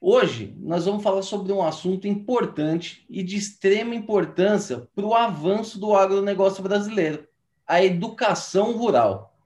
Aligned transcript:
hoje 0.00 0.54
nós 0.58 0.84
vamos 0.84 1.02
falar 1.02 1.22
sobre 1.22 1.52
um 1.52 1.62
assunto 1.62 2.06
importante 2.06 3.04
e 3.08 3.22
de 3.22 3.36
extrema 3.36 3.94
importância 3.94 4.88
para 4.94 5.04
o 5.04 5.14
avanço 5.14 5.78
do 5.78 5.94
agronegócio 5.94 6.62
brasileiro, 6.62 7.26
a 7.66 7.82
educação 7.82 8.72
rural. 8.76 9.36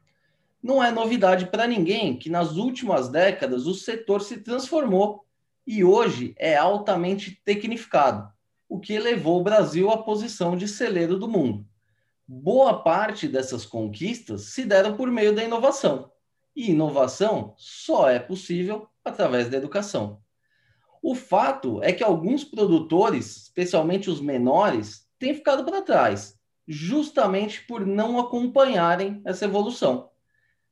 Não 0.63 0.83
é 0.83 0.91
novidade 0.91 1.47
para 1.47 1.67
ninguém 1.67 2.19
que 2.19 2.29
nas 2.29 2.57
últimas 2.57 3.09
décadas 3.09 3.67
o 3.67 3.75
setor 3.75 4.21
se 4.21 4.39
transformou 4.39 5.25
e 5.67 5.85
hoje 5.85 6.35
é 6.39 6.57
altamente 6.57 7.41
tecnificado, 7.45 8.31
o 8.69 8.79
que 8.79 8.93
elevou 8.93 9.41
o 9.41 9.45
Brasil 9.45 9.91
à 9.91 9.99
posição 9.99 10.57
de 10.57 10.69
celeiro 10.69 11.19
do 11.19 11.29
mundo. 11.29 11.65
Boa 12.27 12.83
parte 12.83 13.27
dessas 13.27 13.65
conquistas 13.65 14.43
se 14.43 14.65
deram 14.65 14.97
por 14.97 15.11
meio 15.11 15.35
da 15.35 15.43
inovação, 15.43 16.11
e 16.55 16.71
inovação 16.71 17.55
só 17.57 18.09
é 18.09 18.19
possível 18.19 18.89
através 19.05 19.49
da 19.49 19.57
educação. 19.57 20.21
O 21.03 21.15
fato 21.15 21.83
é 21.83 21.93
que 21.93 22.05
alguns 22.05 22.45
produtores, 22.45 23.45
especialmente 23.45 24.11
os 24.11 24.21
menores, 24.21 25.09
têm 25.19 25.35
ficado 25.35 25.65
para 25.65 25.83
trás, 25.83 26.39
justamente 26.69 27.63
por 27.67 27.87
não 27.87 28.19
acompanharem 28.19 29.21
essa 29.25 29.47
evolução. 29.47 30.11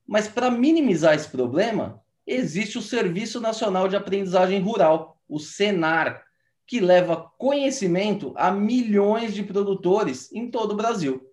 Mas 0.07 0.29
para 0.29 0.51
minimizar 0.51 1.15
esse 1.15 1.29
problema, 1.29 2.03
existe 2.27 2.79
o 2.79 2.83
Serviço 2.83 3.41
Nacional 3.41 3.89
de 3.89 3.97
Aprendizagem 3.97 4.61
Rural, 4.61 5.21
o 5.29 5.39
SENAR, 5.39 6.25
que 6.67 6.81
leva 6.81 7.33
conhecimento 7.39 8.35
a 8.37 8.51
milhões 8.51 9.35
de 9.35 9.43
produtores 9.43 10.31
em 10.33 10.51
todo 10.51 10.73
o 10.73 10.77
Brasil. 10.77 11.27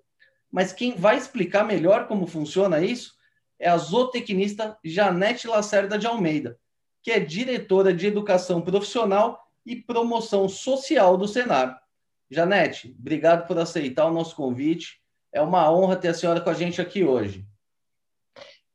Mas 0.49 0.71
quem 0.71 0.95
vai 0.95 1.17
explicar 1.17 1.65
melhor 1.65 2.07
como 2.07 2.25
funciona 2.25 2.79
isso 2.79 3.13
é 3.59 3.67
a 3.69 3.77
zootecnista 3.77 4.77
Janete 4.83 5.47
Lacerda 5.47 5.97
de 5.97 6.07
Almeida, 6.07 6.57
que 7.05 7.11
é 7.11 7.19
diretora 7.19 7.93
de 7.93 8.07
Educação 8.07 8.59
Profissional 8.63 9.47
e 9.63 9.75
Promoção 9.75 10.49
Social 10.49 11.15
do 11.15 11.27
Senar. 11.27 11.79
Janete, 12.31 12.95
obrigado 12.99 13.45
por 13.45 13.59
aceitar 13.59 14.07
o 14.07 14.11
nosso 14.11 14.35
convite. 14.35 14.99
É 15.31 15.39
uma 15.39 15.71
honra 15.71 15.97
ter 15.97 16.07
a 16.07 16.13
senhora 16.15 16.41
com 16.41 16.49
a 16.49 16.55
gente 16.55 16.81
aqui 16.81 17.03
hoje. 17.03 17.45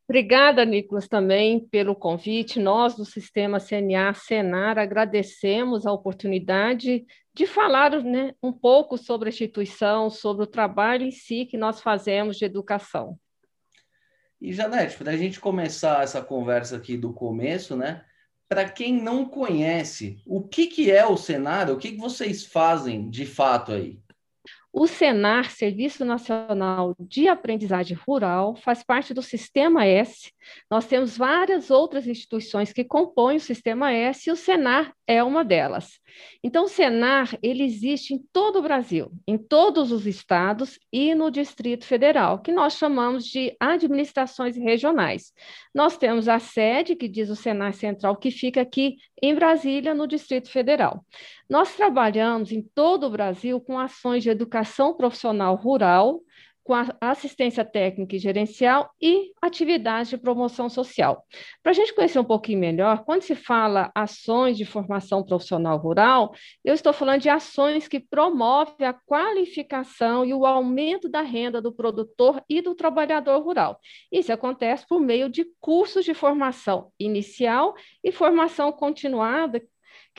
Obrigada, 0.08 0.64
Nicolas, 0.64 1.08
também 1.08 1.58
pelo 1.58 1.96
convite. 1.96 2.60
Nós 2.60 2.94
do 2.94 3.04
Sistema 3.04 3.58
CNA 3.58 4.14
Senar 4.14 4.78
agradecemos 4.78 5.84
a 5.84 5.92
oportunidade 5.92 7.04
de 7.34 7.46
falar 7.48 8.00
né, 8.00 8.32
um 8.40 8.52
pouco 8.52 8.96
sobre 8.96 9.28
a 9.28 9.32
instituição, 9.32 10.08
sobre 10.08 10.44
o 10.44 10.48
trabalho 10.48 11.04
em 11.04 11.10
si 11.10 11.46
que 11.46 11.58
nós 11.58 11.80
fazemos 11.80 12.36
de 12.36 12.44
educação. 12.44 13.18
E, 14.40 14.52
Janete, 14.52 14.96
para 14.96 15.10
a 15.10 15.16
gente 15.16 15.40
começar 15.40 16.04
essa 16.04 16.22
conversa 16.22 16.76
aqui 16.76 16.96
do 16.96 17.12
começo, 17.12 17.76
né? 17.76 18.04
Para 18.50 18.68
quem 18.68 18.92
não 18.92 19.24
conhece, 19.24 20.20
o 20.26 20.42
que, 20.42 20.66
que 20.66 20.90
é 20.90 21.06
o 21.06 21.16
Senar? 21.16 21.70
O 21.70 21.76
que, 21.76 21.92
que 21.92 21.96
vocês 21.96 22.44
fazem 22.44 23.08
de 23.08 23.24
fato 23.24 23.70
aí? 23.70 23.96
O 24.72 24.88
SENAR, 24.88 25.52
Serviço 25.52 26.04
Nacional 26.04 26.96
de 26.98 27.28
Aprendizagem 27.28 27.96
Rural, 27.96 28.56
faz 28.56 28.82
parte 28.82 29.14
do 29.14 29.22
Sistema 29.22 29.86
S. 29.86 30.32
Nós 30.70 30.86
temos 30.86 31.16
várias 31.16 31.70
outras 31.70 32.06
instituições 32.06 32.72
que 32.72 32.84
compõem 32.84 33.36
o 33.36 33.40
Sistema 33.40 33.92
S 33.92 34.28
e 34.28 34.32
o 34.32 34.36
SENAR 34.36 34.94
é 35.06 35.22
uma 35.24 35.44
delas. 35.44 35.98
Então, 36.42 36.64
o 36.64 36.68
Senar 36.68 37.36
ele 37.42 37.64
existe 37.64 38.14
em 38.14 38.22
todo 38.32 38.60
o 38.60 38.62
Brasil, 38.62 39.10
em 39.26 39.36
todos 39.36 39.90
os 39.90 40.06
estados 40.06 40.78
e 40.92 41.14
no 41.14 41.30
Distrito 41.30 41.84
Federal, 41.84 42.40
que 42.40 42.52
nós 42.52 42.74
chamamos 42.74 43.24
de 43.26 43.56
administrações 43.58 44.56
regionais. 44.56 45.32
Nós 45.74 45.96
temos 45.96 46.28
a 46.28 46.38
sede, 46.38 46.94
que 46.94 47.08
diz 47.08 47.28
o 47.28 47.36
Senar 47.36 47.72
Central, 47.74 48.16
que 48.16 48.30
fica 48.30 48.60
aqui 48.60 48.96
em 49.20 49.34
Brasília, 49.34 49.94
no 49.94 50.06
Distrito 50.06 50.50
Federal. 50.50 51.04
Nós 51.48 51.74
trabalhamos 51.74 52.52
em 52.52 52.62
todo 52.62 53.06
o 53.06 53.10
Brasil 53.10 53.60
com 53.60 53.78
ações 53.78 54.22
de 54.22 54.30
educação 54.30 54.94
profissional 54.94 55.56
rural, 55.56 56.20
com 56.70 56.74
a 56.76 56.86
assistência 57.00 57.64
técnica 57.64 58.14
e 58.14 58.18
gerencial 58.20 58.94
e 59.02 59.32
atividades 59.42 60.08
de 60.08 60.16
promoção 60.16 60.68
social. 60.68 61.26
Para 61.64 61.72
a 61.72 61.74
gente 61.74 61.92
conhecer 61.92 62.20
um 62.20 62.24
pouquinho 62.24 62.60
melhor, 62.60 63.04
quando 63.04 63.22
se 63.22 63.34
fala 63.34 63.90
ações 63.92 64.56
de 64.56 64.64
formação 64.64 65.24
profissional 65.24 65.76
rural, 65.78 66.32
eu 66.64 66.72
estou 66.72 66.92
falando 66.92 67.22
de 67.22 67.28
ações 67.28 67.88
que 67.88 67.98
promovem 67.98 68.86
a 68.86 68.92
qualificação 68.92 70.24
e 70.24 70.32
o 70.32 70.46
aumento 70.46 71.08
da 71.08 71.22
renda 71.22 71.60
do 71.60 71.72
produtor 71.72 72.40
e 72.48 72.62
do 72.62 72.72
trabalhador 72.72 73.42
rural. 73.42 73.80
Isso 74.12 74.32
acontece 74.32 74.86
por 74.86 75.00
meio 75.00 75.28
de 75.28 75.44
cursos 75.58 76.04
de 76.04 76.14
formação 76.14 76.92
inicial 77.00 77.74
e 78.04 78.12
formação 78.12 78.70
continuada 78.70 79.60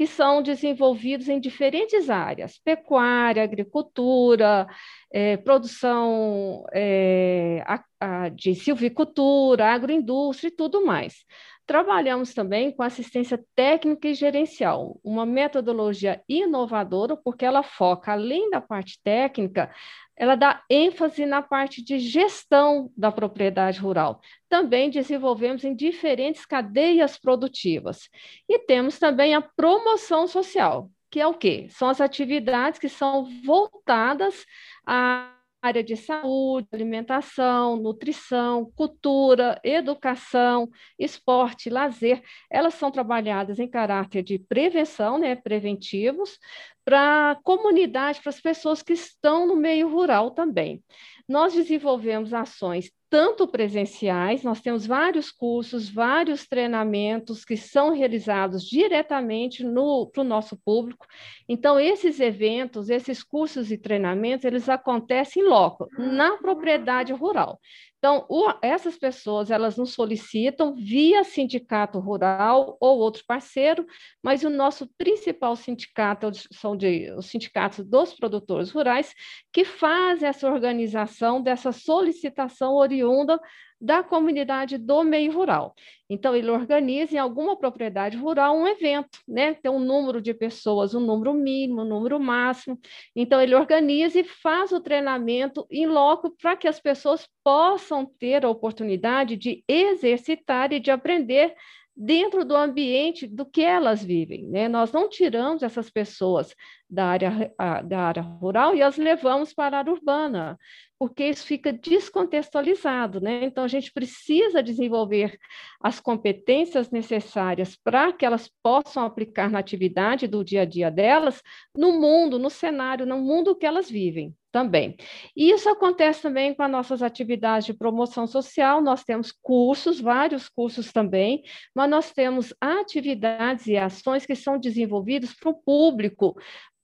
que 0.02 0.08
são 0.08 0.42
desenvolvidos 0.42 1.30
em 1.30 1.40
diferentes 1.40 2.10
áreas: 2.10 2.58
pecuária, 2.58 3.44
agricultura, 3.44 4.66
é, 5.14 5.38
produção 5.38 6.66
é, 6.74 7.64
a, 7.68 7.84
a, 8.00 8.30
de 8.30 8.56
silvicultura, 8.56 9.68
agroindústria 9.68 10.48
e 10.48 10.56
tudo 10.56 10.84
mais. 10.84 11.24
Trabalhamos 11.72 12.34
também 12.34 12.70
com 12.70 12.84
assistência 12.84 13.42
técnica 13.56 14.10
e 14.10 14.14
gerencial, 14.14 15.00
uma 15.02 15.26
metodologia 15.26 16.22
inovadora, 16.28 17.16
porque 17.16 17.46
ela 17.46 17.64
foca, 17.64 18.12
além 18.12 18.50
da 18.50 18.60
parte 18.60 19.00
técnica, 19.02 19.74
ela 20.18 20.36
dá 20.36 20.62
ênfase 20.70 21.26
na 21.26 21.42
parte 21.42 21.82
de 21.82 21.98
gestão 21.98 22.92
da 22.98 23.10
propriedade 23.10 23.80
rural. 23.80 24.20
Também 24.50 24.90
desenvolvemos 24.90 25.64
em 25.64 25.74
diferentes 25.74 26.46
cadeias 26.46 27.18
produtivas. 27.18 28.10
E 28.50 28.60
temos 28.60 29.00
também 29.00 29.34
a 29.34 29.40
promoção 29.40 30.28
social, 30.28 30.92
que 31.10 31.22
é 31.22 31.26
o 31.26 31.34
quê? 31.34 31.68
São 31.70 31.88
as 31.88 32.02
atividades 32.02 32.82
que 32.82 32.90
são 32.90 33.30
voltadas 33.46 34.46
à 34.86 35.38
área 35.62 35.84
de 35.84 35.96
saúde, 35.96 36.68
alimentação, 36.72 37.76
nutrição, 37.78 38.72
cultura, 38.76 39.60
educação, 39.64 40.70
esporte, 40.98 41.70
lazer, 41.70 42.22
elas 42.50 42.74
são 42.74 42.92
trabalhadas 42.92 43.60
em 43.60 43.68
caráter 43.68 44.24
de 44.24 44.40
prevenção, 44.40 45.20
né, 45.20 45.36
preventivos, 45.36 46.40
para 46.84 47.32
a 47.32 47.36
comunidade, 47.36 48.22
para 48.22 48.32
as 48.32 48.42
pessoas 48.42 48.82
que 48.82 48.94
estão 48.94 49.46
no 49.46 49.56
meio 49.56 49.88
rural 49.90 50.32
também. 50.32 50.84
Nós 51.28 51.54
desenvolvemos 51.54 52.34
ações 52.34 52.92
tanto 53.12 53.46
presenciais, 53.46 54.42
nós 54.42 54.62
temos 54.62 54.88
vários 54.88 55.30
cursos, 55.30 55.90
vários 55.90 56.48
treinamentos 56.48 57.44
que 57.44 57.58
são 57.58 57.94
realizados 57.94 58.64
diretamente 58.64 59.66
para 60.14 60.22
o 60.22 60.24
nosso 60.24 60.56
público. 60.56 61.06
Então, 61.48 61.78
esses 61.78 62.22
eventos, 62.22 62.90
esses 62.90 63.22
cursos 63.22 63.70
e 63.70 63.78
treinamentos, 63.78 64.46
eles 64.46 64.70
acontecem 64.70 65.44
em 65.44 65.46
loco, 65.46 65.90
na 65.98 66.38
propriedade 66.38 67.12
rural. 67.12 67.60
Então, 68.02 68.26
o, 68.28 68.52
essas 68.64 68.98
pessoas, 68.98 69.52
elas 69.52 69.78
nos 69.78 69.94
solicitam 69.94 70.74
via 70.74 71.24
sindicato 71.24 72.00
rural 72.00 72.76
ou 72.80 72.98
outro 72.98 73.24
parceiro, 73.28 73.86
mas 74.24 74.44
o 74.44 74.50
nosso 74.50 74.88
principal 74.98 75.56
sindicato 75.56 76.32
são 76.52 76.76
de, 76.76 77.12
os 77.16 77.28
sindicatos 77.28 77.86
dos 77.86 78.12
produtores 78.16 78.72
rurais, 78.72 79.14
que 79.54 79.64
fazem 79.64 80.28
essa 80.28 80.50
organização 80.52 81.40
dessa 81.44 81.72
solicitação 81.72 82.74
oriunda 82.74 83.40
da 83.82 84.04
comunidade 84.04 84.78
do 84.78 85.04
meio 85.04 85.32
rural. 85.32 85.74
Então, 86.08 86.36
ele 86.36 86.52
organiza 86.52 87.16
em 87.16 87.18
alguma 87.18 87.58
propriedade 87.58 88.16
rural 88.16 88.56
um 88.56 88.68
evento, 88.68 89.20
né? 89.28 89.56
Tem 89.56 89.72
um 89.72 89.80
número 89.80 90.22
de 90.22 90.34
pessoas, 90.34 90.94
um 90.94 91.00
número 91.00 91.34
mínimo, 91.34 91.82
um 91.82 91.86
número 91.86 92.20
máximo. 92.20 92.80
Então, 93.16 93.42
ele 93.42 93.56
organiza 93.56 94.20
e 94.20 94.24
faz 94.24 94.72
o 94.72 94.80
treinamento 94.80 95.66
em 95.72 95.88
loco 95.88 96.30
para 96.40 96.56
que 96.56 96.68
as 96.68 96.80
pessoas 96.80 97.28
possam 97.44 98.06
ter 98.06 98.46
a 98.46 98.50
oportunidade 98.50 99.36
de 99.36 99.64
exercitar 99.68 100.72
e 100.72 100.80
de 100.80 100.92
aprender 100.92 101.56
dentro 101.96 102.46
do 102.46 102.56
ambiente 102.56 103.28
do 103.28 103.46
que 103.46 103.62
elas 103.62 104.04
vivem. 104.04 104.48
Né? 104.48 104.68
Nós 104.68 104.92
não 104.92 105.10
tiramos 105.10 105.64
essas 105.64 105.90
pessoas 105.90 106.56
da 106.90 107.06
área, 107.06 107.54
da 107.86 108.00
área 108.00 108.22
rural 108.22 108.76
e 108.76 108.82
as 108.82 108.98
levamos 108.98 109.54
para 109.54 109.78
a 109.78 109.80
área 109.80 109.94
urbana 109.94 110.58
porque 111.02 111.26
isso 111.26 111.48
fica 111.48 111.74
descontextualizado, 111.74 113.20
né? 113.20 113.44
Então, 113.46 113.64
a 113.64 113.68
gente 113.68 113.92
precisa 113.92 114.62
desenvolver 114.62 115.36
as 115.82 116.00
competências 116.00 116.92
necessárias 116.92 117.76
para 117.76 118.14
que 118.14 118.24
elas 118.24 118.48
possam 118.62 119.04
aplicar 119.04 119.50
na 119.50 119.58
atividade 119.58 120.28
do 120.28 120.44
dia 120.44 120.62
a 120.62 120.66
dia 120.66 120.92
delas, 120.92 121.42
no 121.76 122.00
mundo, 122.00 122.38
no 122.38 122.52
cenário, 122.52 123.04
no 123.04 123.18
mundo 123.18 123.56
que 123.56 123.66
elas 123.66 123.90
vivem 123.90 124.36
também. 124.52 124.96
E 125.36 125.50
isso 125.50 125.70
acontece 125.70 126.22
também 126.22 126.54
com 126.54 126.62
as 126.62 126.70
nossas 126.70 127.02
atividades 127.02 127.66
de 127.66 127.74
promoção 127.74 128.28
social, 128.28 128.82
nós 128.82 129.04
temos 129.04 129.32
cursos, 129.32 130.00
vários 130.00 130.50
cursos 130.50 130.92
também, 130.92 131.42
mas 131.74 131.90
nós 131.90 132.12
temos 132.12 132.54
atividades 132.60 133.66
e 133.68 133.78
ações 133.78 134.26
que 134.26 134.36
são 134.36 134.60
desenvolvidas 134.60 135.34
para 135.34 135.50
o 135.50 135.56
público, 135.56 136.36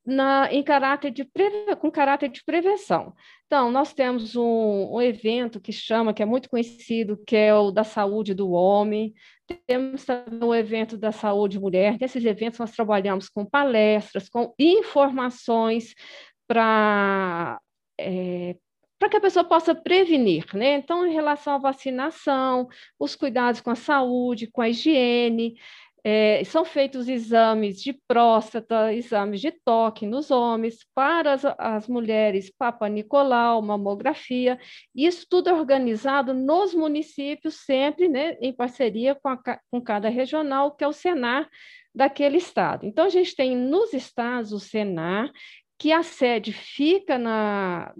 na, 0.07 0.47
em 0.49 0.63
caráter 0.63 1.11
de 1.11 1.29
com 1.81 1.91
caráter 1.91 2.29
de 2.29 2.41
prevenção. 2.45 3.13
Então, 3.45 3.69
nós 3.69 3.93
temos 3.93 4.37
um, 4.37 4.95
um, 4.95 5.01
evento 5.01 5.59
que 5.59 5.73
chama, 5.73 6.13
que 6.13 6.23
é 6.23 6.25
muito 6.25 6.49
conhecido, 6.49 7.21
que 7.27 7.35
é 7.35 7.53
o 7.53 7.71
da 7.71 7.83
saúde 7.83 8.33
do 8.33 8.51
homem, 8.51 9.13
temos 9.67 10.05
também 10.05 10.47
o 10.47 10.55
evento 10.55 10.97
da 10.97 11.11
saúde 11.11 11.59
mulher. 11.59 11.97
Nesses 11.99 12.23
eventos, 12.23 12.59
nós 12.59 12.71
trabalhamos 12.71 13.27
com 13.27 13.45
palestras, 13.45 14.29
com 14.29 14.53
informações 14.57 15.93
para 16.47 17.59
é, 17.99 18.55
para 18.99 19.09
que 19.09 19.17
a 19.17 19.21
pessoa 19.21 19.45
possa 19.45 19.75
prevenir, 19.75 20.45
né? 20.55 20.75
Então, 20.75 21.05
em 21.05 21.13
relação 21.13 21.53
à 21.53 21.57
vacinação, 21.59 22.67
os 22.99 23.15
cuidados 23.15 23.61
com 23.61 23.69
a 23.69 23.75
saúde, 23.75 24.47
com 24.47 24.61
a 24.61 24.69
higiene, 24.69 25.55
é, 26.09 26.41
são 26.45 26.63
feitos 26.63 27.09
exames 27.09 27.81
de 27.81 27.91
próstata, 28.07 28.93
exames 28.93 29.41
de 29.41 29.51
toque 29.51 30.05
nos 30.05 30.31
homens, 30.31 30.77
para 30.95 31.33
as, 31.33 31.43
as 31.57 31.85
mulheres, 31.89 32.49
Papa 32.49 32.87
Nicolau, 32.87 33.61
mamografia, 33.61 34.57
isso 34.95 35.27
tudo 35.29 35.49
é 35.49 35.53
organizado 35.53 36.33
nos 36.33 36.73
municípios, 36.73 37.55
sempre 37.65 38.07
né, 38.07 38.37
em 38.39 38.53
parceria 38.53 39.15
com, 39.15 39.27
a, 39.27 39.59
com 39.69 39.81
cada 39.81 40.07
regional, 40.07 40.71
que 40.73 40.85
é 40.85 40.87
o 40.87 40.93
Senar 40.93 41.49
daquele 41.93 42.37
estado. 42.37 42.85
Então, 42.85 43.03
a 43.03 43.09
gente 43.09 43.35
tem 43.35 43.53
nos 43.53 43.91
estados 43.91 44.53
o 44.53 44.61
Senar, 44.61 45.29
que 45.77 45.91
a 45.91 46.03
sede 46.03 46.53
fica 46.53 47.17
na, 47.17 47.93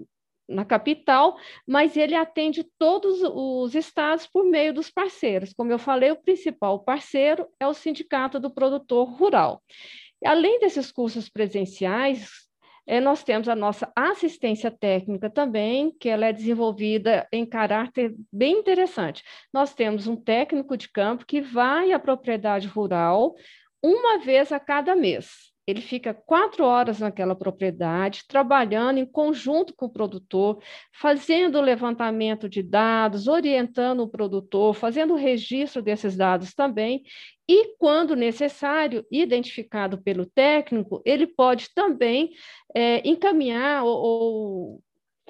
na 0.48 0.64
capital, 0.64 1.36
mas 1.66 1.96
ele 1.96 2.14
atende 2.14 2.64
todos 2.78 3.20
os 3.22 3.74
estados 3.74 4.26
por 4.26 4.44
meio 4.44 4.72
dos 4.72 4.90
parceiros. 4.90 5.52
Como 5.52 5.70
eu 5.70 5.78
falei, 5.78 6.10
o 6.10 6.16
principal 6.16 6.80
parceiro 6.80 7.46
é 7.60 7.66
o 7.66 7.74
Sindicato 7.74 8.40
do 8.40 8.50
Produtor 8.50 9.08
Rural. 9.08 9.62
Além 10.24 10.58
desses 10.58 10.90
cursos 10.90 11.28
presenciais, 11.28 12.48
é, 12.86 13.00
nós 13.00 13.22
temos 13.22 13.48
a 13.48 13.54
nossa 13.54 13.92
assistência 13.94 14.70
técnica 14.70 15.28
também, 15.28 15.94
que 16.00 16.08
ela 16.08 16.26
é 16.26 16.32
desenvolvida 16.32 17.28
em 17.30 17.44
caráter 17.44 18.14
bem 18.32 18.58
interessante. 18.58 19.22
Nós 19.52 19.74
temos 19.74 20.06
um 20.06 20.16
técnico 20.16 20.76
de 20.76 20.88
campo 20.90 21.26
que 21.26 21.42
vai 21.42 21.92
à 21.92 21.98
propriedade 21.98 22.66
rural 22.66 23.34
uma 23.82 24.18
vez 24.18 24.50
a 24.50 24.58
cada 24.58 24.96
mês 24.96 25.47
ele 25.68 25.82
fica 25.82 26.14
quatro 26.14 26.64
horas 26.64 27.00
naquela 27.00 27.36
propriedade, 27.36 28.24
trabalhando 28.26 28.96
em 28.96 29.04
conjunto 29.04 29.74
com 29.76 29.84
o 29.84 29.92
produtor, 29.92 30.62
fazendo 30.94 31.58
o 31.58 31.60
levantamento 31.60 32.48
de 32.48 32.62
dados, 32.62 33.28
orientando 33.28 34.00
o 34.00 34.08
produtor, 34.08 34.72
fazendo 34.72 35.12
o 35.12 35.18
registro 35.18 35.82
desses 35.82 36.16
dados 36.16 36.54
também, 36.54 37.02
e, 37.46 37.76
quando 37.76 38.16
necessário, 38.16 39.04
identificado 39.12 40.02
pelo 40.02 40.24
técnico, 40.24 41.02
ele 41.04 41.26
pode 41.26 41.68
também 41.74 42.30
é, 42.74 43.06
encaminhar 43.06 43.84
ou, 43.84 43.98
ou 43.98 44.82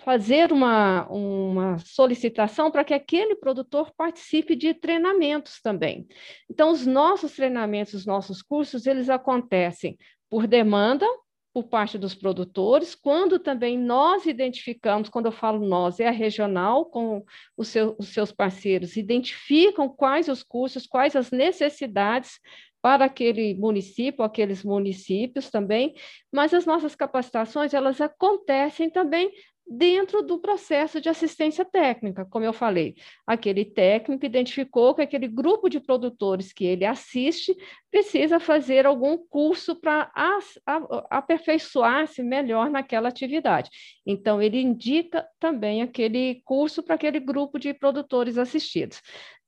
fazer 0.02 0.52
uma, 0.52 1.04
uma 1.08 1.78
solicitação 1.78 2.70
para 2.70 2.84
que 2.84 2.94
aquele 2.94 3.34
produtor 3.34 3.92
participe 3.96 4.54
de 4.54 4.72
treinamentos 4.72 5.60
também. 5.60 6.06
Então, 6.48 6.70
os 6.70 6.86
nossos 6.86 7.32
treinamentos, 7.32 7.94
os 7.94 8.06
nossos 8.06 8.40
cursos, 8.40 8.86
eles 8.86 9.10
acontecem 9.10 9.98
por 10.30 10.46
demanda 10.46 11.06
por 11.52 11.64
parte 11.64 11.98
dos 11.98 12.14
produtores, 12.14 12.94
quando 12.94 13.38
também 13.38 13.76
nós 13.76 14.26
identificamos, 14.26 15.08
quando 15.08 15.26
eu 15.26 15.32
falo 15.32 15.66
nós, 15.66 15.98
é 15.98 16.06
a 16.06 16.12
regional 16.12 16.84
com 16.86 17.24
os, 17.56 17.68
seu, 17.68 17.96
os 17.98 18.08
seus 18.08 18.30
parceiros, 18.30 18.96
identificam 18.96 19.88
quais 19.88 20.28
os 20.28 20.42
cursos, 20.42 20.86
quais 20.86 21.16
as 21.16 21.30
necessidades 21.30 22.38
para 22.80 23.06
aquele 23.06 23.54
município, 23.54 24.22
aqueles 24.24 24.62
municípios 24.62 25.50
também, 25.50 25.94
mas 26.32 26.54
as 26.54 26.64
nossas 26.64 26.94
capacitações, 26.94 27.74
elas 27.74 28.00
acontecem 28.00 28.88
também 28.88 29.32
dentro 29.70 30.22
do 30.22 30.38
processo 30.38 31.00
de 31.00 31.08
assistência 31.08 31.64
técnica, 31.64 32.24
como 32.24 32.44
eu 32.44 32.52
falei. 32.52 32.94
Aquele 33.26 33.64
técnico 33.64 34.24
identificou 34.24 34.94
que 34.94 35.02
aquele 35.02 35.28
grupo 35.28 35.68
de 35.68 35.78
produtores 35.78 36.52
que 36.52 36.64
ele 36.64 36.84
assiste 36.84 37.54
precisa 37.90 38.40
fazer 38.40 38.86
algum 38.86 39.18
curso 39.18 39.76
para 39.76 40.10
aperfeiçoar-se 41.10 42.22
melhor 42.22 42.70
naquela 42.70 43.08
atividade. 43.08 43.70
Então, 44.06 44.40
ele 44.40 44.60
indica 44.60 45.26
também 45.38 45.82
aquele 45.82 46.40
curso 46.44 46.82
para 46.82 46.94
aquele 46.94 47.20
grupo 47.20 47.58
de 47.58 47.74
produtores 47.74 48.38
assistidos. 48.38 49.02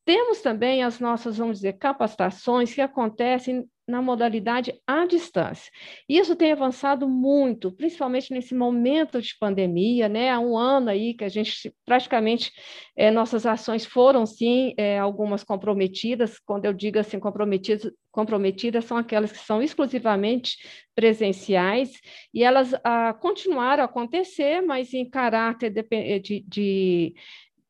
Temos 0.05 0.41
também 0.41 0.83
as 0.83 0.99
nossas, 0.99 1.39
vamos 1.39 1.59
dizer, 1.59 1.75
capacitações 1.75 2.75
que 2.75 2.81
acontecem 2.81 3.67
na 3.91 4.01
modalidade 4.01 4.73
à 4.87 5.05
distância. 5.05 5.71
Isso 6.09 6.37
tem 6.37 6.53
avançado 6.53 7.09
muito, 7.09 7.73
principalmente 7.73 8.33
nesse 8.33 8.55
momento 8.55 9.21
de 9.21 9.37
pandemia, 9.39 10.09
né? 10.09 10.31
Há 10.31 10.41
um 10.41 10.57
ano 10.57 10.89
aí 10.91 11.15
que 11.15 11.25
a 11.25 11.29
gente 11.29 11.75
praticamente 11.85 12.53
é, 12.97 13.11
nossas 13.11 13.45
ações 13.45 13.85
foram 13.85 14.25
sim 14.25 14.73
é, 14.77 14.99
algumas 14.99 15.43
comprometidas. 15.43 16.39
Quando 16.39 16.65
eu 16.65 16.73
digo 16.73 16.99
assim 16.99 17.19
comprometidas, 17.19 17.93
comprometidas 18.11 18.85
são 18.85 18.97
aquelas 18.97 19.33
que 19.33 19.39
são 19.39 19.63
exclusivamente 19.63 20.57
presenciais 20.95 21.93
e 22.33 22.43
elas 22.43 22.75
ah, 22.85 23.15
continuaram 23.15 23.83
a 23.83 23.87
acontecer, 23.87 24.61
mas 24.61 24.93
em 24.93 25.09
caráter 25.09 25.71
de, 25.71 25.83
de, 26.21 26.45
de 26.47 27.15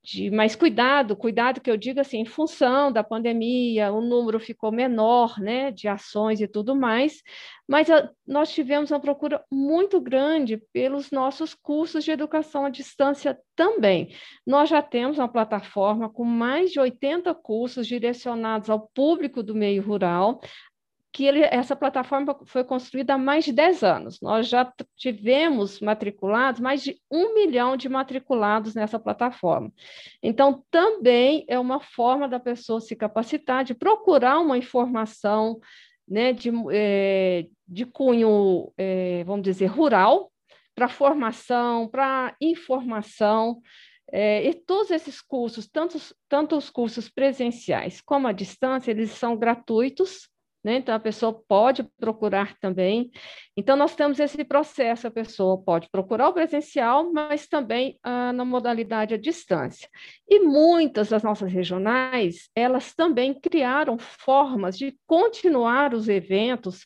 de 0.02 0.30
mais 0.30 0.56
cuidado, 0.56 1.14
cuidado 1.14 1.60
que 1.60 1.70
eu 1.70 1.76
digo 1.76 2.00
assim, 2.00 2.20
em 2.20 2.24
função 2.24 2.90
da 2.90 3.04
pandemia, 3.04 3.92
o 3.92 4.00
número 4.00 4.40
ficou 4.40 4.72
menor, 4.72 5.38
né, 5.38 5.70
de 5.70 5.88
ações 5.88 6.40
e 6.40 6.48
tudo 6.48 6.74
mais, 6.74 7.22
mas 7.68 7.90
a, 7.90 8.10
nós 8.26 8.50
tivemos 8.52 8.90
uma 8.90 8.98
procura 8.98 9.44
muito 9.50 10.00
grande 10.00 10.56
pelos 10.72 11.10
nossos 11.10 11.54
cursos 11.54 12.02
de 12.02 12.10
educação 12.10 12.64
à 12.64 12.70
distância 12.70 13.38
também. 13.54 14.14
Nós 14.46 14.70
já 14.70 14.80
temos 14.80 15.18
uma 15.18 15.28
plataforma 15.28 16.08
com 16.08 16.24
mais 16.24 16.70
de 16.72 16.80
80 16.80 17.34
cursos 17.34 17.86
direcionados 17.86 18.70
ao 18.70 18.88
público 18.94 19.42
do 19.42 19.54
meio 19.54 19.82
rural, 19.82 20.40
que 21.12 21.24
ele, 21.24 21.42
essa 21.42 21.74
plataforma 21.74 22.38
foi 22.46 22.62
construída 22.62 23.14
há 23.14 23.18
mais 23.18 23.44
de 23.44 23.52
10 23.52 23.82
anos. 23.82 24.20
Nós 24.20 24.48
já 24.48 24.72
tivemos 24.96 25.80
matriculados, 25.80 26.60
mais 26.60 26.82
de 26.82 27.00
um 27.10 27.34
milhão 27.34 27.76
de 27.76 27.88
matriculados 27.88 28.74
nessa 28.74 28.98
plataforma. 28.98 29.72
Então, 30.22 30.64
também 30.70 31.44
é 31.48 31.58
uma 31.58 31.80
forma 31.80 32.28
da 32.28 32.38
pessoa 32.38 32.80
se 32.80 32.94
capacitar, 32.94 33.64
de 33.64 33.74
procurar 33.74 34.38
uma 34.38 34.56
informação 34.56 35.60
né, 36.06 36.32
de, 36.32 36.50
é, 36.72 37.46
de 37.66 37.84
cunho, 37.84 38.72
é, 38.76 39.24
vamos 39.24 39.42
dizer, 39.42 39.66
rural, 39.66 40.30
para 40.74 40.88
formação, 40.88 41.88
para 41.88 42.34
informação, 42.40 43.60
é, 44.12 44.44
e 44.48 44.54
todos 44.54 44.90
esses 44.90 45.20
cursos, 45.20 45.68
tanto, 45.68 45.98
tanto 46.28 46.56
os 46.56 46.68
cursos 46.68 47.08
presenciais 47.08 48.00
como 48.00 48.26
à 48.26 48.32
distância, 48.32 48.90
eles 48.90 49.10
são 49.10 49.36
gratuitos, 49.36 50.28
né? 50.62 50.76
Então, 50.76 50.94
a 50.94 51.00
pessoa 51.00 51.32
pode 51.32 51.82
procurar 51.98 52.56
também. 52.58 53.10
Então, 53.56 53.76
nós 53.76 53.94
temos 53.94 54.20
esse 54.20 54.44
processo: 54.44 55.06
a 55.06 55.10
pessoa 55.10 55.62
pode 55.62 55.88
procurar 55.90 56.28
o 56.28 56.32
presencial, 56.32 57.12
mas 57.12 57.46
também 57.48 57.98
ah, 58.02 58.32
na 58.32 58.44
modalidade 58.44 59.14
à 59.14 59.16
distância. 59.16 59.88
E 60.28 60.40
muitas 60.40 61.08
das 61.08 61.22
nossas 61.22 61.52
regionais, 61.52 62.48
elas 62.54 62.94
também 62.94 63.32
criaram 63.34 63.98
formas 63.98 64.76
de 64.76 64.96
continuar 65.06 65.94
os 65.94 66.08
eventos 66.08 66.84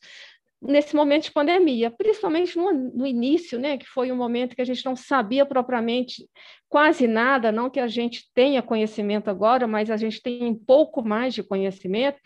nesse 0.67 0.97
momento 0.97 1.25
de 1.25 1.33
pandemia, 1.33 1.91
principalmente 1.91 2.57
no, 2.57 2.73
no, 2.73 3.07
início, 3.07 3.59
né, 3.59 3.77
que 3.77 3.87
foi 3.87 4.11
um 4.11 4.17
momento 4.17 4.57
que 4.57 4.63
a 4.63 4.65
gente 4.65 4.85
não 4.85 4.97
sabia 4.97 5.45
propriamente 5.45 6.27
quase 6.69 7.07
nada, 7.07 7.53
não 7.53 7.71
que 7.71 7.79
a 7.79 7.87
gente 7.87 8.25
tenha 8.35 8.61
conhecimento 8.61 9.29
agora, 9.31 9.67
mas 9.67 9.91
a 9.91 9.97
gente 9.97 10.21
tem 10.21 10.43
um 10.45 10.55
pouco 10.55 11.07
mais 11.07 11.33
de 11.33 11.43
conhecimento. 11.43 12.19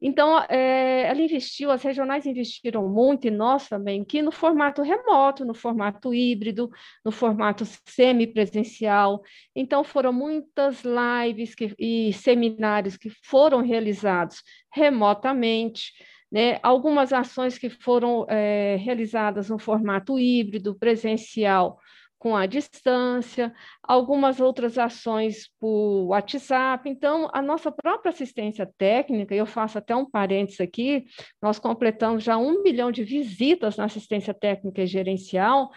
Então, 0.00 0.38
é, 0.48 1.08
ela 1.08 1.20
investiu, 1.20 1.72
as 1.72 1.82
regionais 1.82 2.24
investiram 2.26 2.88
muito, 2.88 3.26
e 3.26 3.30
nós 3.30 3.68
também, 3.68 4.04
que 4.04 4.22
no 4.22 4.30
formato 4.30 4.82
remoto, 4.82 5.44
no 5.44 5.54
formato 5.54 6.14
híbrido, 6.14 6.70
no 7.04 7.10
formato 7.10 7.64
semipresencial. 7.88 9.22
Então, 9.56 9.82
foram 9.82 10.12
muitas 10.12 10.82
lives 10.84 11.54
que, 11.54 11.74
e 11.78 12.12
seminários 12.12 12.96
que 12.96 13.10
foram 13.24 13.60
realizados 13.60 14.42
remotamente, 14.72 15.92
né? 16.36 16.60
Algumas 16.62 17.14
ações 17.14 17.56
que 17.56 17.70
foram 17.70 18.26
é, 18.28 18.76
realizadas 18.76 19.48
no 19.48 19.58
formato 19.58 20.18
híbrido, 20.18 20.74
presencial, 20.74 21.80
com 22.18 22.36
a 22.36 22.44
distância, 22.44 23.54
algumas 23.82 24.38
outras 24.38 24.76
ações 24.76 25.48
por 25.58 26.08
WhatsApp. 26.08 26.90
Então, 26.90 27.30
a 27.32 27.40
nossa 27.40 27.72
própria 27.72 28.10
assistência 28.10 28.70
técnica, 28.76 29.34
eu 29.34 29.46
faço 29.46 29.78
até 29.78 29.96
um 29.96 30.04
parênteses 30.04 30.60
aqui, 30.60 31.06
nós 31.40 31.58
completamos 31.58 32.22
já 32.22 32.36
um 32.36 32.62
milhão 32.62 32.92
de 32.92 33.02
visitas 33.02 33.78
na 33.78 33.86
assistência 33.86 34.34
técnica 34.34 34.82
e 34.82 34.86
gerencial, 34.86 35.70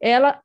ela 0.00 0.40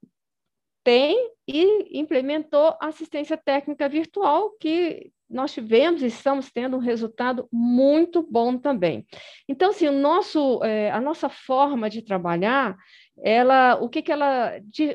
tem 0.83 1.15
e 1.47 1.99
implementou 1.99 2.75
assistência 2.81 3.37
técnica 3.37 3.87
virtual, 3.87 4.49
que 4.59 5.11
nós 5.29 5.53
tivemos 5.53 6.01
e 6.01 6.07
estamos 6.07 6.51
tendo 6.51 6.77
um 6.77 6.79
resultado 6.79 7.47
muito 7.51 8.21
bom 8.21 8.57
também. 8.57 9.05
Então, 9.47 9.69
assim, 9.69 9.87
o 9.87 9.91
nosso, 9.91 10.63
é, 10.63 10.89
a 10.91 10.99
nossa 10.99 11.29
forma 11.29 11.89
de 11.89 12.01
trabalhar, 12.01 12.75
ela, 13.21 13.75
o 13.75 13.89
que, 13.89 14.01
que 14.01 14.11
ela, 14.11 14.53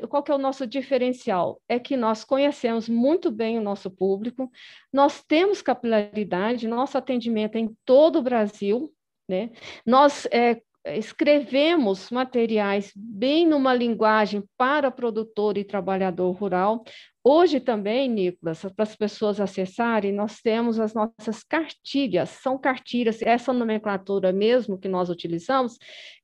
qual 0.09 0.23
que 0.23 0.31
é 0.31 0.35
o 0.35 0.39
nosso 0.39 0.65
diferencial? 0.67 1.61
É 1.69 1.79
que 1.79 1.95
nós 1.95 2.23
conhecemos 2.23 2.89
muito 2.89 3.31
bem 3.31 3.57
o 3.57 3.61
nosso 3.61 3.89
público, 3.89 4.51
nós 4.91 5.23
temos 5.23 5.61
capilaridade, 5.61 6.67
nosso 6.67 6.97
atendimento 6.97 7.55
é 7.55 7.59
em 7.59 7.75
todo 7.85 8.19
o 8.19 8.23
Brasil, 8.23 8.91
né? 9.29 9.51
Nós 9.85 10.27
é, 10.31 10.61
escrevemos 10.85 12.11
materiais 12.11 12.91
bem 12.95 13.47
numa 13.47 13.73
linguagem 13.73 14.43
para 14.57 14.91
produtor 14.91 15.57
e 15.57 15.63
trabalhador 15.63 16.31
rural. 16.31 16.83
Hoje 17.27 17.59
também, 17.59 18.07
Nicolas, 18.07 18.61
para 18.61 18.83
as 18.83 18.95
pessoas 18.95 19.41
acessarem, 19.41 20.13
nós 20.13 20.41
temos 20.41 20.79
as 20.79 20.93
nossas 20.93 21.41
cartilhas, 21.41 22.29
são 22.29 22.55
cartilhas, 22.55 23.19
essa 23.23 23.51
nomenclatura 23.51 24.31
mesmo 24.31 24.77
que 24.77 24.87
nós 24.87 25.09
utilizamos, 25.09 25.79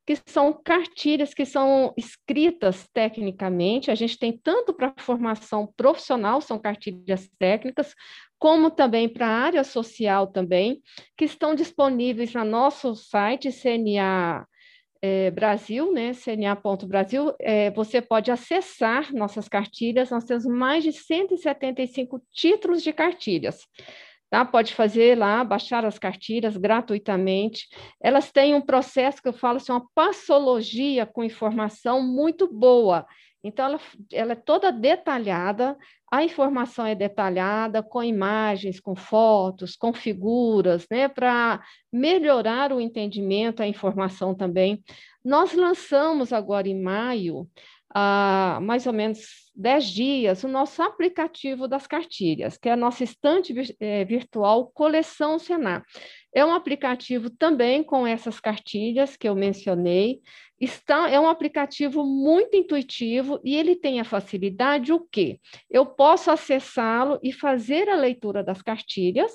que 0.06 0.16
são 0.28 0.54
cartilhas 0.54 1.34
que 1.34 1.44
são 1.44 1.92
escritas 1.98 2.88
tecnicamente, 2.94 3.90
a 3.90 3.96
gente 3.96 4.20
tem 4.20 4.38
tanto 4.38 4.76
para 4.76 4.94
formação 5.00 5.74
profissional, 5.76 6.40
são 6.40 6.60
cartilhas 6.60 7.28
técnicas, 7.40 7.96
como 8.38 8.70
também 8.70 9.10
para 9.10 9.26
a 9.26 9.40
área 9.40 9.64
social 9.64 10.28
também, 10.28 10.84
que 11.18 11.26
estão 11.26 11.56
disponíveis 11.56 12.32
no 12.36 12.46
nosso 12.46 12.94
site 12.94 13.50
CNA 13.52 14.46
é, 15.02 15.32
Brasil, 15.32 15.92
né, 15.92 16.12
cna.brasil, 16.14 17.34
é, 17.40 17.72
você 17.72 18.02
pode 18.02 18.30
acessar 18.30 19.14
nossas 19.14 19.48
cartilhas, 19.48 20.12
nós 20.12 20.26
temos 20.26 20.46
mais 20.46 20.84
de 20.84 20.94
175 20.94 22.22
títulos 22.32 22.84
de 22.84 22.94
cartilhas. 22.94 23.68
Tá? 24.30 24.46
Pode 24.46 24.74
fazer 24.74 25.18
lá, 25.18 25.44
baixar 25.44 25.84
as 25.86 26.00
cartilhas 26.00 26.56
gratuitamente. 26.56 27.68
Elas 28.02 28.32
têm 28.32 28.56
um 28.56 28.62
processo 28.62 29.22
que 29.22 29.28
eu 29.28 29.34
falo 29.34 29.58
assim, 29.58 29.74
uma 29.74 29.86
passologia 29.94 31.06
com 31.06 31.24
informação 31.24 32.02
muito 32.02 32.48
boa. 32.48 33.06
Então, 33.44 33.66
ela, 33.66 33.80
ela 34.12 34.32
é 34.34 34.36
toda 34.36 34.72
detalhada, 34.72 35.76
a 36.12 36.24
informação 36.24 36.86
é 36.86 36.94
detalhada, 36.94 37.82
com 37.82 38.04
imagens, 38.04 38.80
com 38.80 38.96
fotos, 38.96 39.76
com 39.76 39.94
figuras, 39.94 40.86
né, 40.92 41.08
para 41.08 41.64
melhorar 41.92 42.72
o 42.72 42.80
entendimento, 42.80 43.64
a 43.64 43.68
informação 43.68 44.36
também. 44.36 44.84
Nós 45.24 45.54
lançamos 45.54 46.32
agora 46.34 46.68
em 46.68 46.80
maio, 46.80 47.48
há 47.94 48.60
mais 48.62 48.88
ou 48.88 48.94
menos 48.94 49.52
10 49.56 49.86
dias, 49.86 50.44
o 50.44 50.48
nosso 50.48 50.82
aplicativo 50.82 51.68
das 51.68 51.86
cartilhas, 51.86 52.58
que 52.58 52.70
é 52.70 52.72
a 52.72 52.78
nossa 52.78 53.04
estante 53.04 53.54
eh, 53.80 54.06
virtual 54.06 54.72
Coleção 54.74 55.38
Senar. 55.38 55.84
É 56.34 56.46
um 56.46 56.54
aplicativo 56.54 57.30
também 57.30 57.84
com 57.84 58.08
essas 58.08 58.40
cartilhas 58.40 59.18
que 59.18 59.28
eu 59.28 59.36
mencionei. 59.36 60.22
Está, 60.60 61.10
é 61.10 61.20
um 61.20 61.28
aplicativo 61.28 62.06
muito 62.06 62.56
intuitivo 62.56 63.42
e 63.44 63.56
ele 63.56 63.76
tem 63.76 64.00
a 64.00 64.06
facilidade 64.06 64.94
o 64.94 65.00
quê? 65.12 65.40
Eu 65.70 65.86
posso 65.86 66.32
acessá-lo 66.32 67.20
e 67.22 67.34
fazer 67.34 67.90
a 67.90 67.96
leitura 67.96 68.44
das 68.44 68.62
cartilhas. 68.62 69.32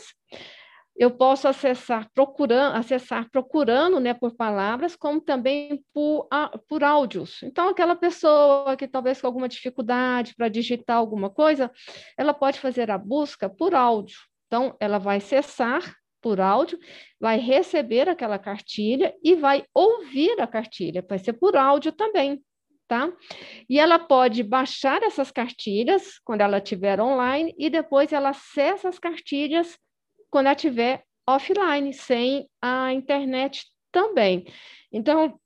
Eu 0.99 1.11
posso 1.11 1.47
acessar 1.47 2.09
procurando, 2.15 2.77
acessar 2.77 3.29
procurando 3.31 4.01
né, 4.01 4.15
por 4.15 4.35
palavras, 4.35 4.97
como 4.97 5.21
também 5.21 5.85
por, 5.93 6.27
por 6.67 6.83
áudios. 6.83 7.43
Então, 7.43 7.69
aquela 7.69 7.95
pessoa 7.95 8.77
que 8.77 8.89
talvez 8.89 9.21
com 9.21 9.27
alguma 9.27 9.49
dificuldade 9.49 10.35
para 10.35 10.49
digitar 10.49 10.97
alguma 10.97 11.29
coisa, 11.29 11.71
ela 12.17 12.33
pode 12.33 12.59
fazer 12.59 12.91
a 12.91 12.97
busca 12.97 13.49
por 13.49 13.75
áudio. 13.75 14.17
Então, 14.47 14.75
ela 14.81 14.99
vai 14.99 15.19
acessar 15.19 15.83
por 16.23 16.41
áudio, 16.41 16.79
vai 17.21 17.39
receber 17.39 18.09
aquela 18.09 18.39
cartilha 18.39 19.15
e 19.23 19.35
vai 19.35 19.65
ouvir 19.75 20.41
a 20.41 20.47
cartilha, 20.47 21.05
vai 21.09 21.19
ser 21.19 21.35
por 21.35 21.57
áudio 21.57 21.93
também, 21.93 22.43
tá? 22.89 23.13
E 23.69 23.79
ela 23.79 23.99
pode 23.99 24.43
baixar 24.43 25.03
essas 25.03 25.31
cartilhas 25.31 26.19
quando 26.25 26.41
ela 26.41 26.59
estiver 26.59 27.01
online 27.01 27.55
e 27.59 27.69
depois 27.69 28.13
ela 28.13 28.31
acessa 28.31 28.89
as 28.89 28.99
cartilhas 28.99 29.79
quando 30.31 30.47
ela 30.47 30.55
estiver 30.55 31.03
offline, 31.29 31.93
sem 31.93 32.49
a 32.61 32.93
internet 32.93 33.67
também. 33.91 34.47
Então, 34.93 35.39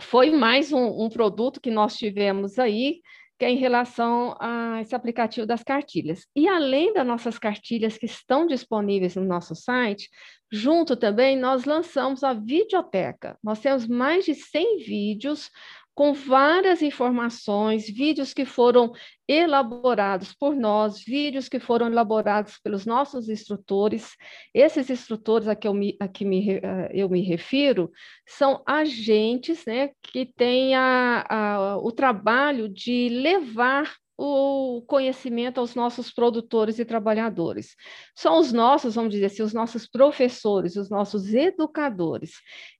foi 0.00 0.30
mais 0.30 0.72
um, 0.72 1.04
um 1.04 1.08
produto 1.08 1.60
que 1.60 1.70
nós 1.70 1.96
tivemos 1.96 2.58
aí, 2.58 3.00
que 3.38 3.44
é 3.44 3.50
em 3.50 3.56
relação 3.56 4.34
a 4.40 4.80
esse 4.80 4.94
aplicativo 4.94 5.46
das 5.46 5.62
cartilhas. 5.62 6.26
E 6.34 6.48
além 6.48 6.92
das 6.92 7.06
nossas 7.06 7.38
cartilhas 7.38 7.98
que 7.98 8.06
estão 8.06 8.46
disponíveis 8.46 9.14
no 9.14 9.24
nosso 9.24 9.54
site, 9.54 10.08
junto 10.50 10.96
também 10.96 11.36
nós 11.36 11.64
lançamos 11.64 12.24
a 12.24 12.32
videoteca. 12.32 13.38
Nós 13.42 13.60
temos 13.60 13.86
mais 13.86 14.24
de 14.24 14.34
100 14.34 14.78
vídeos 14.78 15.50
com 15.96 16.12
várias 16.12 16.82
informações, 16.82 17.88
vídeos 17.88 18.34
que 18.34 18.44
foram 18.44 18.92
elaborados 19.26 20.34
por 20.34 20.54
nós, 20.54 21.02
vídeos 21.02 21.48
que 21.48 21.58
foram 21.58 21.86
elaborados 21.86 22.58
pelos 22.58 22.84
nossos 22.84 23.30
instrutores. 23.30 24.14
Esses 24.52 24.90
instrutores 24.90 25.48
a 25.48 25.56
que 25.56 25.66
eu 25.66 25.72
me, 25.72 25.96
a 25.98 26.06
que 26.06 26.22
me, 26.26 26.50
eh, 26.50 26.90
eu 26.92 27.08
me 27.08 27.22
refiro 27.22 27.90
são 28.28 28.62
agentes 28.66 29.64
né, 29.66 29.88
que 30.02 30.26
têm 30.26 30.74
a, 30.74 31.24
a, 31.30 31.78
o 31.78 31.90
trabalho 31.90 32.68
de 32.68 33.08
levar 33.08 33.90
o 34.18 34.82
conhecimento 34.86 35.60
aos 35.60 35.74
nossos 35.74 36.12
produtores 36.12 36.78
e 36.78 36.84
trabalhadores. 36.84 37.74
São 38.14 38.38
os 38.38 38.52
nossos, 38.52 38.94
vamos 38.94 39.12
dizer 39.12 39.26
assim, 39.26 39.42
os 39.42 39.54
nossos 39.54 39.86
professores, 39.88 40.76
os 40.76 40.90
nossos 40.90 41.32
educadores. 41.32 42.32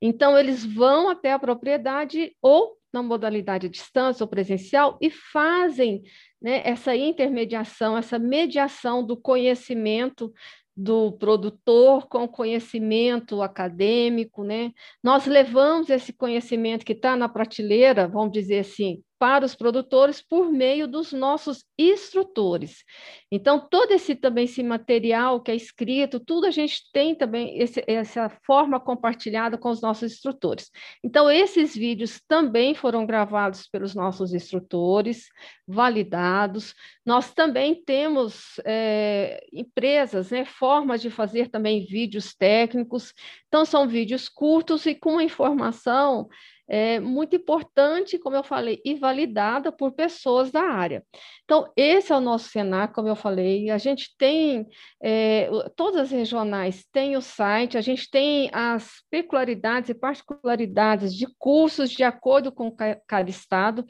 Então, 0.03 0.39
eles 0.39 0.67
vão 0.67 1.09
até 1.09 1.33
a 1.33 1.39
propriedade 1.39 2.35
ou 2.43 2.76
na 2.93 3.03
modalidade 3.03 3.69
distância 3.69 4.25
ou 4.25 4.29
presencial 4.29 4.99
e 5.01 5.11
fazem 5.11 6.03
né, 6.41 6.63
essa 6.65 6.97
intermediação, 6.97 7.97
essa 7.97 8.19
mediação 8.19 9.05
do 9.05 9.17
conhecimento 9.17 10.33
do 10.77 11.13
produtor 11.13 12.07
com 12.07 12.29
conhecimento 12.29 13.41
acadêmico, 13.41 14.45
né? 14.45 14.73
Nós 15.03 15.27
levamos 15.27 15.89
esse 15.89 16.13
conhecimento 16.13 16.85
que 16.85 16.93
está 16.93 17.17
na 17.17 17.31
prateleira, 17.31 18.07
vamos 18.07 18.33
dizer 18.33 18.59
assim, 18.59 19.03
para 19.19 19.45
os 19.45 19.55
produtores 19.55 20.21
por 20.21 20.51
meio 20.51 20.87
dos 20.87 21.13
nossos 21.13 21.65
instrutores. 21.79 22.85
Então, 23.31 23.59
todo 23.59 23.93
esse 23.93 24.15
também 24.15 24.45
esse 24.45 24.63
material 24.63 25.41
que 25.41 25.51
é 25.51 25.55
escrito, 25.55 26.21
tudo 26.21 26.47
a 26.47 26.51
gente 26.51 26.83
tem 26.93 27.15
também 27.15 27.59
esse, 27.59 27.83
essa 27.87 28.29
forma 28.45 28.79
compartilhada 28.79 29.59
com 29.59 29.71
os 29.71 29.81
nossos 29.81 30.13
instrutores. 30.13 30.71
Então, 31.03 31.31
esses 31.31 31.75
vídeos 31.75 32.21
também 32.29 32.75
foram 32.75 33.07
gravados 33.07 33.69
pelos 33.69 33.95
nossos 33.95 34.33
instrutores, 34.33 35.27
validados. 35.67 36.75
Nós 37.05 37.33
também 37.33 37.75
temos 37.75 38.61
é, 38.65 39.45
empresas, 39.53 40.31
né, 40.31 40.45
formas 40.45 41.01
de 41.03 41.11
fazer 41.11 41.49
também 41.49 41.85
vídeos 41.85 42.35
técnicos. 42.35 43.13
Então, 43.49 43.65
são 43.65 43.89
vídeos 43.89 44.29
curtos 44.29 44.87
e 44.87 44.95
com 44.95 45.21
informação 45.21 46.29
é, 46.69 46.99
muito 46.99 47.37
importante, 47.37 48.19
como 48.19 48.37
eu 48.37 48.43
falei, 48.43 48.81
e 48.85 48.95
validada 48.95 49.71
por 49.71 49.93
pessoas 49.93 50.51
da 50.51 50.63
área. 50.63 51.05
Então, 51.45 51.71
esse 51.77 52.13
é 52.13 52.17
o 52.17 52.21
nosso 52.21 52.49
Senac, 52.49 52.93
como 52.93 53.09
eu 53.09 53.17
falei, 53.17 53.71
a 53.71 53.79
gente 53.79 54.15
tem, 54.19 54.67
é, 55.03 55.49
todas 55.77 56.03
as 56.03 56.11
regionais 56.11 56.85
têm 56.93 57.17
o 57.17 57.23
site, 57.23 57.79
a 57.79 57.81
gente 57.81 58.11
tem 58.11 58.51
as 58.53 59.03
peculiaridades 59.11 59.91
e 59.91 59.95
particularidades 59.95 61.15
de 61.15 61.27
cursos 61.39 61.91
de 61.91 62.03
acordo 62.03 62.51
com 62.51 62.75
cada 63.07 63.31
estado, 63.31 63.87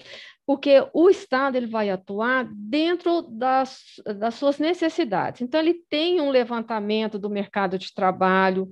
porque 0.47 0.87
o 0.95 1.11
Estado 1.11 1.56
ele 1.56 1.66
vai 1.66 1.90
atuar 1.90 2.49
dentro 2.54 3.23
das, 3.23 3.80
das 4.16 4.35
suas 4.35 4.59
necessidades. 4.59 5.40
Então, 5.42 5.59
ele 5.59 5.75
tem 5.90 6.21
um 6.21 6.30
levantamento 6.30 7.18
do 7.18 7.28
mercado 7.28 7.76
de 7.76 7.92
trabalho, 7.92 8.68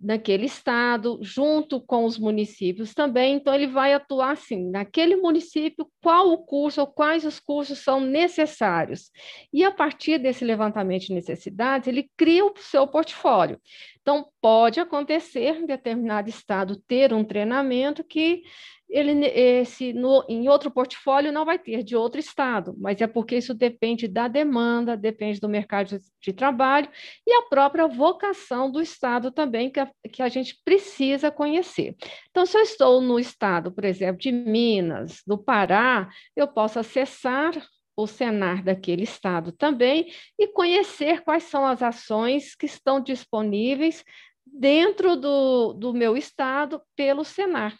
naquele 0.00 0.46
estado, 0.46 1.18
junto 1.20 1.80
com 1.80 2.04
os 2.04 2.18
municípios 2.18 2.94
também. 2.94 3.34
Então, 3.34 3.54
ele 3.54 3.66
vai 3.66 3.92
atuar 3.92 4.32
assim, 4.32 4.70
naquele 4.70 5.16
município, 5.16 5.86
qual 6.02 6.30
o 6.30 6.38
curso 6.38 6.80
ou 6.80 6.86
quais 6.86 7.24
os 7.24 7.38
cursos 7.38 7.80
são 7.80 8.00
necessários. 8.00 9.10
E 9.52 9.62
a 9.62 9.70
partir 9.70 10.18
desse 10.18 10.44
levantamento 10.44 11.06
de 11.06 11.14
necessidades, 11.14 11.86
ele 11.86 12.10
cria 12.16 12.44
o 12.44 12.54
seu 12.56 12.86
portfólio. 12.86 13.60
Então, 14.00 14.26
pode 14.40 14.80
acontecer 14.80 15.56
em 15.56 15.66
determinado 15.66 16.28
estado 16.30 16.80
ter 16.86 17.12
um 17.12 17.22
treinamento 17.22 18.02
que 18.02 18.42
ele 18.90 19.24
esse 19.26 19.92
no, 19.92 20.24
em 20.28 20.48
outro 20.48 20.70
portfólio 20.70 21.32
não 21.32 21.44
vai 21.44 21.58
ter 21.58 21.84
de 21.84 21.94
outro 21.94 22.18
estado, 22.18 22.74
mas 22.76 23.00
é 23.00 23.06
porque 23.06 23.36
isso 23.36 23.54
depende 23.54 24.08
da 24.08 24.26
demanda, 24.26 24.96
depende 24.96 25.38
do 25.38 25.48
mercado 25.48 25.98
de, 26.20 26.32
trabalho 26.32 26.88
e 27.26 27.32
a 27.32 27.42
própria 27.42 27.86
vocação 27.86 28.70
do 28.70 28.80
estado 28.80 29.30
também 29.30 29.70
que 29.70 29.78
a, 29.78 29.90
que 30.12 30.22
a 30.22 30.28
gente 30.28 30.60
precisa 30.64 31.30
conhecer. 31.30 31.94
Então, 32.30 32.44
se 32.44 32.56
eu 32.58 32.62
estou 32.62 33.00
no 33.00 33.18
estado, 33.18 33.70
por 33.70 33.84
exemplo, 33.84 34.20
de 34.20 34.32
Minas, 34.32 35.22
do 35.26 35.38
Pará, 35.38 36.08
eu 36.34 36.48
posso 36.48 36.78
acessar 36.78 37.52
o 37.96 38.06
Senar 38.06 38.64
daquele 38.64 39.04
estado 39.04 39.52
também 39.52 40.12
e 40.38 40.48
conhecer 40.48 41.22
quais 41.22 41.44
são 41.44 41.66
as 41.66 41.82
ações 41.82 42.54
que 42.54 42.66
estão 42.66 43.00
disponíveis 43.00 44.04
dentro 44.44 45.16
do, 45.16 45.72
do 45.74 45.92
meu 45.92 46.16
estado 46.16 46.82
pelo 46.96 47.24
Senar. 47.24 47.76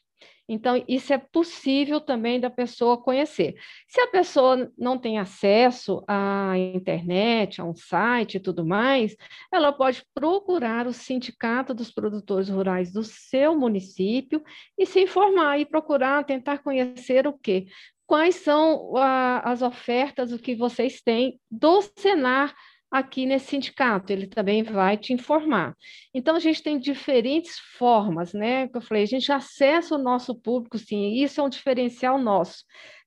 Então, 0.53 0.83
isso 0.89 1.13
é 1.13 1.19
possível 1.19 2.01
também 2.01 2.41
da 2.41 2.51
pessoa 2.51 3.01
conhecer. 3.01 3.55
Se 3.87 4.01
a 4.01 4.09
pessoa 4.09 4.69
não 4.77 4.99
tem 4.99 5.17
acesso 5.17 6.03
à 6.09 6.59
internet, 6.59 7.61
a 7.61 7.65
um 7.65 7.73
site 7.73 8.35
e 8.35 8.41
tudo 8.41 8.67
mais, 8.67 9.15
ela 9.53 9.73
pode 9.73 10.05
procurar 10.13 10.89
o 10.89 10.93
Sindicato 10.93 11.73
dos 11.73 11.93
Produtores 11.93 12.49
Rurais 12.49 12.93
do 12.93 13.05
seu 13.05 13.57
município 13.57 14.43
e 14.77 14.85
se 14.85 15.01
informar 15.01 15.61
e 15.61 15.65
procurar 15.65 16.25
tentar 16.25 16.59
conhecer 16.59 17.29
o 17.29 17.33
quê? 17.33 17.69
Quais 18.05 18.35
são 18.35 18.97
a, 18.97 19.53
as 19.53 19.63
ofertas, 19.63 20.33
o 20.33 20.39
que 20.39 20.57
vocês 20.57 21.01
têm 21.01 21.39
do 21.49 21.81
Senar 21.97 22.53
aqui 22.91 23.25
nesse 23.25 23.47
sindicato, 23.47 24.13
ele 24.13 24.27
também 24.27 24.63
vai 24.63 24.97
te 24.97 25.13
informar. 25.13 25.77
Então, 26.13 26.35
a 26.35 26.41
gente 26.41 26.63
tem 26.63 26.79
diferentes 26.79 27.59
formas, 27.79 28.33
né? 28.33 28.67
Que 28.69 28.79
eu 28.79 28.83
falei, 28.83 29.05
a 29.05 29.07
gente 29.07 29.31
acessa 29.31 29.95
o 29.95 29.99
nosso 29.99 30.35
público, 30.35 30.77
sim, 30.77 31.13
e 31.13 31.23
isso 31.23 31.41
é 31.41 31.45
um 31.45 31.49
diferencial 31.49 32.19
nosso, 32.19 32.65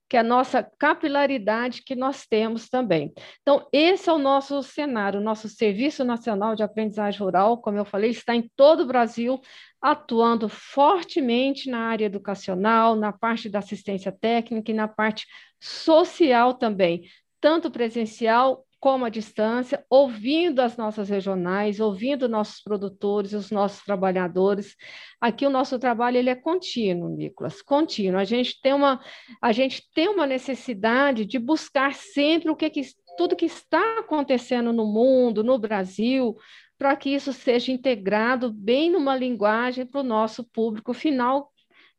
que 0.08 0.16
é 0.16 0.20
a 0.20 0.24
nossa 0.24 0.62
capilaridade 0.78 1.82
que 1.82 1.94
nós 1.94 2.26
temos 2.26 2.68
também. 2.68 3.12
Então, 3.42 3.66
esse 3.72 4.08
é 4.08 4.12
o 4.12 4.18
nosso 4.18 4.62
cenário, 4.62 5.20
o 5.20 5.22
nosso 5.22 5.48
Serviço 5.48 6.04
Nacional 6.04 6.54
de 6.54 6.62
Aprendizagem 6.62 7.20
Rural, 7.20 7.58
como 7.58 7.76
eu 7.76 7.84
falei, 7.84 8.10
está 8.10 8.34
em 8.34 8.50
todo 8.56 8.80
o 8.80 8.86
Brasil, 8.86 9.40
atuando 9.80 10.48
fortemente 10.48 11.68
na 11.68 11.88
área 11.88 12.06
educacional, 12.06 12.96
na 12.96 13.12
parte 13.12 13.50
da 13.50 13.58
assistência 13.58 14.10
técnica 14.10 14.70
e 14.70 14.74
na 14.74 14.88
parte 14.88 15.26
social 15.60 16.54
também, 16.54 17.02
tanto 17.40 17.70
presencial 17.70 18.64
como 18.84 19.06
à 19.06 19.08
distância, 19.08 19.82
ouvindo 19.88 20.60
as 20.60 20.76
nossas 20.76 21.08
regionais, 21.08 21.80
ouvindo 21.80 22.28
nossos 22.28 22.62
produtores, 22.62 23.32
os 23.32 23.50
nossos 23.50 23.82
trabalhadores. 23.82 24.76
Aqui 25.18 25.46
o 25.46 25.50
nosso 25.50 25.78
trabalho 25.78 26.18
ele 26.18 26.28
é 26.28 26.34
contínuo, 26.34 27.08
Nicolas, 27.08 27.62
contínuo. 27.62 28.20
A 28.20 28.24
gente 28.24 28.60
tem 28.60 28.74
uma, 28.74 29.02
a 29.40 29.52
gente 29.52 29.90
tem 29.94 30.06
uma 30.08 30.26
necessidade 30.26 31.24
de 31.24 31.38
buscar 31.38 31.94
sempre 31.94 32.50
o 32.50 32.54
que, 32.54 32.68
que 32.68 32.82
tudo 33.16 33.34
que 33.34 33.46
está 33.46 34.00
acontecendo 34.00 34.70
no 34.70 34.84
mundo, 34.84 35.42
no 35.42 35.58
Brasil, 35.58 36.36
para 36.76 36.94
que 36.94 37.08
isso 37.08 37.32
seja 37.32 37.72
integrado 37.72 38.52
bem 38.52 38.90
numa 38.90 39.16
linguagem 39.16 39.86
para 39.86 40.02
o 40.02 40.04
nosso 40.04 40.44
público 40.44 40.92
final, 40.92 41.50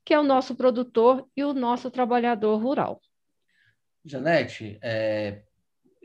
que 0.06 0.14
é 0.14 0.20
o 0.20 0.24
nosso 0.24 0.54
produtor 0.54 1.28
e 1.36 1.44
o 1.44 1.52
nosso 1.52 1.90
trabalhador 1.90 2.58
rural. 2.62 3.02
Janete, 4.06 4.78
é, 4.84 5.42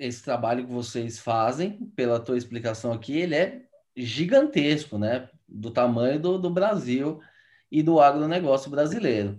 esse 0.00 0.24
trabalho 0.24 0.66
que 0.66 0.72
vocês 0.72 1.18
fazem, 1.18 1.92
pela 1.94 2.18
tua 2.18 2.38
explicação 2.38 2.90
aqui, 2.90 3.18
ele 3.18 3.34
é 3.34 3.60
gigantesco, 3.94 4.96
né? 4.96 5.28
Do 5.46 5.70
tamanho 5.70 6.18
do, 6.18 6.38
do 6.38 6.48
Brasil 6.48 7.20
e 7.70 7.82
do 7.82 8.00
agronegócio 8.00 8.70
brasileiro. 8.70 9.38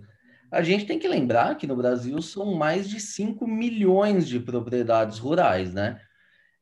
A 0.50 0.62
gente 0.62 0.86
tem 0.86 0.98
que 0.98 1.08
lembrar 1.08 1.56
que 1.56 1.66
no 1.66 1.74
Brasil 1.74 2.20
são 2.22 2.54
mais 2.54 2.88
de 2.88 3.00
5 3.00 3.44
milhões 3.46 4.28
de 4.28 4.38
propriedades 4.38 5.18
rurais, 5.18 5.74
né? 5.74 6.00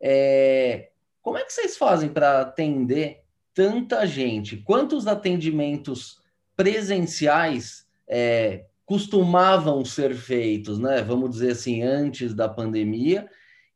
É, 0.01 0.91
como 1.21 1.37
é 1.37 1.45
que 1.45 1.53
vocês 1.53 1.77
fazem 1.77 2.09
para 2.09 2.41
atender 2.41 3.21
tanta 3.53 4.07
gente? 4.07 4.57
Quantos 4.57 5.07
atendimentos 5.07 6.23
presenciais 6.57 7.87
é, 8.09 8.65
costumavam 8.87 9.85
ser 9.85 10.15
feitos, 10.15 10.79
né? 10.79 11.03
Vamos 11.03 11.31
dizer 11.31 11.53
assim, 11.53 11.83
antes 11.83 12.33
da 12.33 12.49
pandemia, 12.49 13.29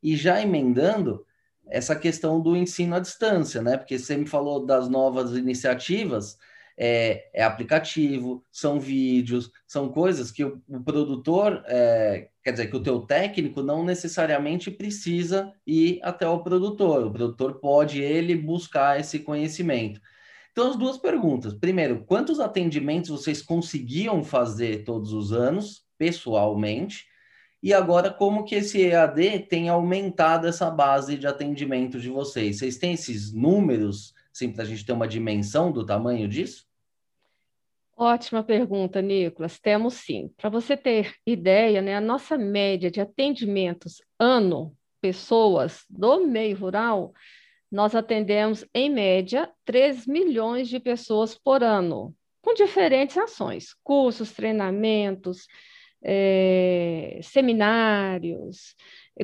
e 0.05 0.15
já 0.15 0.39
emendando 0.39 1.25
essa 1.67 1.95
questão 1.95 2.39
do 2.39 2.55
ensino 2.55 2.95
à 2.95 2.99
distância, 2.99 3.59
né? 3.59 3.75
Porque 3.75 3.97
você 3.97 4.15
me 4.15 4.27
falou 4.27 4.63
das 4.63 4.87
novas 4.87 5.35
iniciativas, 5.35 6.37
é, 6.77 7.27
é 7.33 7.43
aplicativo, 7.43 8.45
são 8.51 8.79
vídeos, 8.79 9.51
são 9.65 9.89
coisas 9.89 10.31
que 10.31 10.43
o, 10.43 10.61
o 10.69 10.79
produtor, 10.83 11.63
é, 11.65 12.27
quer 12.43 12.51
dizer, 12.51 12.67
que 12.67 12.75
o 12.75 12.83
teu 12.83 12.99
técnico 12.99 13.63
não 13.63 13.83
necessariamente 13.83 14.69
precisa 14.69 15.51
ir 15.65 15.99
até 16.03 16.27
o 16.27 16.43
produtor. 16.43 17.07
O 17.07 17.11
produtor 17.11 17.55
pode 17.55 17.99
ele 17.99 18.35
buscar 18.35 18.99
esse 18.99 19.17
conhecimento. 19.17 19.99
Então, 20.51 20.69
as 20.69 20.75
duas 20.75 20.99
perguntas. 20.99 21.51
Primeiro, 21.51 22.05
quantos 22.05 22.39
atendimentos 22.39 23.09
vocês 23.09 23.41
conseguiam 23.41 24.23
fazer 24.23 24.83
todos 24.83 25.13
os 25.13 25.33
anos, 25.33 25.83
pessoalmente? 25.97 27.07
E 27.65 27.73
agora, 27.73 28.13
como 28.13 28.43
que 28.43 28.53
esse 28.53 28.79
EAD 28.79 29.47
tem 29.49 29.69
aumentado 29.69 30.45
essa 30.45 30.69
base 30.69 31.17
de 31.17 31.25
atendimento 31.25 31.99
de 31.99 32.11
vocês? 32.11 32.59
Vocês 32.59 32.77
têm 32.77 32.93
esses 32.93 33.33
números, 33.33 34.13
assim, 34.31 34.51
para 34.51 34.61
a 34.61 34.65
gente 34.67 34.85
ter 34.85 34.91
uma 34.91 35.07
dimensão 35.07 35.71
do 35.71 35.83
tamanho 35.83 36.27
disso? 36.27 36.67
Ótima 37.97 38.43
pergunta, 38.43 39.01
Nicolas. 39.01 39.57
Temos 39.57 39.95
sim. 39.95 40.31
Para 40.37 40.47
você 40.47 40.77
ter 40.77 41.15
ideia, 41.25 41.81
né, 41.81 41.95
a 41.95 42.01
nossa 42.01 42.37
média 42.37 42.91
de 42.91 43.01
atendimentos 43.01 43.99
ano, 44.19 44.77
pessoas 45.01 45.85
do 45.89 46.23
meio 46.27 46.55
rural, 46.55 47.15
nós 47.71 47.95
atendemos, 47.95 48.63
em 48.75 48.91
média, 48.91 49.51
3 49.65 50.05
milhões 50.05 50.69
de 50.69 50.79
pessoas 50.79 51.35
por 51.35 51.63
ano, 51.63 52.15
com 52.43 52.53
diferentes 52.53 53.17
ações, 53.17 53.73
cursos, 53.83 54.31
treinamentos, 54.33 55.47
é, 56.07 57.19
seminários, 57.23 58.75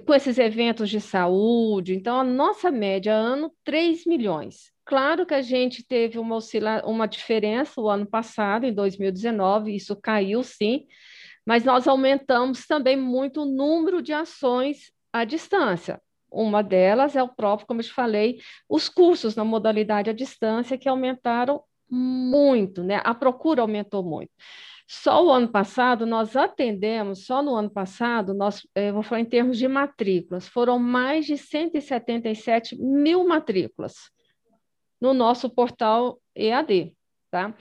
com 0.05 0.15
esses 0.15 0.39
eventos 0.39 0.89
de 0.89 0.99
saúde. 0.99 1.93
Então, 1.93 2.19
a 2.19 2.23
nossa 2.23 2.71
média 2.71 3.13
ano, 3.13 3.53
3 3.63 4.05
milhões. 4.05 4.71
Claro 4.83 5.25
que 5.25 5.35
a 5.35 5.43
gente 5.43 5.85
teve 5.85 6.17
uma, 6.17 6.37
oscila 6.37 6.81
uma 6.85 7.05
diferença 7.05 7.79
o 7.79 7.87
ano 7.87 8.05
passado, 8.05 8.65
em 8.65 8.73
2019, 8.73 9.75
isso 9.75 9.95
caiu 9.95 10.43
sim, 10.43 10.87
mas 11.45 11.63
nós 11.63 11.87
aumentamos 11.87 12.65
também 12.65 12.97
muito 12.97 13.43
o 13.43 13.45
número 13.45 14.01
de 14.01 14.11
ações 14.11 14.91
à 15.13 15.23
distância. 15.23 16.01
Uma 16.31 16.63
delas 16.63 17.15
é 17.15 17.21
o 17.21 17.27
próprio, 17.27 17.67
como 17.67 17.81
eu 17.81 17.85
te 17.85 17.93
falei, 17.93 18.39
os 18.67 18.89
cursos 18.89 19.35
na 19.35 19.43
modalidade 19.43 20.09
à 20.09 20.13
distância, 20.13 20.77
que 20.77 20.89
aumentaram 20.89 21.61
muito, 21.89 22.83
né? 22.83 23.01
A 23.03 23.13
procura 23.13 23.61
aumentou 23.61 24.01
muito. 24.01 24.31
Só 24.93 25.25
o 25.25 25.31
ano 25.31 25.47
passado, 25.47 26.05
nós 26.05 26.35
atendemos, 26.35 27.25
só 27.25 27.41
no 27.41 27.55
ano 27.55 27.69
passado, 27.69 28.33
nós, 28.33 28.67
eu 28.75 28.83
eh, 28.83 28.91
vou 28.91 29.01
falar 29.01 29.21
em 29.21 29.25
termos 29.25 29.57
de 29.57 29.65
matrículas, 29.65 30.49
foram 30.49 30.77
mais 30.77 31.25
de 31.25 31.37
177 31.37 32.75
mil 32.75 33.25
matrículas 33.25 33.93
no 34.99 35.13
nosso 35.13 35.49
portal 35.49 36.19
EAD, 36.35 36.93
tá? 37.31 37.55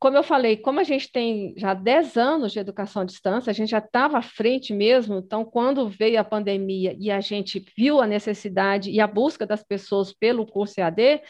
Como 0.00 0.16
eu 0.16 0.22
falei, 0.24 0.56
como 0.56 0.80
a 0.80 0.82
gente 0.82 1.12
tem 1.12 1.54
já 1.56 1.74
10 1.74 2.16
anos 2.16 2.50
de 2.50 2.58
educação 2.58 3.02
à 3.02 3.04
distância, 3.04 3.52
a 3.52 3.54
gente 3.54 3.70
já 3.70 3.78
estava 3.78 4.18
à 4.18 4.22
frente 4.22 4.74
mesmo, 4.74 5.18
então, 5.18 5.44
quando 5.44 5.88
veio 5.88 6.18
a 6.18 6.24
pandemia 6.24 6.92
e 6.98 7.08
a 7.08 7.20
gente 7.20 7.64
viu 7.76 8.00
a 8.00 8.06
necessidade 8.06 8.90
e 8.90 9.00
a 9.00 9.06
busca 9.06 9.46
das 9.46 9.62
pessoas 9.62 10.12
pelo 10.12 10.44
curso 10.44 10.80
EAD, 10.80 11.22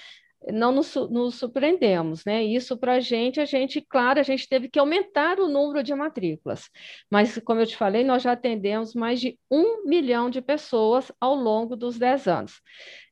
não 0.47 0.73
nos, 0.73 0.95
nos 0.95 1.35
surpreendemos, 1.35 2.25
né? 2.25 2.43
Isso 2.45 2.77
para 2.77 2.95
a 2.95 3.01
gente, 3.01 3.41
a 3.41 3.45
gente, 3.45 3.81
claro, 3.81 4.21
a 4.21 4.23
gente 4.23 4.49
teve 4.49 4.69
que 4.69 4.79
aumentar 4.79 5.41
o 5.41 5.49
número 5.49 5.83
de 5.83 5.95
matrículas, 5.95 6.71
mas, 7.11 7.39
como 7.45 7.61
eu 7.61 7.67
te 7.67 7.77
falei, 7.77 8.05
nós 8.05 8.23
já 8.23 8.33
atendemos 8.33 8.95
mais 8.95 9.21
de 9.21 9.39
um 9.51 9.85
milhão 9.85 10.31
de 10.31 10.41
pessoas 10.41 11.11
ao 11.21 11.35
longo 11.35 11.77
dos 11.77 11.99
dez 11.99 12.27
anos. 12.27 12.61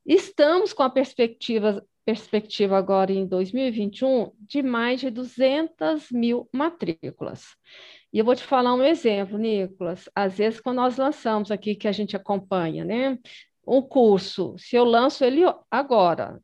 Estamos 0.05 0.73
com 0.73 0.83
a 0.83 0.91
perspectiva, 0.91 1.85
perspectiva 2.05 2.79
agora 2.79 3.13
em 3.13 3.27
2021 3.27 4.31
de 4.39 4.63
mais 4.63 5.01
de 5.01 5.11
200 5.11 6.11
mil 6.13 6.49
matrículas. 6.53 7.57
E 8.13 8.19
eu 8.19 8.25
vou 8.25 8.37
te 8.37 8.45
falar 8.45 8.73
um 8.73 8.85
exemplo, 8.85 9.37
Nicolas. 9.37 10.09
Às 10.15 10.39
vezes, 10.39 10.61
quando 10.61 10.77
nós 10.77 10.97
lançamos 10.97 11.51
aqui, 11.51 11.75
que 11.75 11.89
a 11.89 11.93
gente 11.93 12.17
acompanha, 12.17 12.85
né? 12.85 13.19
Um 13.67 13.83
curso, 13.83 14.55
se 14.57 14.77
eu 14.77 14.85
lanço 14.85 15.25
ele 15.25 15.43
agora, 15.69 16.41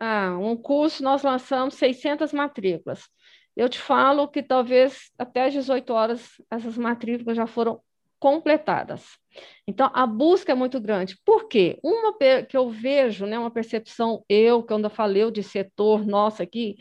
ah, 0.00 0.36
um 0.40 0.56
curso 0.56 1.02
nós 1.02 1.22
lançamos 1.22 1.74
600 1.74 2.32
matrículas. 2.32 3.08
Eu 3.54 3.68
te 3.68 3.78
falo 3.78 4.26
que 4.26 4.42
talvez 4.42 5.10
até 5.18 5.44
às 5.44 5.52
18 5.52 5.92
horas 5.92 6.40
essas 6.50 6.78
matrículas 6.78 7.36
já 7.36 7.46
foram 7.46 7.80
completadas. 8.18 9.18
Então, 9.66 9.90
a 9.94 10.06
busca 10.06 10.52
é 10.52 10.54
muito 10.54 10.80
grande. 10.80 11.18
Por 11.24 11.48
quê? 11.48 11.78
Uma 11.82 12.14
que 12.46 12.56
eu 12.56 12.68
vejo, 12.68 13.24
né, 13.24 13.38
uma 13.38 13.50
percepção, 13.50 14.22
eu, 14.28 14.62
que 14.62 14.72
ainda 14.72 14.90
falei 14.90 15.30
de 15.30 15.42
setor 15.42 16.06
nosso 16.06 16.42
aqui, 16.42 16.76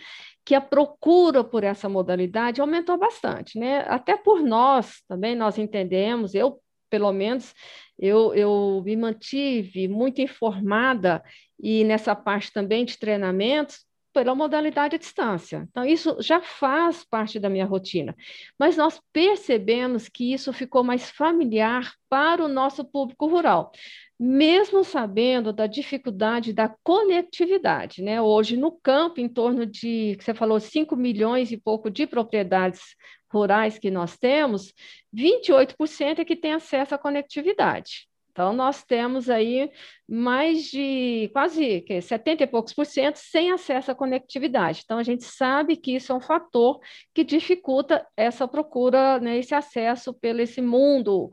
que 0.45 0.53
a 0.53 0.61
procura 0.61 1.43
por 1.43 1.63
essa 1.63 1.87
modalidade 1.87 2.59
aumentou 2.59 2.97
bastante, 2.97 3.57
né? 3.57 3.85
Até 3.87 4.17
por 4.17 4.41
nós 4.41 5.01
também, 5.07 5.35
nós 5.35 5.57
entendemos, 5.57 6.33
eu, 6.33 6.59
pelo 6.89 7.11
menos, 7.11 7.53
eu, 7.97 8.33
eu 8.33 8.81
me 8.85 8.95
mantive 8.95 9.87
muito 9.87 10.21
informada 10.21 11.23
e 11.59 11.83
nessa 11.83 12.15
parte 12.15 12.51
também 12.51 12.85
de 12.85 12.97
treinamentos, 12.97 13.85
pela 14.13 14.35
modalidade 14.35 14.95
à 14.95 14.99
distância. 14.99 15.67
Então, 15.69 15.85
isso 15.85 16.17
já 16.19 16.41
faz 16.41 17.03
parte 17.03 17.39
da 17.39 17.49
minha 17.49 17.65
rotina. 17.65 18.15
Mas 18.57 18.75
nós 18.75 18.99
percebemos 19.13 20.09
que 20.09 20.33
isso 20.33 20.51
ficou 20.51 20.83
mais 20.83 21.09
familiar 21.09 21.93
para 22.09 22.43
o 22.43 22.47
nosso 22.47 22.83
público 22.83 23.27
rural, 23.27 23.71
mesmo 24.19 24.83
sabendo 24.83 25.53
da 25.53 25.67
dificuldade 25.67 26.53
da 26.53 26.73
conectividade. 26.83 28.01
Né? 28.01 28.21
Hoje, 28.21 28.57
no 28.57 28.71
campo, 28.71 29.21
em 29.21 29.29
torno 29.29 29.65
de, 29.65 30.17
você 30.19 30.33
falou, 30.33 30.59
5 30.59 30.95
milhões 30.95 31.51
e 31.51 31.57
pouco 31.57 31.89
de 31.89 32.07
propriedades 32.07 32.81
rurais 33.31 33.77
que 33.77 33.91
nós 33.91 34.17
temos, 34.17 34.73
28% 35.15 36.19
é 36.19 36.25
que 36.25 36.35
tem 36.35 36.53
acesso 36.53 36.95
à 36.95 36.97
conectividade. 36.97 38.09
Então, 38.31 38.53
nós 38.53 38.83
temos 38.83 39.29
aí 39.29 39.69
mais 40.07 40.65
de 40.71 41.29
quase 41.33 41.81
que 41.81 41.99
70 41.99 42.43
e 42.43 42.47
poucos 42.47 42.73
por 42.73 42.85
cento 42.85 43.17
sem 43.17 43.51
acesso 43.51 43.91
à 43.91 43.95
conectividade. 43.95 44.81
Então, 44.85 44.97
a 44.97 45.03
gente 45.03 45.25
sabe 45.25 45.75
que 45.75 45.95
isso 45.95 46.11
é 46.11 46.15
um 46.15 46.21
fator 46.21 46.79
que 47.13 47.23
dificulta 47.23 48.07
essa 48.15 48.47
procura, 48.47 49.19
né, 49.19 49.37
esse 49.39 49.53
acesso 49.53 50.13
pelo 50.13 50.39
esse 50.39 50.61
mundo 50.61 51.25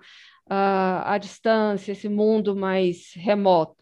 uh, 0.51 1.05
à 1.05 1.19
distância, 1.19 1.93
esse 1.93 2.09
mundo 2.09 2.57
mais 2.57 3.13
remoto. 3.15 3.77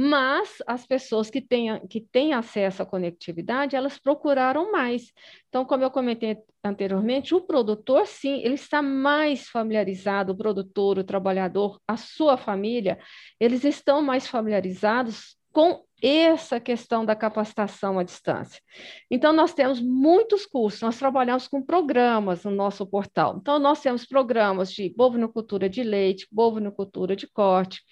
Mas 0.00 0.62
as 0.64 0.86
pessoas 0.86 1.28
que 1.28 1.40
têm, 1.40 1.84
que 1.88 2.00
têm 2.00 2.32
acesso 2.32 2.80
à 2.84 2.86
conectividade, 2.86 3.74
elas 3.74 3.98
procuraram 3.98 4.70
mais. 4.70 5.12
Então, 5.48 5.64
como 5.64 5.82
eu 5.82 5.90
comentei 5.90 6.38
anteriormente, 6.62 7.34
o 7.34 7.40
produtor, 7.40 8.06
sim, 8.06 8.40
ele 8.44 8.54
está 8.54 8.80
mais 8.80 9.48
familiarizado, 9.48 10.32
o 10.32 10.36
produtor, 10.36 11.00
o 11.00 11.04
trabalhador, 11.04 11.80
a 11.84 11.96
sua 11.96 12.36
família, 12.36 12.96
eles 13.40 13.64
estão 13.64 14.00
mais 14.00 14.28
familiarizados 14.28 15.36
com 15.52 15.82
essa 16.00 16.60
questão 16.60 17.04
da 17.04 17.16
capacitação 17.16 17.98
à 17.98 18.04
distância. 18.04 18.62
Então, 19.10 19.32
nós 19.32 19.52
temos 19.52 19.80
muitos 19.80 20.46
cursos, 20.46 20.80
nós 20.80 20.96
trabalhamos 20.96 21.48
com 21.48 21.60
programas 21.60 22.44
no 22.44 22.52
nosso 22.52 22.86
portal. 22.86 23.38
Então, 23.40 23.58
nós 23.58 23.80
temos 23.80 24.06
programas 24.06 24.72
de 24.72 24.94
bovinocultura 24.96 25.68
de 25.68 25.82
leite, 25.82 26.28
bovinocultura 26.30 27.16
de 27.16 27.26
corte, 27.26 27.82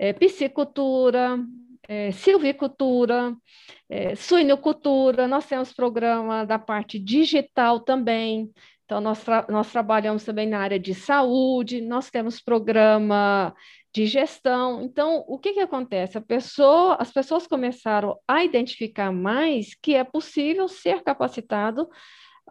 é, 0.00 0.14
piscicultura, 0.14 1.38
é, 1.86 2.10
silvicultura, 2.10 3.36
é, 3.86 4.14
suinocultura, 4.14 5.28
nós 5.28 5.46
temos 5.46 5.74
programa 5.74 6.46
da 6.46 6.58
parte 6.58 6.98
digital 6.98 7.80
também, 7.80 8.50
então 8.86 8.98
nós, 8.98 9.22
tra 9.22 9.46
nós 9.50 9.70
trabalhamos 9.70 10.24
também 10.24 10.48
na 10.48 10.58
área 10.58 10.78
de 10.78 10.94
saúde, 10.94 11.82
nós 11.82 12.08
temos 12.10 12.40
programa 12.40 13.54
de 13.92 14.06
gestão. 14.06 14.80
Então, 14.82 15.22
o 15.28 15.38
que, 15.38 15.52
que 15.52 15.60
acontece? 15.60 16.18
Pessoa, 16.22 16.96
as 16.98 17.12
pessoas 17.12 17.46
começaram 17.46 18.18
a 18.26 18.42
identificar 18.42 19.12
mais 19.12 19.74
que 19.74 19.94
é 19.94 20.02
possível 20.02 20.66
ser 20.66 21.02
capacitado 21.02 21.90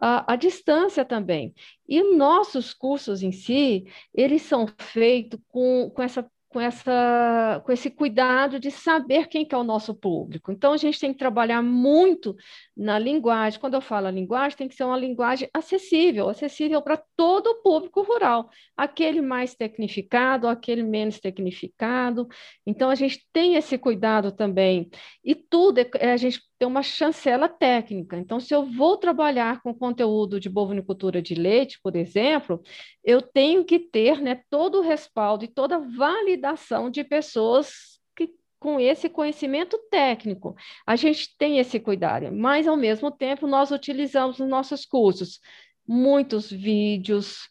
à, 0.00 0.34
à 0.34 0.36
distância 0.36 1.04
também. 1.04 1.52
E 1.88 2.14
nossos 2.16 2.72
cursos 2.72 3.24
em 3.24 3.32
si, 3.32 3.84
eles 4.14 4.42
são 4.42 4.68
feitos 4.78 5.40
com, 5.48 5.90
com 5.90 6.00
essa 6.00 6.24
com, 6.50 6.60
essa, 6.60 7.62
com 7.64 7.70
esse 7.70 7.88
cuidado 7.88 8.58
de 8.58 8.72
saber 8.72 9.28
quem 9.28 9.46
que 9.46 9.54
é 9.54 9.58
o 9.58 9.64
nosso 9.64 9.94
público. 9.94 10.50
Então, 10.50 10.72
a 10.72 10.76
gente 10.76 10.98
tem 10.98 11.12
que 11.12 11.18
trabalhar 11.18 11.62
muito 11.62 12.36
na 12.76 12.98
linguagem. 12.98 13.60
Quando 13.60 13.74
eu 13.74 13.80
falo 13.80 14.10
linguagem, 14.10 14.58
tem 14.58 14.68
que 14.68 14.74
ser 14.74 14.82
uma 14.82 14.96
linguagem 14.96 15.48
acessível, 15.54 16.28
acessível 16.28 16.82
para 16.82 17.00
todo 17.16 17.46
o 17.46 17.62
público 17.62 18.02
rural, 18.02 18.50
aquele 18.76 19.20
mais 19.20 19.54
tecnificado, 19.54 20.48
aquele 20.48 20.82
menos 20.82 21.20
tecnificado. 21.20 22.26
Então, 22.66 22.90
a 22.90 22.96
gente 22.96 23.24
tem 23.32 23.54
esse 23.54 23.78
cuidado 23.78 24.32
também. 24.32 24.90
E 25.24 25.36
tudo, 25.36 25.78
é, 25.78 25.88
é 26.00 26.12
a 26.12 26.16
gente 26.16 26.40
tem 26.60 26.68
uma 26.68 26.82
chancela 26.82 27.48
técnica. 27.48 28.18
Então, 28.18 28.38
se 28.38 28.54
eu 28.54 28.62
vou 28.66 28.98
trabalhar 28.98 29.62
com 29.62 29.72
conteúdo 29.72 30.38
de 30.38 30.50
bovinicultura 30.50 31.22
de 31.22 31.34
leite, 31.34 31.80
por 31.82 31.96
exemplo, 31.96 32.62
eu 33.02 33.22
tenho 33.22 33.64
que 33.64 33.78
ter 33.78 34.20
né, 34.20 34.42
todo 34.50 34.76
o 34.76 34.82
respaldo 34.82 35.42
e 35.42 35.48
toda 35.48 35.76
a 35.76 35.78
validação 35.96 36.90
de 36.90 37.02
pessoas 37.02 37.98
que, 38.14 38.34
com 38.58 38.78
esse 38.78 39.08
conhecimento 39.08 39.78
técnico. 39.90 40.54
A 40.86 40.96
gente 40.96 41.34
tem 41.38 41.58
esse 41.58 41.80
cuidado, 41.80 42.30
mas, 42.30 42.68
ao 42.68 42.76
mesmo 42.76 43.10
tempo, 43.10 43.46
nós 43.46 43.70
utilizamos 43.70 44.38
nos 44.38 44.48
nossos 44.48 44.84
cursos 44.84 45.40
muitos 45.88 46.50
vídeos, 46.50 47.48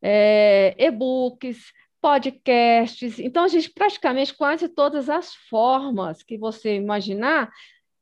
é, 0.00 0.72
e-books, 0.78 1.72
podcasts. 2.00 3.18
Então, 3.18 3.42
a 3.42 3.48
gente 3.48 3.72
praticamente 3.72 4.32
quase 4.32 4.68
todas 4.68 5.10
as 5.10 5.34
formas 5.34 6.22
que 6.22 6.38
você 6.38 6.76
imaginar, 6.76 7.50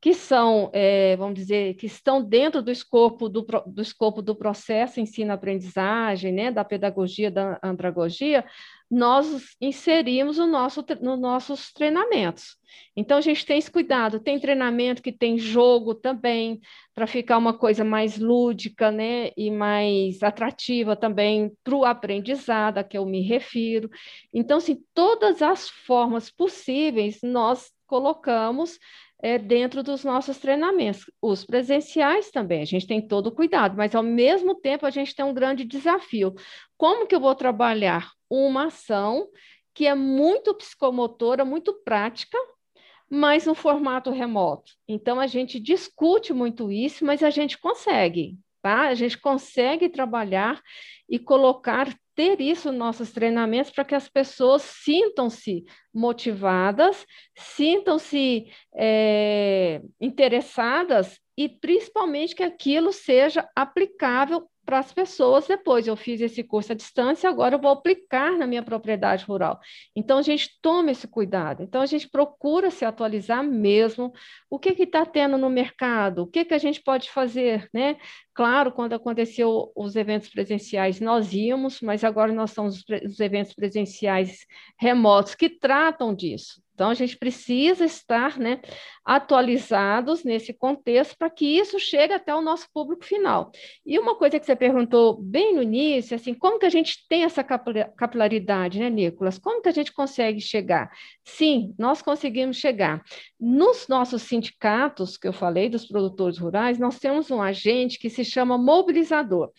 que 0.01 0.15
são, 0.15 0.71
é, 0.73 1.15
vamos 1.15 1.35
dizer, 1.35 1.75
que 1.75 1.85
estão 1.85 2.23
dentro 2.23 2.63
do 2.63 2.71
escopo 2.71 3.29
do, 3.29 3.45
do 3.67 3.81
escopo 3.83 4.19
do 4.19 4.35
processo 4.35 4.99
ensino-aprendizagem, 4.99 6.31
né, 6.33 6.51
da 6.51 6.65
pedagogia, 6.65 7.29
da 7.29 7.59
andragogia, 7.63 8.43
nós 8.89 9.55
inserimos 9.61 10.39
no 10.39 10.47
nosso, 10.47 10.83
nos 10.99 11.19
nossos 11.19 11.71
treinamentos. 11.71 12.57
Então, 12.95 13.19
a 13.19 13.21
gente 13.21 13.45
tem 13.45 13.59
esse 13.59 13.69
cuidado, 13.69 14.19
tem 14.19 14.39
treinamento 14.39 15.03
que 15.03 15.11
tem 15.11 15.37
jogo 15.37 15.93
também, 15.93 16.59
para 16.95 17.05
ficar 17.05 17.37
uma 17.37 17.53
coisa 17.53 17.83
mais 17.83 18.17
lúdica, 18.17 18.91
né, 18.91 19.29
e 19.37 19.51
mais 19.51 20.23
atrativa 20.23 20.95
também 20.95 21.51
para 21.63 21.75
o 21.75 21.85
aprendizado, 21.85 22.79
a 22.79 22.83
que 22.83 22.97
eu 22.97 23.05
me 23.05 23.21
refiro. 23.21 23.87
Então, 24.33 24.57
assim, 24.57 24.83
todas 24.95 25.43
as 25.43 25.69
formas 25.69 26.31
possíveis 26.31 27.19
nós 27.21 27.71
colocamos 27.85 28.79
é, 29.21 29.37
dentro 29.37 29.83
dos 29.83 30.03
nossos 30.03 30.37
treinamentos. 30.39 31.05
Os 31.21 31.45
presenciais 31.45 32.31
também, 32.31 32.61
a 32.61 32.65
gente 32.65 32.87
tem 32.87 33.05
todo 33.05 33.27
o 33.27 33.31
cuidado, 33.31 33.77
mas 33.77 33.93
ao 33.93 34.03
mesmo 34.03 34.55
tempo 34.55 34.85
a 34.85 34.89
gente 34.89 35.15
tem 35.15 35.23
um 35.23 35.33
grande 35.33 35.63
desafio. 35.63 36.33
Como 36.77 37.05
que 37.05 37.13
eu 37.13 37.19
vou 37.19 37.35
trabalhar 37.35 38.11
uma 38.29 38.67
ação 38.67 39.27
que 39.73 39.85
é 39.85 39.93
muito 39.93 40.53
psicomotora, 40.55 41.45
muito 41.45 41.73
prática, 41.83 42.37
mas 43.09 43.45
no 43.45 43.53
formato 43.53 44.09
remoto? 44.09 44.71
Então 44.87 45.19
a 45.19 45.27
gente 45.27 45.59
discute 45.59 46.33
muito 46.33 46.71
isso, 46.71 47.05
mas 47.05 47.21
a 47.21 47.29
gente 47.29 47.59
consegue. 47.59 48.37
Tá? 48.61 48.87
A 48.87 48.93
gente 48.93 49.17
consegue 49.17 49.89
trabalhar 49.89 50.61
e 51.09 51.17
colocar 51.17 51.87
ter 52.15 52.39
isso 52.39 52.69
nos 52.69 52.77
nossos 52.77 53.11
treinamentos 53.11 53.71
para 53.71 53.85
que 53.85 53.95
as 53.95 54.07
pessoas 54.07 54.61
sintam-se 54.61 55.63
motivadas, 55.93 57.05
sintam-se 57.35 58.47
é, 58.75 59.81
interessadas 59.99 61.19
e 61.37 61.49
principalmente 61.49 62.35
que 62.35 62.43
aquilo 62.43 62.91
seja 62.91 63.49
aplicável 63.55 64.47
para 64.65 64.79
as 64.79 64.93
pessoas 64.93 65.47
depois. 65.47 65.87
Eu 65.87 65.95
fiz 65.95 66.21
esse 66.21 66.43
curso 66.43 66.71
à 66.71 66.75
distância, 66.75 67.29
agora 67.29 67.55
eu 67.55 67.59
vou 67.59 67.71
aplicar 67.71 68.37
na 68.37 68.47
minha 68.47 68.63
propriedade 68.63 69.25
rural. 69.25 69.59
Então, 69.95 70.17
a 70.17 70.21
gente 70.21 70.49
toma 70.61 70.91
esse 70.91 71.07
cuidado. 71.07 71.63
Então, 71.63 71.81
a 71.81 71.85
gente 71.85 72.09
procura 72.09 72.69
se 72.69 72.85
atualizar 72.85 73.43
mesmo. 73.43 74.13
O 74.49 74.59
que 74.59 74.69
está 74.69 75.05
tendo 75.05 75.37
no 75.37 75.49
mercado? 75.49 76.23
O 76.23 76.27
que, 76.27 76.45
que 76.45 76.53
a 76.53 76.57
gente 76.57 76.81
pode 76.81 77.09
fazer, 77.09 77.67
né? 77.73 77.97
Claro, 78.33 78.71
quando 78.71 78.93
aconteceu 78.93 79.71
os 79.75 79.95
eventos 79.95 80.29
presenciais, 80.29 80.99
nós 81.01 81.33
íamos, 81.33 81.81
mas 81.81 82.03
agora 82.03 82.31
nós 82.31 82.51
somos 82.51 82.83
os 83.05 83.19
eventos 83.19 83.53
presenciais 83.53 84.45
remotos 84.79 85.35
que 85.35 85.49
tratam 85.81 86.13
disso. 86.13 86.61
Então, 86.73 86.89
a 86.89 86.93
gente 86.93 87.17
precisa 87.17 87.85
estar 87.85 88.39
né, 88.39 88.59
atualizados 89.05 90.23
nesse 90.23 90.53
contexto 90.53 91.15
para 91.17 91.29
que 91.29 91.45
isso 91.45 91.79
chegue 91.79 92.13
até 92.13 92.33
o 92.33 92.41
nosso 92.41 92.67
público 92.73 93.03
final. 93.03 93.51
E 93.85 93.99
uma 93.99 94.15
coisa 94.15 94.39
que 94.39 94.45
você 94.45 94.55
perguntou 94.55 95.21
bem 95.21 95.53
no 95.55 95.61
início, 95.61 96.15
assim, 96.15 96.33
como 96.33 96.57
que 96.57 96.65
a 96.65 96.71
gente 96.71 97.05
tem 97.07 97.23
essa 97.23 97.43
capilaridade, 97.43 98.79
né, 98.79 98.89
Nicolas? 98.89 99.37
Como 99.37 99.61
que 99.61 99.69
a 99.69 99.71
gente 99.71 99.91
consegue 99.91 100.39
chegar? 100.39 100.89
Sim, 101.23 101.75
nós 101.77 102.01
conseguimos 102.01 102.57
chegar. 102.57 103.03
Nos 103.39 103.87
nossos 103.87 104.23
sindicatos, 104.23 105.17
que 105.17 105.27
eu 105.27 105.33
falei, 105.33 105.69
dos 105.69 105.85
produtores 105.85 106.39
rurais, 106.39 106.79
nós 106.79 106.97
temos 106.97 107.29
um 107.29 107.41
agente 107.41 107.99
que 107.99 108.09
se 108.09 108.23
chama 108.25 108.57
mobilizador. 108.57 109.51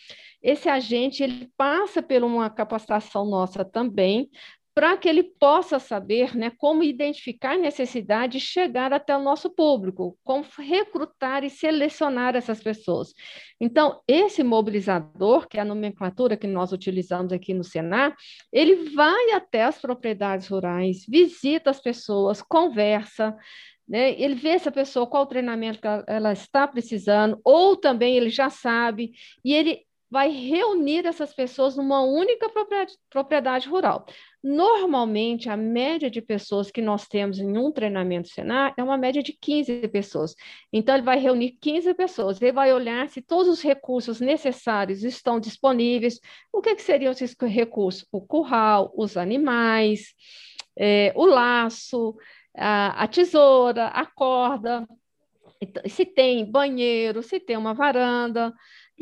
Esse 0.42 0.68
agente 0.68 1.22
ele 1.22 1.48
passa 1.56 2.02
por 2.02 2.24
uma 2.24 2.50
capacitação 2.50 3.24
nossa 3.24 3.64
também 3.64 4.28
para 4.74 4.96
que 4.96 5.08
ele 5.08 5.22
possa 5.22 5.78
saber 5.78 6.36
né, 6.36 6.50
como 6.56 6.82
identificar 6.82 7.58
necessidade 7.58 8.38
e 8.38 8.40
chegar 8.40 8.92
até 8.92 9.14
o 9.16 9.22
nosso 9.22 9.50
público, 9.50 10.18
como 10.24 10.44
recrutar 10.58 11.44
e 11.44 11.50
selecionar 11.50 12.34
essas 12.34 12.62
pessoas. 12.62 13.12
Então, 13.60 14.00
esse 14.08 14.42
mobilizador, 14.42 15.46
que 15.46 15.58
é 15.58 15.60
a 15.60 15.64
nomenclatura 15.64 16.36
que 16.36 16.46
nós 16.46 16.72
utilizamos 16.72 17.32
aqui 17.32 17.52
no 17.52 17.64
Senar, 17.64 18.16
ele 18.52 18.90
vai 18.90 19.32
até 19.32 19.64
as 19.64 19.78
propriedades 19.78 20.48
rurais, 20.48 21.04
visita 21.06 21.70
as 21.70 21.80
pessoas, 21.80 22.40
conversa, 22.40 23.36
né? 23.86 24.18
Ele 24.18 24.34
vê 24.34 24.50
essa 24.50 24.72
pessoa, 24.72 25.06
qual 25.06 25.26
treinamento 25.26 25.80
ela 26.06 26.32
está 26.32 26.66
precisando, 26.66 27.38
ou 27.44 27.76
também 27.76 28.16
ele 28.16 28.30
já 28.30 28.48
sabe, 28.48 29.12
e 29.44 29.52
ele 29.52 29.84
vai 30.12 30.28
reunir 30.28 31.06
essas 31.06 31.32
pessoas 31.32 31.74
numa 31.74 32.02
única 32.02 32.46
propriedade 33.08 33.66
rural. 33.66 34.04
Normalmente, 34.44 35.48
a 35.48 35.56
média 35.56 36.10
de 36.10 36.20
pessoas 36.20 36.70
que 36.70 36.82
nós 36.82 37.08
temos 37.08 37.38
em 37.38 37.56
um 37.56 37.72
treinamento 37.72 38.28
Senar 38.28 38.74
é 38.76 38.82
uma 38.82 38.98
média 38.98 39.22
de 39.22 39.32
15 39.32 39.88
pessoas. 39.88 40.34
Então, 40.70 40.94
ele 40.94 41.02
vai 41.02 41.18
reunir 41.18 41.52
15 41.58 41.94
pessoas, 41.94 42.42
ele 42.42 42.52
vai 42.52 42.74
olhar 42.74 43.08
se 43.08 43.22
todos 43.22 43.48
os 43.48 43.62
recursos 43.62 44.20
necessários 44.20 45.02
estão 45.02 45.40
disponíveis. 45.40 46.20
O 46.52 46.60
que, 46.60 46.74
que 46.74 46.82
seriam 46.82 47.10
esses 47.10 47.34
recursos? 47.40 48.06
O 48.12 48.20
curral, 48.20 48.92
os 48.94 49.16
animais, 49.16 50.12
é, 50.76 51.10
o 51.16 51.24
laço, 51.24 52.14
a, 52.54 53.02
a 53.04 53.08
tesoura, 53.08 53.86
a 53.86 54.04
corda, 54.04 54.86
então, 55.62 55.80
se 55.86 56.04
tem 56.04 56.44
banheiro, 56.44 57.22
se 57.22 57.38
tem 57.38 57.56
uma 57.56 57.72
varanda, 57.72 58.52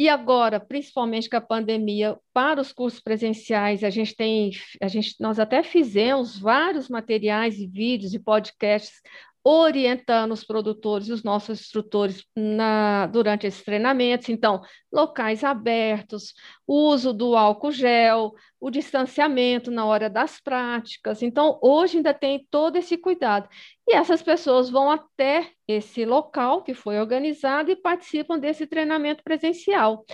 e 0.00 0.08
agora, 0.08 0.58
principalmente 0.58 1.28
com 1.28 1.36
a 1.36 1.42
pandemia, 1.42 2.18
para 2.32 2.58
os 2.58 2.72
cursos 2.72 3.00
presenciais, 3.00 3.84
a 3.84 3.90
gente 3.90 4.16
tem, 4.16 4.50
a 4.80 4.88
gente, 4.88 5.14
nós 5.20 5.38
até 5.38 5.62
fizemos 5.62 6.38
vários 6.38 6.88
materiais 6.88 7.58
e 7.58 7.66
vídeos 7.66 8.14
e 8.14 8.18
podcasts 8.18 9.02
orientando 9.42 10.32
os 10.32 10.44
produtores 10.44 11.08
e 11.08 11.12
os 11.12 11.22
nossos 11.22 11.60
instrutores 11.60 12.24
na, 12.36 13.06
durante 13.06 13.46
esses 13.46 13.62
treinamentos. 13.62 14.28
Então, 14.28 14.60
locais 14.92 15.42
abertos, 15.42 16.34
uso 16.66 17.12
do 17.12 17.34
álcool 17.34 17.72
gel, 17.72 18.34
o 18.60 18.70
distanciamento 18.70 19.70
na 19.70 19.86
hora 19.86 20.10
das 20.10 20.40
práticas. 20.40 21.22
Então, 21.22 21.58
hoje 21.62 21.96
ainda 21.96 22.12
tem 22.12 22.46
todo 22.50 22.76
esse 22.76 22.96
cuidado. 22.98 23.48
E 23.88 23.94
essas 23.94 24.22
pessoas 24.22 24.68
vão 24.68 24.90
até 24.90 25.50
esse 25.66 26.04
local 26.04 26.62
que 26.62 26.74
foi 26.74 26.98
organizado 27.00 27.70
e 27.70 27.76
participam 27.76 28.38
desse 28.38 28.66
treinamento 28.66 29.22
presencial. 29.24 30.04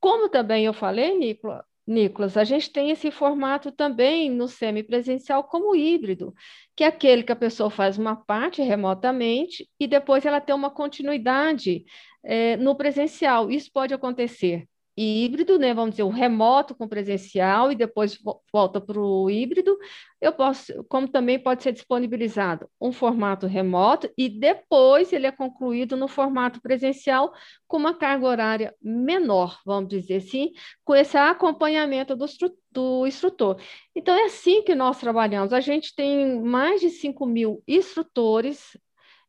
Como 0.00 0.30
também 0.30 0.64
eu 0.64 0.72
falei, 0.72 1.18
Nicola, 1.18 1.64
Nicolas, 1.90 2.36
a 2.36 2.44
gente 2.44 2.70
tem 2.70 2.90
esse 2.90 3.10
formato 3.10 3.72
também 3.72 4.30
no 4.30 4.46
semipresencial 4.46 5.42
como 5.42 5.74
híbrido, 5.74 6.32
que 6.76 6.84
é 6.84 6.86
aquele 6.86 7.24
que 7.24 7.32
a 7.32 7.36
pessoa 7.36 7.68
faz 7.68 7.98
uma 7.98 8.14
parte 8.14 8.62
remotamente 8.62 9.68
e 9.78 9.88
depois 9.88 10.24
ela 10.24 10.40
tem 10.40 10.54
uma 10.54 10.70
continuidade 10.70 11.84
é, 12.24 12.56
no 12.56 12.76
presencial. 12.76 13.50
Isso 13.50 13.72
pode 13.72 13.92
acontecer 13.92 14.68
híbrido, 15.00 15.58
né? 15.58 15.72
Vamos 15.72 15.92
dizer, 15.92 16.02
o 16.02 16.08
remoto 16.08 16.74
com 16.74 16.86
presencial 16.88 17.72
e 17.72 17.74
depois 17.74 18.18
volta 18.52 18.80
para 18.80 19.00
o 19.00 19.30
híbrido. 19.30 19.78
Eu 20.20 20.32
posso, 20.32 20.84
como 20.84 21.08
também 21.08 21.38
pode 21.38 21.62
ser 21.62 21.72
disponibilizado 21.72 22.68
um 22.80 22.92
formato 22.92 23.46
remoto 23.46 24.10
e 24.16 24.28
depois 24.28 25.12
ele 25.12 25.26
é 25.26 25.32
concluído 25.32 25.96
no 25.96 26.06
formato 26.06 26.60
presencial 26.60 27.32
com 27.66 27.78
uma 27.78 27.94
carga 27.94 28.26
horária 28.26 28.74
menor, 28.82 29.58
vamos 29.64 29.88
dizer 29.88 30.16
assim, 30.16 30.52
com 30.84 30.94
esse 30.94 31.16
acompanhamento 31.16 32.14
do, 32.14 32.26
do 32.70 33.06
instrutor. 33.06 33.56
Então, 33.94 34.14
é 34.14 34.24
assim 34.24 34.62
que 34.62 34.74
nós 34.74 34.98
trabalhamos. 35.00 35.52
A 35.52 35.60
gente 35.60 35.94
tem 35.94 36.42
mais 36.42 36.80
de 36.80 36.90
5 36.90 37.24
mil 37.26 37.62
instrutores 37.66 38.76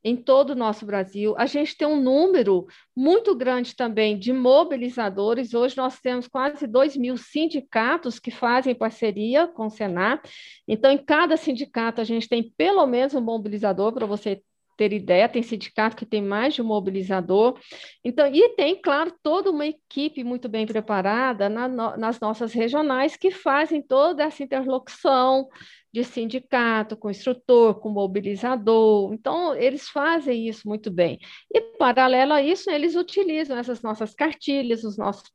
em 0.03 0.15
todo 0.15 0.51
o 0.51 0.55
nosso 0.55 0.85
Brasil. 0.85 1.35
A 1.37 1.45
gente 1.45 1.77
tem 1.77 1.87
um 1.87 2.01
número 2.01 2.65
muito 2.95 3.35
grande 3.35 3.75
também 3.75 4.17
de 4.17 4.33
mobilizadores. 4.33 5.53
Hoje 5.53 5.77
nós 5.77 5.99
temos 5.99 6.27
quase 6.27 6.65
2 6.65 6.97
mil 6.97 7.17
sindicatos 7.17 8.19
que 8.19 8.31
fazem 8.31 8.73
parceria 8.73 9.47
com 9.47 9.67
o 9.67 9.69
Senar. 9.69 10.21
Então, 10.67 10.91
em 10.91 10.97
cada 10.97 11.37
sindicato, 11.37 12.01
a 12.01 12.03
gente 12.03 12.27
tem 12.27 12.51
pelo 12.57 12.85
menos 12.87 13.13
um 13.13 13.21
mobilizador 13.21 13.93
para 13.93 14.05
você 14.05 14.41
ter 14.81 14.93
ideia, 14.93 15.29
tem 15.29 15.43
sindicato 15.43 15.95
que 15.95 16.07
tem 16.07 16.23
mais 16.23 16.55
de 16.55 16.61
um 16.63 16.65
mobilizador. 16.65 17.55
Então, 18.03 18.25
e 18.25 18.49
tem, 18.55 18.81
claro, 18.81 19.13
toda 19.21 19.51
uma 19.51 19.67
equipe 19.67 20.23
muito 20.23 20.49
bem 20.49 20.65
preparada 20.65 21.47
na, 21.47 21.67
nas 21.95 22.19
nossas 22.19 22.51
regionais 22.51 23.15
que 23.15 23.29
fazem 23.29 23.79
toda 23.79 24.23
essa 24.23 24.41
interlocução, 24.41 25.47
de 25.93 26.03
sindicato, 26.03 26.95
com 26.95 27.11
instrutor, 27.11 27.75
com 27.79 27.89
mobilizador. 27.89 29.13
Então, 29.13 29.53
eles 29.53 29.89
fazem 29.89 30.47
isso 30.47 30.67
muito 30.67 30.89
bem. 30.89 31.19
E, 31.53 31.61
paralelo 31.77 32.33
a 32.33 32.41
isso, 32.41 32.71
eles 32.71 32.95
utilizam 32.95 33.57
essas 33.57 33.81
nossas 33.81 34.15
cartilhas, 34.15 34.83
os 34.83 34.97
nossos 34.97 35.29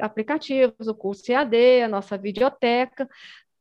aplicativos, 0.00 0.86
o 0.86 0.94
curso 0.94 1.30
EAD, 1.30 1.82
a 1.82 1.88
nossa 1.88 2.16
videoteca, 2.16 3.06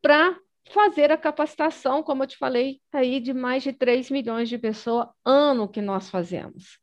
para 0.02 0.38
fazer 0.72 1.12
a 1.12 1.18
capacitação, 1.18 2.04
como 2.04 2.24
eu 2.24 2.28
te 2.28 2.38
falei, 2.38 2.80
aí 2.92 3.20
de 3.20 3.34
mais 3.34 3.64
de 3.64 3.74
3 3.74 4.10
milhões 4.12 4.50
de 4.50 4.58
pessoas 4.58 5.08
ano 5.26 5.68
que 5.68 5.82
nós 5.82 6.10
fazemos. 6.10 6.80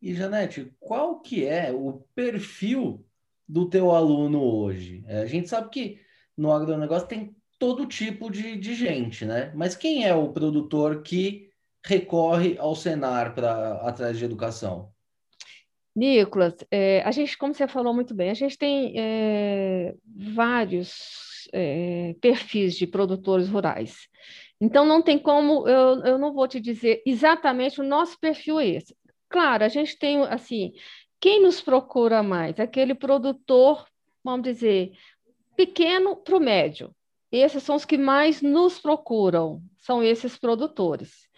E, 0.00 0.14
Janete, 0.14 0.72
qual 0.78 1.20
que 1.20 1.46
é 1.46 1.72
o 1.72 2.04
perfil 2.14 3.04
do 3.48 3.68
teu 3.68 3.90
aluno 3.90 4.42
hoje? 4.42 5.02
É, 5.06 5.20
a 5.20 5.26
gente 5.26 5.48
sabe 5.48 5.70
que 5.70 6.00
no 6.36 6.52
agronegócio 6.52 7.08
tem 7.08 7.36
todo 7.58 7.86
tipo 7.86 8.30
de, 8.30 8.56
de 8.56 8.74
gente, 8.74 9.24
né? 9.24 9.52
Mas 9.54 9.74
quem 9.74 10.06
é 10.06 10.14
o 10.14 10.32
produtor 10.32 11.02
que 11.02 11.48
recorre 11.84 12.58
ao 12.58 12.74
Senar 12.74 13.34
para 13.34 13.74
atrás 13.80 14.18
de 14.18 14.24
educação? 14.24 14.92
Nicolas, 15.96 16.54
é, 16.70 17.02
a 17.02 17.10
gente, 17.10 17.38
como 17.38 17.54
você 17.54 17.68
falou 17.68 17.94
muito 17.94 18.14
bem, 18.14 18.28
a 18.30 18.34
gente 18.34 18.58
tem 18.58 18.94
é, 18.96 19.94
vários 20.34 21.33
é, 21.52 22.14
perfis 22.20 22.76
de 22.76 22.86
produtores 22.86 23.48
rurais. 23.48 24.08
Então, 24.60 24.86
não 24.86 25.02
tem 25.02 25.18
como, 25.18 25.68
eu, 25.68 26.04
eu 26.04 26.18
não 26.18 26.32
vou 26.32 26.48
te 26.48 26.60
dizer 26.60 27.02
exatamente 27.04 27.80
o 27.80 27.84
nosso 27.84 28.18
perfil 28.18 28.60
é 28.60 28.68
esse. 28.68 28.96
Claro, 29.28 29.64
a 29.64 29.68
gente 29.68 29.98
tem, 29.98 30.22
assim, 30.22 30.72
quem 31.20 31.42
nos 31.42 31.60
procura 31.60 32.22
mais? 32.22 32.58
Aquele 32.60 32.94
produtor, 32.94 33.86
vamos 34.22 34.44
dizer, 34.44 34.92
pequeno 35.56 36.16
para 36.16 36.36
o 36.36 36.40
médio. 36.40 36.94
Esses 37.32 37.62
são 37.62 37.74
os 37.74 37.84
que 37.84 37.98
mais 37.98 38.40
nos 38.40 38.78
procuram, 38.78 39.60
são 39.78 40.02
esses 40.02 40.36
produtores. 40.38 41.28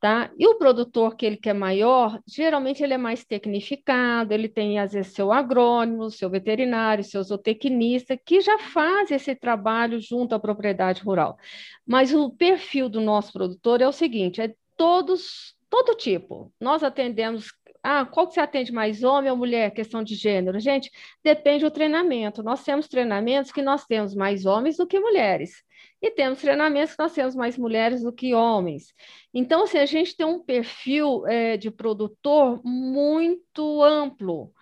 Tá? 0.00 0.30
E 0.38 0.46
o 0.46 0.54
produtor 0.56 1.16
que 1.16 1.26
ele 1.26 1.36
maior, 1.52 2.20
geralmente 2.24 2.84
ele 2.84 2.94
é 2.94 2.98
mais 2.98 3.24
tecnificado, 3.24 4.32
ele 4.32 4.48
tem 4.48 4.78
às 4.78 4.92
vezes 4.92 5.12
seu 5.12 5.32
agrônomo, 5.32 6.08
seu 6.08 6.30
veterinário, 6.30 7.02
seu 7.02 7.20
zootecnista, 7.20 8.16
que 8.16 8.40
já 8.40 8.60
faz 8.60 9.10
esse 9.10 9.34
trabalho 9.34 9.98
junto 9.98 10.36
à 10.36 10.38
propriedade 10.38 11.02
rural. 11.02 11.36
Mas 11.84 12.14
o 12.14 12.30
perfil 12.30 12.88
do 12.88 13.00
nosso 13.00 13.32
produtor 13.32 13.80
é 13.80 13.88
o 13.88 13.92
seguinte, 13.92 14.40
é 14.40 14.54
todos, 14.76 15.56
todo 15.68 15.96
tipo. 15.96 16.52
Nós 16.60 16.84
atendemos 16.84 17.50
ah, 17.90 18.04
qual 18.04 18.28
que 18.28 18.34
você 18.34 18.40
atende 18.40 18.70
mais, 18.70 19.02
homem 19.02 19.30
ou 19.30 19.36
mulher? 19.36 19.70
Questão 19.70 20.02
de 20.04 20.14
gênero. 20.14 20.60
Gente, 20.60 20.90
depende 21.24 21.64
do 21.64 21.70
treinamento. 21.70 22.42
Nós 22.42 22.62
temos 22.62 22.86
treinamentos 22.86 23.50
que 23.50 23.62
nós 23.62 23.86
temos 23.86 24.14
mais 24.14 24.44
homens 24.44 24.76
do 24.76 24.86
que 24.86 25.00
mulheres. 25.00 25.62
E 26.02 26.10
temos 26.10 26.38
treinamentos 26.38 26.94
que 26.94 27.02
nós 27.02 27.14
temos 27.14 27.34
mais 27.34 27.56
mulheres 27.56 28.02
do 28.02 28.12
que 28.12 28.34
homens. 28.34 28.92
Então, 29.32 29.62
assim, 29.62 29.78
a 29.78 29.86
gente 29.86 30.14
tem 30.14 30.26
um 30.26 30.38
perfil 30.38 31.26
é, 31.26 31.56
de 31.56 31.70
produtor 31.70 32.60
muito 32.62 33.82
amplo. 33.82 34.52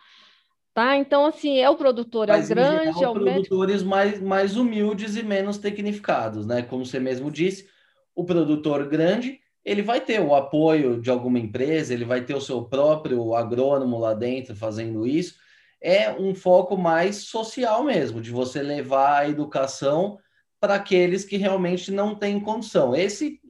Tá? 0.73 0.97
Então, 0.97 1.27
assim, 1.27 1.59
é 1.59 1.69
o 1.69 1.75
produtor, 1.75 2.29
Mas, 2.29 2.49
é 2.49 2.53
o 2.53 2.55
grande, 2.55 2.93
geral, 2.93 3.03
é 3.03 3.09
o 3.09 3.15
produtores 3.15 3.83
médio... 3.83 3.89
mais, 3.89 4.23
mais 4.23 4.57
humildes 4.57 5.17
e 5.17 5.25
menos 5.25 5.59
tecnificados, 5.59 6.47
né? 6.47 6.63
Como 6.63 6.87
você 6.87 7.01
mesmo 7.01 7.29
disse, 7.29 7.69
o 8.15 8.25
produtor 8.25 8.89
grande 8.89 9.41
ele 9.67 9.83
vai 9.83 10.01
ter 10.01 10.21
o 10.21 10.33
apoio 10.33 11.01
de 11.01 11.11
alguma 11.11 11.41
empresa, 11.41 11.93
ele 11.93 12.05
vai 12.05 12.25
ter 12.25 12.35
o 12.35 12.41
seu 12.41 12.63
próprio 12.65 13.35
agrônomo 13.35 13.99
lá 13.99 14.15
dentro 14.15 14.55
fazendo 14.55 15.05
isso. 15.05 15.35
É 15.81 16.13
um 16.13 16.37
foco 16.37 16.77
mais 16.77 17.25
social 17.25 17.83
mesmo, 17.83 18.21
de 18.21 18.31
você 18.31 18.63
levar 18.63 19.19
a 19.19 19.29
educação 19.29 20.19
para 20.61 20.77
aqueles 20.77 21.25
que 21.25 21.37
realmente 21.37 21.91
não 21.91 22.15
têm 22.15 22.39
condição. 22.39 22.95
Esse, 22.95 23.41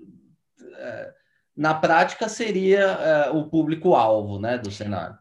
é, 0.78 1.12
na 1.54 1.74
prática, 1.74 2.30
seria 2.30 2.80
é, 2.80 3.30
o 3.30 3.50
público-alvo 3.50 4.40
né, 4.40 4.56
do 4.56 4.70
cenário. 4.70 5.18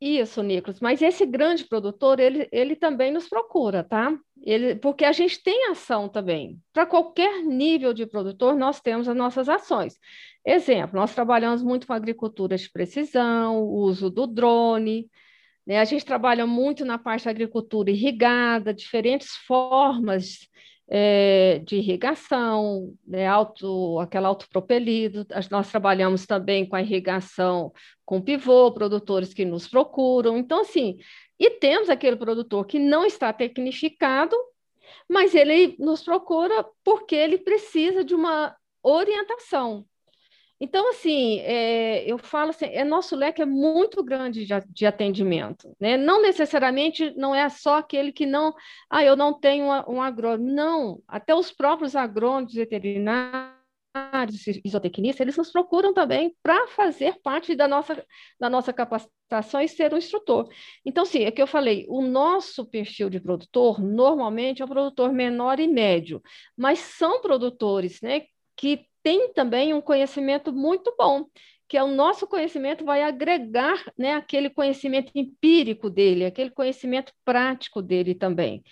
Isso, 0.00 0.42
Nicolas, 0.42 0.80
mas 0.80 1.02
esse 1.02 1.26
grande 1.26 1.64
produtor, 1.64 2.18
ele, 2.18 2.48
ele 2.50 2.74
também 2.74 3.12
nos 3.12 3.28
procura, 3.28 3.84
tá? 3.84 4.18
Ele, 4.44 4.74
porque 4.74 5.06
a 5.06 5.12
gente 5.12 5.42
tem 5.42 5.70
ação 5.70 6.06
também. 6.08 6.60
Para 6.72 6.84
qualquer 6.84 7.42
nível 7.42 7.94
de 7.94 8.04
produtor, 8.04 8.54
nós 8.54 8.78
temos 8.78 9.08
as 9.08 9.16
nossas 9.16 9.48
ações. 9.48 9.98
Exemplo, 10.44 11.00
nós 11.00 11.14
trabalhamos 11.14 11.62
muito 11.62 11.86
com 11.86 11.94
agricultura 11.94 12.56
de 12.56 12.70
precisão, 12.70 13.62
uso 13.64 14.10
do 14.10 14.26
drone, 14.26 15.08
né? 15.66 15.78
a 15.80 15.84
gente 15.84 16.04
trabalha 16.04 16.46
muito 16.46 16.84
na 16.84 16.98
parte 16.98 17.24
da 17.24 17.30
agricultura 17.30 17.90
irrigada, 17.90 18.74
diferentes 18.74 19.30
formas 19.46 20.40
é, 20.88 21.60
de 21.64 21.76
irrigação, 21.76 22.94
né, 23.06 23.26
auto, 23.26 23.98
aquela 24.00 24.28
autopropelido. 24.28 25.26
Nós 25.50 25.70
trabalhamos 25.70 26.26
também 26.26 26.66
com 26.66 26.76
a 26.76 26.82
irrigação 26.82 27.72
com 28.04 28.20
pivô, 28.20 28.70
produtores 28.72 29.32
que 29.32 29.44
nos 29.44 29.66
procuram. 29.66 30.36
Então, 30.36 30.60
assim, 30.60 30.98
e 31.38 31.50
temos 31.50 31.88
aquele 31.88 32.16
produtor 32.16 32.66
que 32.66 32.78
não 32.78 33.04
está 33.04 33.32
tecnificado, 33.32 34.36
mas 35.08 35.34
ele 35.34 35.76
nos 35.78 36.02
procura 36.02 36.64
porque 36.84 37.14
ele 37.14 37.38
precisa 37.38 38.04
de 38.04 38.14
uma 38.14 38.56
orientação. 38.82 39.84
Então, 40.60 40.88
assim, 40.88 41.40
é, 41.40 42.10
eu 42.10 42.16
falo 42.16 42.50
assim, 42.50 42.66
é, 42.66 42.84
nosso 42.84 43.16
leque 43.16 43.42
é 43.42 43.46
muito 43.46 44.02
grande 44.04 44.46
de, 44.46 44.54
de, 44.68 44.86
atendimento, 44.86 45.74
né? 45.80 45.96
Não 45.96 46.22
necessariamente 46.22 47.12
não 47.16 47.34
é 47.34 47.48
só 47.48 47.78
aquele 47.78 48.12
que 48.12 48.24
não, 48.24 48.54
ah, 48.88 49.04
eu 49.04 49.16
não 49.16 49.38
tenho 49.38 49.66
um 49.88 50.00
agrônomo. 50.00 50.50
Não, 50.50 51.02
até 51.08 51.34
os 51.34 51.50
próprios 51.50 51.96
agrônomos 51.96 52.54
veterinários, 52.54 53.53
isotecnistas, 54.64 55.20
eles 55.20 55.36
nos 55.36 55.50
procuram 55.50 55.94
também 55.94 56.34
para 56.42 56.66
fazer 56.68 57.20
parte 57.22 57.54
da 57.54 57.68
nossa, 57.68 58.04
da 58.38 58.50
nossa 58.50 58.72
capacitação 58.72 59.60
e 59.60 59.68
ser 59.68 59.94
um 59.94 59.98
instrutor. 59.98 60.48
Então, 60.84 61.04
sim, 61.04 61.24
é 61.24 61.30
que 61.30 61.40
eu 61.40 61.46
falei, 61.46 61.86
o 61.88 62.02
nosso 62.02 62.66
perfil 62.66 63.08
de 63.08 63.20
produtor, 63.20 63.80
normalmente, 63.80 64.62
é 64.62 64.64
o 64.64 64.68
produtor 64.68 65.12
menor 65.12 65.60
e 65.60 65.68
médio, 65.68 66.20
mas 66.56 66.80
são 66.80 67.20
produtores, 67.20 68.00
né, 68.00 68.22
que 68.56 68.86
tem 69.02 69.32
também 69.32 69.74
um 69.74 69.80
conhecimento 69.80 70.52
muito 70.52 70.94
bom, 70.98 71.26
que 71.68 71.76
é 71.76 71.82
o 71.82 71.88
nosso 71.88 72.26
conhecimento 72.26 72.84
vai 72.84 73.02
agregar 73.02 73.84
né, 73.96 74.14
aquele 74.14 74.50
conhecimento 74.50 75.10
empírico 75.14 75.88
dele, 75.88 76.24
aquele 76.24 76.50
conhecimento 76.50 77.12
prático 77.24 77.82
dele 77.82 78.14
também. 78.14 78.62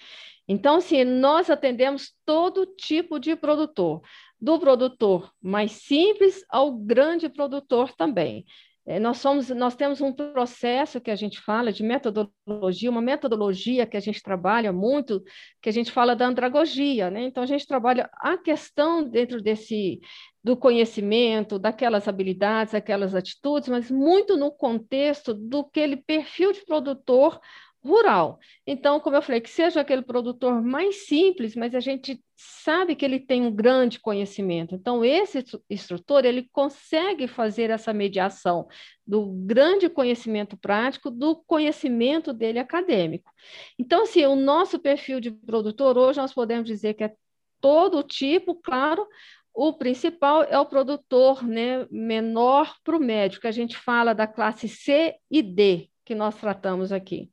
Então, 0.46 0.76
assim, 0.76 1.04
nós 1.04 1.48
atendemos 1.48 2.12
todo 2.24 2.66
tipo 2.66 3.18
de 3.18 3.36
produtor, 3.36 4.02
do 4.42 4.58
produtor 4.58 5.32
mais 5.40 5.70
simples 5.70 6.44
ao 6.50 6.72
grande 6.72 7.28
produtor 7.28 7.94
também. 7.94 8.44
É, 8.84 8.98
nós, 8.98 9.18
somos, 9.18 9.48
nós 9.50 9.76
temos 9.76 10.00
um 10.00 10.12
processo 10.12 11.00
que 11.00 11.12
a 11.12 11.14
gente 11.14 11.40
fala 11.40 11.72
de 11.72 11.84
metodologia, 11.84 12.90
uma 12.90 13.00
metodologia 13.00 13.86
que 13.86 13.96
a 13.96 14.00
gente 14.00 14.20
trabalha 14.20 14.72
muito, 14.72 15.22
que 15.60 15.68
a 15.68 15.72
gente 15.72 15.92
fala 15.92 16.16
da 16.16 16.26
andragogia, 16.26 17.08
né? 17.08 17.22
Então, 17.22 17.44
a 17.44 17.46
gente 17.46 17.64
trabalha 17.64 18.10
a 18.14 18.36
questão 18.36 19.08
dentro 19.08 19.40
desse 19.40 20.00
do 20.42 20.56
conhecimento, 20.56 21.56
daquelas 21.56 22.08
habilidades, 22.08 22.74
aquelas 22.74 23.14
atitudes, 23.14 23.68
mas 23.68 23.88
muito 23.88 24.36
no 24.36 24.50
contexto 24.50 25.32
do 25.32 25.60
aquele 25.60 25.96
perfil 25.96 26.52
de 26.52 26.64
produtor 26.64 27.38
rural. 27.84 28.38
Então, 28.66 29.00
como 29.00 29.16
eu 29.16 29.22
falei, 29.22 29.40
que 29.40 29.50
seja 29.50 29.80
aquele 29.80 30.02
produtor 30.02 30.62
mais 30.62 31.06
simples, 31.06 31.56
mas 31.56 31.74
a 31.74 31.80
gente 31.80 32.22
sabe 32.36 32.94
que 32.94 33.04
ele 33.04 33.18
tem 33.18 33.44
um 33.44 33.54
grande 33.54 33.98
conhecimento. 33.98 34.74
Então, 34.74 35.04
esse 35.04 35.44
instrutor, 35.68 36.24
ele 36.24 36.48
consegue 36.52 37.26
fazer 37.26 37.70
essa 37.70 37.92
mediação 37.92 38.68
do 39.06 39.26
grande 39.26 39.88
conhecimento 39.88 40.56
prático 40.56 41.10
do 41.10 41.36
conhecimento 41.44 42.32
dele 42.32 42.60
acadêmico. 42.60 43.30
Então, 43.78 44.04
assim, 44.04 44.24
o 44.26 44.36
nosso 44.36 44.78
perfil 44.78 45.20
de 45.20 45.30
produtor, 45.30 45.98
hoje 45.98 46.20
nós 46.20 46.32
podemos 46.32 46.66
dizer 46.66 46.94
que 46.94 47.04
é 47.04 47.12
todo 47.60 48.02
tipo, 48.02 48.54
claro, 48.54 49.06
o 49.54 49.72
principal 49.72 50.44
é 50.44 50.58
o 50.58 50.66
produtor 50.66 51.44
né, 51.44 51.86
menor 51.90 52.74
para 52.82 52.96
o 52.96 53.00
médio, 53.00 53.40
que 53.40 53.46
a 53.46 53.52
gente 53.52 53.76
fala 53.76 54.14
da 54.14 54.26
classe 54.26 54.68
C 54.68 55.14
e 55.30 55.42
D, 55.42 55.90
que 56.04 56.14
nós 56.14 56.34
tratamos 56.36 56.90
aqui. 56.90 57.30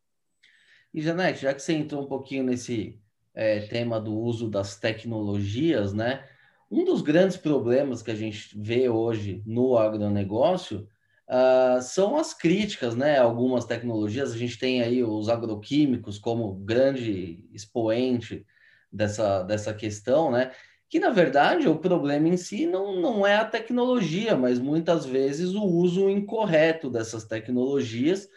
E 0.94 1.02
Janete, 1.02 1.42
já 1.42 1.54
que 1.54 1.62
você 1.62 1.74
entrou 1.74 2.04
um 2.04 2.08
pouquinho 2.08 2.44
nesse 2.44 3.00
é, 3.34 3.60
tema 3.62 4.00
do 4.00 4.14
uso 4.14 4.50
das 4.50 4.78
tecnologias, 4.80 5.94
né? 5.94 6.24
Um 6.72 6.84
dos 6.84 7.02
grandes 7.02 7.38
problemas 7.38 8.02
que 8.02 8.12
a 8.12 8.16
gente 8.16 8.58
vê 8.60 8.90
hoje 8.90 9.42
no 9.46 9.78
agronegócio 9.78 10.88
uh, 11.28 11.82
são 11.82 12.18
as 12.18 12.34
críticas, 12.34 12.96
né? 12.96 13.18
Algumas 13.20 13.66
tecnologias, 13.66 14.32
a 14.32 14.38
gente 14.38 14.58
tem 14.58 14.82
aí 14.82 15.04
os 15.04 15.30
agroquímicos 15.30 16.18
como 16.18 16.54
grande 16.56 17.48
expoente 17.54 18.46
dessa, 18.92 19.44
dessa 19.44 19.74
questão, 19.74 20.32
né? 20.32 20.52
Que 20.90 21.00
na 21.00 21.12
verdade 21.12 21.68
o 21.68 21.78
problema 21.78 22.28
em 22.28 22.38
si 22.38 22.66
não, 22.66 23.00
não 23.00 23.26
é 23.26 23.36
a 23.36 23.46
tecnologia, 23.46 24.36
mas 24.36 24.58
muitas 24.58 25.06
vezes 25.06 25.54
o 25.54 25.64
uso 25.64 26.10
incorreto 26.10 26.90
dessas 26.90 27.26
tecnologias 27.26 28.28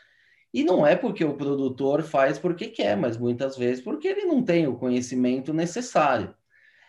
e 0.52 0.62
não 0.62 0.86
é 0.86 0.94
porque 0.94 1.24
o 1.24 1.34
produtor 1.34 2.02
faz 2.02 2.38
porque 2.38 2.66
quer, 2.66 2.96
mas 2.96 3.16
muitas 3.16 3.56
vezes 3.56 3.82
porque 3.82 4.08
ele 4.08 4.26
não 4.26 4.42
tem 4.42 4.66
o 4.66 4.76
conhecimento 4.76 5.54
necessário. 5.54 6.34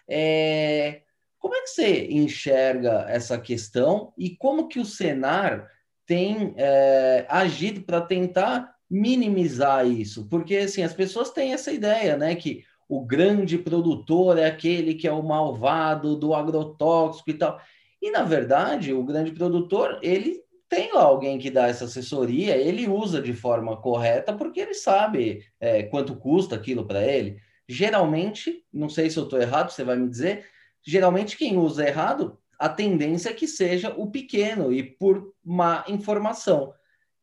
É... 0.07 1.01
Como 1.39 1.55
é 1.55 1.61
que 1.61 1.69
você 1.69 2.07
enxerga 2.07 3.05
essa 3.09 3.37
questão 3.37 4.13
e 4.17 4.29
como 4.35 4.67
que 4.69 4.79
o 4.79 4.85
Senar 4.85 5.69
tem 6.05 6.53
é, 6.55 7.25
agido 7.27 7.81
para 7.81 7.99
tentar 7.99 8.73
minimizar 8.89 9.85
isso? 9.85 10.25
Porque 10.29 10.55
assim, 10.55 10.83
as 10.83 10.93
pessoas 10.93 11.31
têm 11.31 11.51
essa 11.51 11.69
ideia, 11.69 12.15
né, 12.15 12.33
que 12.33 12.63
o 12.87 13.03
grande 13.03 13.57
produtor 13.57 14.37
é 14.37 14.45
aquele 14.45 14.93
que 14.93 15.05
é 15.05 15.11
o 15.11 15.21
malvado 15.21 16.15
do 16.15 16.33
agrotóxico 16.33 17.29
e 17.29 17.33
tal. 17.33 17.59
E 18.01 18.09
na 18.09 18.23
verdade, 18.23 18.93
o 18.93 19.03
grande 19.03 19.31
produtor, 19.31 19.99
ele 20.01 20.42
tem 20.73 20.91
lá 20.91 21.03
alguém 21.03 21.37
que 21.37 21.51
dá 21.51 21.67
essa 21.67 21.85
assessoria, 21.85 22.57
ele 22.57 22.87
usa 22.87 23.21
de 23.21 23.33
forma 23.33 23.77
correta 23.77 24.33
porque 24.33 24.59
ele 24.59 24.73
sabe 24.73 25.45
é, 25.59 25.83
quanto 25.83 26.15
custa 26.15 26.55
aquilo 26.55 26.85
para 26.87 27.03
ele. 27.03 27.37
Geralmente, 27.69 28.65
não 28.73 28.89
sei 28.89 29.09
se 29.09 29.17
eu 29.17 29.25
estou 29.25 29.39
errado, 29.39 29.69
você 29.69 29.83
vai 29.83 29.95
me 29.95 30.09
dizer, 30.09 30.45
geralmente 30.85 31.37
quem 31.37 31.57
usa 31.57 31.87
errado, 31.87 32.39
a 32.57 32.67
tendência 32.67 33.29
é 33.29 33.33
que 33.33 33.47
seja 33.47 33.93
o 33.95 34.09
pequeno 34.09 34.73
e 34.73 34.81
por 34.81 35.33
má 35.43 35.85
informação. 35.87 36.73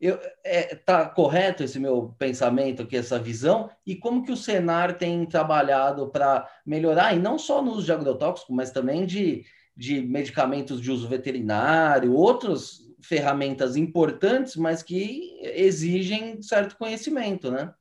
Eu, 0.00 0.18
é, 0.44 0.76
tá 0.76 1.06
correto 1.08 1.64
esse 1.64 1.78
meu 1.78 2.14
pensamento 2.18 2.82
aqui, 2.82 2.96
essa 2.96 3.18
visão? 3.18 3.68
E 3.84 3.96
como 3.96 4.24
que 4.24 4.32
o 4.32 4.36
Senar 4.36 4.96
tem 4.96 5.26
trabalhado 5.26 6.08
para 6.08 6.48
melhorar, 6.64 7.14
e 7.14 7.18
não 7.18 7.36
só 7.36 7.60
no 7.60 7.72
uso 7.72 7.84
de 7.84 7.92
agrotóxico, 7.92 8.52
mas 8.52 8.70
também 8.70 9.04
de, 9.04 9.44
de 9.76 10.00
medicamentos 10.00 10.80
de 10.80 10.90
uso 10.90 11.08
veterinário, 11.08 12.14
outros 12.14 12.89
ferramentas 13.02 13.76
importantes, 13.76 14.56
mas 14.56 14.82
que 14.82 15.38
exigem 15.42 16.40
certo 16.42 16.76
conhecimento, 16.76 17.50
né? 17.50 17.72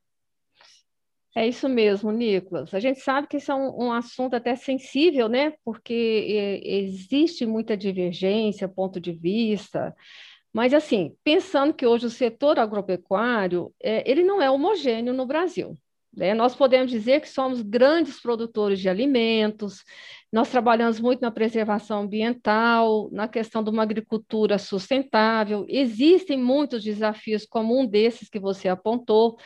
É 1.36 1.48
isso 1.48 1.70
mesmo, 1.70 2.12
Nicolas. 2.12 2.74
A 2.74 2.80
gente 2.80 3.00
sabe 3.00 3.28
que 3.28 3.38
isso 3.38 3.52
é 3.52 3.56
um, 3.56 3.86
um 3.86 3.92
assunto 3.94 4.36
até 4.36 4.56
sensível, 4.56 5.30
né? 5.30 5.54
Porque 5.64 6.62
existe 6.64 7.46
muita 7.46 7.78
divergência, 7.78 8.68
ponto 8.68 9.00
de 9.00 9.12
vista. 9.12 9.96
Mas, 10.52 10.74
assim, 10.74 11.16
pensando 11.24 11.74
que 11.74 11.86
hoje 11.86 12.08
o 12.08 12.10
setor 12.10 12.58
agropecuário, 12.58 13.74
é, 13.82 14.10
ele 14.10 14.24
não 14.24 14.42
é 14.42 14.50
homogêneo 14.50 15.14
no 15.14 15.26
Brasil. 15.26 15.78
Né? 16.12 16.34
Nós 16.34 16.56
podemos 16.56 16.90
dizer 16.90 17.22
que 17.22 17.30
somos 17.30 17.62
grandes 17.62 18.20
produtores 18.20 18.80
de 18.80 18.90
alimentos, 18.90 19.84
nós 20.32 20.50
trabalhamos 20.50 21.00
muito 21.00 21.22
na 21.22 21.32
preservação 21.32 22.02
ambiental, 22.02 23.10
na 23.12 23.28
questão 23.28 23.64
de 23.64 23.70
uma 23.70 23.84
agricultura 23.84 24.60
sustentável. 24.60 25.66
Existem 25.68 26.38
muitos 26.38 26.84
desafios, 26.84 27.46
como 27.46 27.80
um 27.80 27.86
desses 27.86 28.30
que 28.30 28.40
você 28.40 28.70
apontou. 28.70 29.38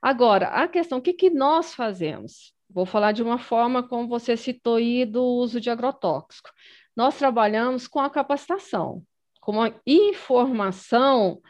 Agora, 0.00 0.48
a 0.48 0.68
questão, 0.68 0.98
o 0.98 1.02
que, 1.02 1.12
que 1.12 1.28
nós 1.28 1.74
fazemos? 1.74 2.54
Vou 2.70 2.86
falar 2.86 3.12
de 3.12 3.22
uma 3.22 3.38
forma 3.38 3.82
como 3.82 4.06
você 4.06 4.36
citou 4.36 4.76
aí 4.76 5.04
do 5.04 5.24
uso 5.24 5.60
de 5.60 5.70
agrotóxico. 5.70 6.50
Nós 6.94 7.18
trabalhamos 7.18 7.88
com 7.88 7.98
a 7.98 8.10
capacitação, 8.10 9.02
com 9.40 9.60
a 9.62 9.72
informação 9.86 11.40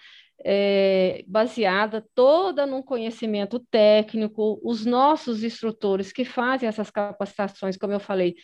é, 0.44 1.24
baseada 1.26 2.06
toda 2.14 2.66
num 2.66 2.82
conhecimento 2.82 3.58
técnico. 3.70 4.60
Os 4.62 4.86
nossos 4.86 5.42
instrutores 5.42 6.12
que 6.12 6.24
fazem 6.24 6.68
essas 6.68 6.90
capacitações, 6.90 7.76
como 7.76 7.92
eu 7.92 8.00
falei, 8.00 8.36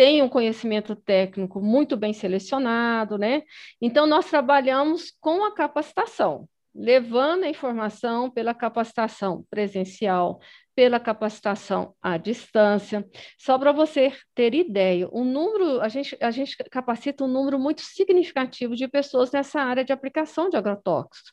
tem 0.00 0.22
um 0.22 0.30
conhecimento 0.30 0.96
técnico 0.96 1.60
muito 1.60 1.94
bem 1.94 2.14
selecionado, 2.14 3.18
né? 3.18 3.42
Então, 3.82 4.06
nós 4.06 4.30
trabalhamos 4.30 5.12
com 5.20 5.44
a 5.44 5.54
capacitação, 5.54 6.48
levando 6.74 7.44
a 7.44 7.50
informação 7.50 8.30
pela 8.30 8.54
capacitação 8.54 9.44
presencial, 9.50 10.40
pela 10.74 10.98
capacitação 10.98 11.94
à 12.00 12.16
distância. 12.16 13.06
Só 13.36 13.58
para 13.58 13.72
você 13.72 14.10
ter 14.34 14.54
ideia, 14.54 15.06
o 15.12 15.22
número, 15.22 15.82
a 15.82 15.88
gente, 15.90 16.16
a 16.18 16.30
gente 16.30 16.56
capacita 16.70 17.22
um 17.22 17.28
número 17.28 17.58
muito 17.58 17.82
significativo 17.82 18.74
de 18.74 18.88
pessoas 18.88 19.30
nessa 19.30 19.60
área 19.60 19.84
de 19.84 19.92
aplicação 19.92 20.48
de 20.48 20.56
agrotóxicos. 20.56 21.30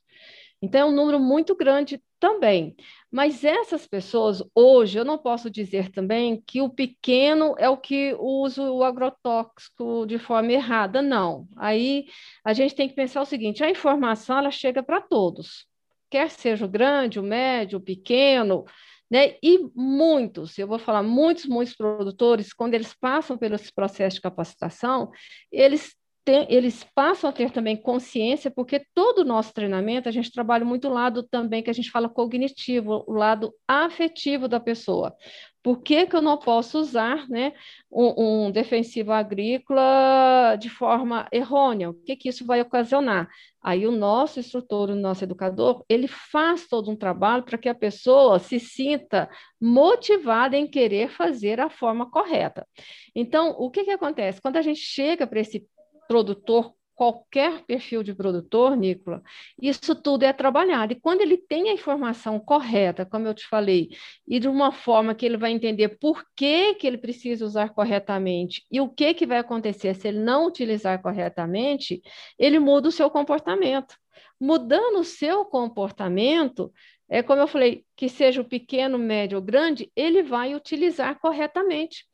Então, 0.61 0.87
é 0.87 0.91
um 0.91 0.95
número 0.95 1.19
muito 1.19 1.55
grande 1.55 2.01
também. 2.19 2.75
Mas 3.11 3.43
essas 3.43 3.87
pessoas, 3.87 4.43
hoje, 4.55 4.97
eu 4.97 5.05
não 5.05 5.17
posso 5.17 5.49
dizer 5.49 5.91
também 5.91 6.41
que 6.45 6.61
o 6.61 6.69
pequeno 6.69 7.55
é 7.57 7.69
o 7.69 7.77
que 7.77 8.15
usa 8.19 8.63
o 8.71 8.83
agrotóxico 8.83 10.05
de 10.07 10.17
forma 10.17 10.51
errada, 10.51 11.01
não. 11.01 11.47
Aí 11.55 12.07
a 12.43 12.53
gente 12.53 12.75
tem 12.75 12.89
que 12.89 12.95
pensar 12.95 13.21
o 13.21 13.25
seguinte: 13.25 13.63
a 13.63 13.69
informação 13.69 14.37
ela 14.39 14.51
chega 14.51 14.81
para 14.83 14.99
todos, 15.01 15.67
quer 16.09 16.29
seja 16.31 16.65
o 16.65 16.69
grande, 16.69 17.19
o 17.19 17.23
médio, 17.23 17.77
o 17.79 17.81
pequeno, 17.81 18.65
Né? 19.09 19.35
E 19.41 19.59
muitos, 19.75 20.57
eu 20.57 20.67
vou 20.67 20.79
falar, 20.79 21.01
muitos, 21.03 21.45
muitos 21.45 21.75
produtores, 21.75 22.51
quando 22.53 22.73
eles 22.73 22.93
passam 22.93 23.37
pelos 23.37 23.71
processos 23.71 24.15
de 24.15 24.21
capacitação, 24.21 25.09
eles 25.51 25.95
tem, 26.27 26.45
eles 26.49 26.83
passam 26.93 27.29
a 27.29 27.33
ter 27.33 27.51
também 27.51 27.77
consciência, 27.77 28.51
porque 28.51 28.85
todo 28.93 29.19
o 29.19 29.23
nosso 29.23 29.53
treinamento, 29.53 30.09
a 30.09 30.11
gente 30.11 30.29
trabalha 30.29 30.65
muito 30.65 30.89
o 30.89 30.93
lado 30.93 31.23
também 31.23 31.63
que 31.63 31.69
a 31.69 31.73
gente 31.73 31.89
fala 31.89 32.09
cognitivo, 32.09 33.05
o 33.07 33.13
lado 33.13 33.53
afetivo 33.65 34.45
da 34.45 34.59
pessoa. 34.59 35.15
Por 35.63 35.81
que, 35.81 36.05
que 36.05 36.15
eu 36.17 36.21
não 36.21 36.37
posso 36.37 36.79
usar 36.79 37.29
né, 37.29 37.53
um, 37.89 38.47
um 38.47 38.51
defensivo 38.51 39.13
agrícola 39.13 40.57
de 40.59 40.69
forma 40.69 41.29
errônea? 41.31 41.91
O 41.91 41.93
que, 41.93 42.17
que 42.17 42.27
isso 42.27 42.45
vai 42.45 42.59
ocasionar? 42.59 43.29
Aí 43.61 43.87
o 43.87 43.91
nosso 43.91 44.37
instrutor, 44.37 44.89
o 44.89 44.95
nosso 44.95 45.23
educador, 45.23 45.85
ele 45.87 46.09
faz 46.09 46.67
todo 46.67 46.91
um 46.91 46.95
trabalho 46.95 47.43
para 47.43 47.57
que 47.57 47.69
a 47.69 47.75
pessoa 47.75 48.37
se 48.37 48.59
sinta 48.59 49.29
motivada 49.61 50.57
em 50.57 50.67
querer 50.67 51.09
fazer 51.09 51.61
a 51.61 51.69
forma 51.69 52.11
correta. 52.11 52.67
Então, 53.15 53.55
o 53.57 53.71
que, 53.71 53.85
que 53.85 53.91
acontece? 53.91 54.41
Quando 54.41 54.57
a 54.57 54.61
gente 54.61 54.81
chega 54.81 55.25
para 55.25 55.39
esse 55.39 55.65
produtor, 56.07 56.73
qualquer 56.97 57.63
perfil 57.65 58.01
de 58.01 58.15
produtor, 58.15 58.75
Nicola, 58.75 59.21
isso 59.61 59.93
tudo 59.93 60.23
é 60.23 60.33
trabalhado. 60.33 60.93
E 60.93 60.99
quando 60.99 61.21
ele 61.21 61.37
tem 61.37 61.69
a 61.69 61.73
informação 61.73 62.39
correta, 62.39 63.05
como 63.05 63.27
eu 63.27 63.35
te 63.35 63.47
falei, 63.47 63.89
e 64.27 64.39
de 64.39 64.47
uma 64.47 64.71
forma 64.71 65.13
que 65.13 65.23
ele 65.23 65.37
vai 65.37 65.51
entender 65.51 65.99
por 65.99 66.25
que, 66.35 66.73
que 66.73 66.87
ele 66.87 66.97
precisa 66.97 67.45
usar 67.45 67.69
corretamente 67.69 68.65
e 68.71 68.81
o 68.81 68.89
que, 68.89 69.13
que 69.13 69.27
vai 69.27 69.37
acontecer 69.37 69.93
se 69.93 70.07
ele 70.07 70.19
não 70.19 70.47
utilizar 70.47 70.99
corretamente, 70.99 72.01
ele 72.39 72.57
muda 72.57 72.89
o 72.89 72.91
seu 72.91 73.11
comportamento. 73.11 73.95
Mudando 74.39 74.99
o 74.99 75.03
seu 75.03 75.45
comportamento, 75.45 76.71
é 77.09 77.23
como 77.23 77.41
eu 77.41 77.47
falei, 77.47 77.85
que 77.95 78.09
seja 78.09 78.41
o 78.41 78.45
pequeno, 78.45 78.97
médio 78.97 79.37
ou 79.37 79.43
grande, 79.43 79.89
ele 79.95 80.21
vai 80.23 80.53
utilizar 80.53 81.17
corretamente. 81.19 82.05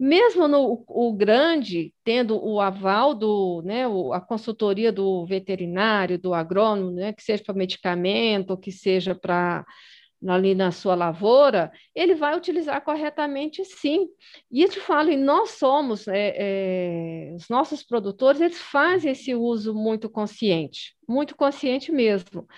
Mesmo 0.00 0.48
no 0.48 0.84
o 0.88 1.12
grande, 1.12 1.92
tendo 2.02 2.42
o 2.42 2.58
aval 2.58 3.14
do, 3.14 3.62
né, 3.62 3.86
o, 3.86 4.12
a 4.14 4.20
consultoria 4.20 4.90
do 4.90 5.26
veterinário, 5.26 6.18
do 6.18 6.32
agrônomo, 6.32 6.92
né, 6.92 7.12
que 7.12 7.22
seja 7.22 7.44
para 7.44 7.54
medicamento, 7.54 8.56
que 8.56 8.72
seja 8.72 9.14
para 9.14 9.66
ali 10.26 10.52
na 10.52 10.72
sua 10.72 10.96
lavoura, 10.96 11.70
ele 11.94 12.16
vai 12.16 12.36
utilizar 12.36 12.82
corretamente 12.82 13.64
sim. 13.64 14.08
E 14.50 14.62
eu 14.62 14.68
te 14.68 14.80
falo, 14.80 15.10
e 15.10 15.16
nós 15.16 15.50
somos, 15.50 16.08
é, 16.08 16.34
é, 16.36 17.34
os 17.36 17.48
nossos 17.48 17.84
produtores, 17.84 18.40
eles 18.40 18.58
fazem 18.58 19.12
esse 19.12 19.32
uso 19.32 19.72
muito 19.72 20.10
consciente, 20.10 20.96
muito 21.06 21.36
consciente 21.36 21.92
mesmo 21.92 22.48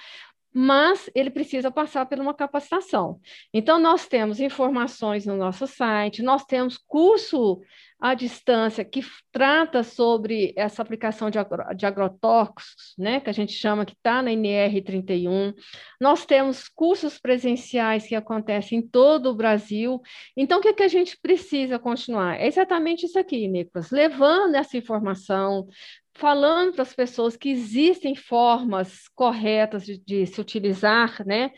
mas 0.52 1.08
ele 1.14 1.30
precisa 1.30 1.70
passar 1.70 2.06
por 2.06 2.18
uma 2.18 2.34
capacitação. 2.34 3.20
Então, 3.52 3.78
nós 3.78 4.06
temos 4.06 4.40
informações 4.40 5.26
no 5.26 5.36
nosso 5.36 5.66
site, 5.66 6.22
nós 6.22 6.44
temos 6.44 6.76
curso 6.76 7.60
à 8.00 8.14
distância 8.14 8.82
que 8.84 9.02
trata 9.30 9.82
sobre 9.82 10.54
essa 10.56 10.80
aplicação 10.80 11.28
de, 11.28 11.38
agro, 11.38 11.62
de 11.74 11.84
agrotóxicos, 11.84 12.94
né, 12.98 13.20
que 13.20 13.28
a 13.28 13.32
gente 13.32 13.52
chama 13.52 13.84
que 13.84 13.92
está 13.92 14.22
na 14.22 14.30
NR31. 14.30 15.54
Nós 16.00 16.24
temos 16.24 16.66
cursos 16.66 17.18
presenciais 17.18 18.06
que 18.06 18.14
acontecem 18.14 18.78
em 18.78 18.82
todo 18.82 19.26
o 19.26 19.34
Brasil. 19.34 20.00
Então, 20.34 20.58
o 20.58 20.62
que, 20.62 20.72
que 20.72 20.82
a 20.82 20.88
gente 20.88 21.18
precisa 21.20 21.78
continuar? 21.78 22.40
É 22.40 22.46
exatamente 22.46 23.04
isso 23.04 23.18
aqui, 23.18 23.46
Nicolas, 23.46 23.90
levando 23.90 24.54
essa 24.54 24.78
informação, 24.78 25.68
falando 26.14 26.74
para 26.74 26.82
as 26.82 26.94
pessoas 26.94 27.36
que 27.36 27.48
existem 27.50 28.14
formas 28.14 29.08
corretas 29.14 29.84
de, 29.84 29.98
de 29.98 30.26
se 30.26 30.40
utilizar 30.40 31.24
né, 31.26 31.52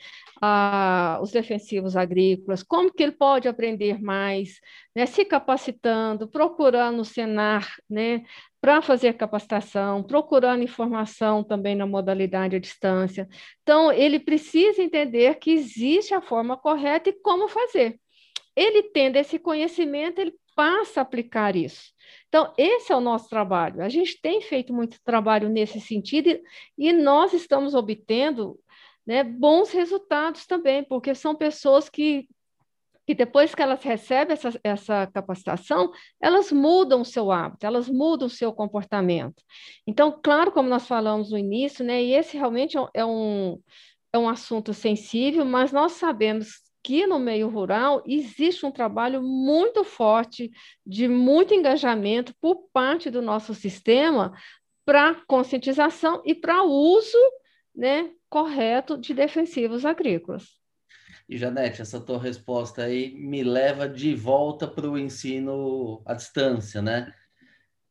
os 1.20 1.30
defensivos 1.30 1.96
agrícolas, 1.96 2.62
como 2.62 2.92
que 2.92 3.02
ele 3.02 3.12
pode 3.12 3.48
aprender 3.48 4.02
mais, 4.02 4.60
né, 4.94 5.06
se 5.06 5.24
capacitando, 5.24 6.28
procurando 6.28 7.00
o 7.00 7.04
Senar 7.04 7.68
né, 7.88 8.24
para 8.60 8.82
fazer 8.82 9.14
capacitação, 9.14 10.02
procurando 10.02 10.62
informação 10.62 11.42
também 11.42 11.74
na 11.74 11.86
modalidade 11.86 12.56
à 12.56 12.58
distância. 12.58 13.28
Então, 13.62 13.90
ele 13.92 14.20
precisa 14.20 14.82
entender 14.82 15.36
que 15.36 15.50
existe 15.50 16.14
a 16.14 16.20
forma 16.20 16.56
correta 16.56 17.10
e 17.10 17.12
como 17.12 17.48
fazer. 17.48 17.98
Ele 18.54 18.82
tendo 18.84 19.16
esse 19.16 19.38
conhecimento, 19.38 20.20
ele 20.20 20.34
passa 20.54 21.00
a 21.00 21.02
aplicar 21.02 21.56
isso. 21.56 21.92
Então, 22.28 22.52
esse 22.56 22.92
é 22.92 22.96
o 22.96 23.00
nosso 23.00 23.28
trabalho. 23.28 23.82
A 23.82 23.88
gente 23.88 24.20
tem 24.20 24.40
feito 24.40 24.72
muito 24.72 25.00
trabalho 25.04 25.48
nesse 25.48 25.80
sentido 25.80 26.28
e, 26.28 26.42
e 26.78 26.92
nós 26.92 27.32
estamos 27.32 27.74
obtendo 27.74 28.58
né, 29.06 29.24
bons 29.24 29.70
resultados 29.70 30.46
também, 30.46 30.84
porque 30.84 31.14
são 31.14 31.34
pessoas 31.34 31.88
que, 31.88 32.28
que 33.06 33.14
depois 33.14 33.54
que 33.54 33.62
elas 33.62 33.82
recebem 33.82 34.32
essa, 34.32 34.60
essa 34.62 35.06
capacitação, 35.12 35.92
elas 36.20 36.52
mudam 36.52 37.00
o 37.00 37.04
seu 37.04 37.30
hábito, 37.32 37.66
elas 37.66 37.88
mudam 37.88 38.26
o 38.26 38.30
seu 38.30 38.52
comportamento. 38.52 39.42
Então, 39.86 40.18
claro, 40.22 40.52
como 40.52 40.68
nós 40.68 40.86
falamos 40.86 41.30
no 41.30 41.38
início, 41.38 41.84
né, 41.84 42.02
e 42.02 42.14
esse 42.14 42.36
realmente 42.36 42.76
é 42.94 43.04
um, 43.04 43.60
é 44.12 44.18
um 44.18 44.28
assunto 44.28 44.72
sensível, 44.72 45.44
mas 45.44 45.72
nós 45.72 45.92
sabemos 45.92 46.61
que 46.82 47.06
no 47.06 47.18
meio 47.18 47.48
rural 47.48 48.02
existe 48.06 48.66
um 48.66 48.72
trabalho 48.72 49.22
muito 49.22 49.84
forte, 49.84 50.50
de 50.84 51.06
muito 51.06 51.54
engajamento 51.54 52.34
por 52.40 52.68
parte 52.72 53.10
do 53.10 53.22
nosso 53.22 53.54
sistema 53.54 54.32
para 54.84 55.14
conscientização 55.26 56.22
e 56.24 56.34
para 56.34 56.64
uso 56.64 57.18
né, 57.74 58.10
correto 58.28 58.98
de 58.98 59.14
defensivos 59.14 59.84
agrícolas. 59.84 60.60
E, 61.28 61.38
Janete, 61.38 61.80
essa 61.80 62.00
tua 62.00 62.18
resposta 62.18 62.82
aí 62.82 63.14
me 63.14 63.42
leva 63.44 63.88
de 63.88 64.14
volta 64.14 64.66
para 64.66 64.88
o 64.88 64.98
ensino 64.98 66.02
à 66.04 66.14
distância, 66.14 66.82
né? 66.82 67.12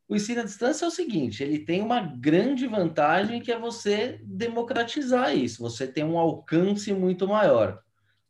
O 0.06 0.14
ensino 0.14 0.42
à 0.42 0.44
distância 0.44 0.84
é 0.84 0.88
o 0.88 0.90
seguinte, 0.90 1.42
ele 1.42 1.58
tem 1.58 1.80
uma 1.80 2.00
grande 2.00 2.66
vantagem 2.66 3.40
que 3.40 3.50
é 3.50 3.58
você 3.58 4.20
democratizar 4.22 5.34
isso, 5.34 5.62
você 5.62 5.86
tem 5.86 6.04
um 6.04 6.18
alcance 6.18 6.92
muito 6.92 7.26
maior. 7.26 7.82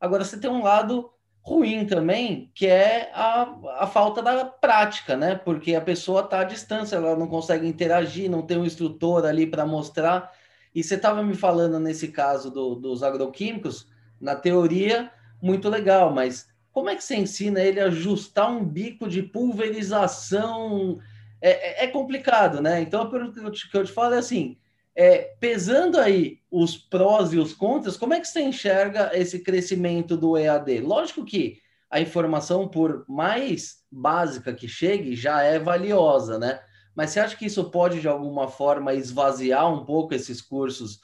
Agora, 0.03 0.25
você 0.25 0.37
tem 0.37 0.51
um 0.51 0.65
lado 0.65 1.13
ruim 1.43 1.87
também, 1.87 2.51
que 2.57 2.67
é 2.67 3.09
a, 3.15 3.43
a 3.79 3.87
falta 3.87 4.21
da 4.21 4.45
prática, 4.45 5.17
né? 5.17 5.37
Porque 5.37 5.77
a 5.77 5.81
pessoa 5.81 6.23
está 6.23 6.41
à 6.41 6.45
distância, 6.45 6.97
ela 6.97 7.15
não 7.15 7.29
consegue 7.29 7.69
interagir, 7.69 8.29
não 8.29 8.43
tem 8.43 8.59
um 8.59 8.65
instrutor 8.65 9.25
ali 9.25 9.47
para 9.47 9.65
mostrar. 9.65 10.33
E 10.75 10.83
você 10.83 10.97
estava 10.97 11.23
me 11.23 11.37
falando 11.37 11.79
nesse 11.79 12.09
caso 12.09 12.51
do, 12.51 12.75
dos 12.75 13.05
agroquímicos, 13.05 13.87
na 14.21 14.35
teoria, 14.35 15.09
muito 15.41 15.69
legal, 15.69 16.13
mas 16.13 16.49
como 16.73 16.91
é 16.91 16.97
que 16.97 17.05
você 17.05 17.15
ensina 17.15 17.61
ele 17.61 17.79
a 17.79 17.87
ajustar 17.87 18.51
um 18.51 18.65
bico 18.65 19.09
de 19.09 19.23
pulverização? 19.23 20.99
É, 21.41 21.85
é, 21.85 21.85
é 21.85 21.87
complicado, 21.87 22.61
né? 22.61 22.81
Então, 22.81 23.03
a 23.03 23.09
pergunta 23.09 23.39
que 23.41 23.47
eu 23.47 23.53
te, 23.53 23.71
que 23.71 23.77
eu 23.77 23.85
te 23.85 23.93
falo 23.93 24.15
é 24.15 24.19
assim: 24.19 24.57
é, 24.95 25.35
pesando 25.41 25.99
aí 25.99 26.41
os 26.51 26.77
prós 26.77 27.33
e 27.33 27.39
os 27.39 27.55
contras, 27.55 27.97
como 27.97 28.15
é 28.15 28.21
que 28.21 28.29
você 28.29 28.43
enxerga 28.43 29.11
esse 29.15 29.41
crescimento 29.41 30.17
do 30.17 30.37
EAD? 30.37 30.81
Lógico 30.81 31.25
que 31.25 31.61
a 31.91 32.01
informação, 32.01 32.69
por 32.69 33.05
mais 33.09 33.77
básica 33.91 34.53
que 34.55 34.69
chegue, 34.69 35.15
já 35.15 35.43
é 35.43 35.59
valiosa, 35.59 36.39
né? 36.39 36.61
Mas 36.95 37.11
você 37.11 37.21
acha 37.21 37.37
que 37.37 37.47
isso 37.47 37.71
pode, 37.71 38.01
de 38.01 38.09
alguma 38.09 38.49
forma, 38.49 38.95
esvaziar 38.95 39.73
um 39.73 39.85
pouco 39.85 40.15
esses 40.15 40.41
cursos 40.41 41.01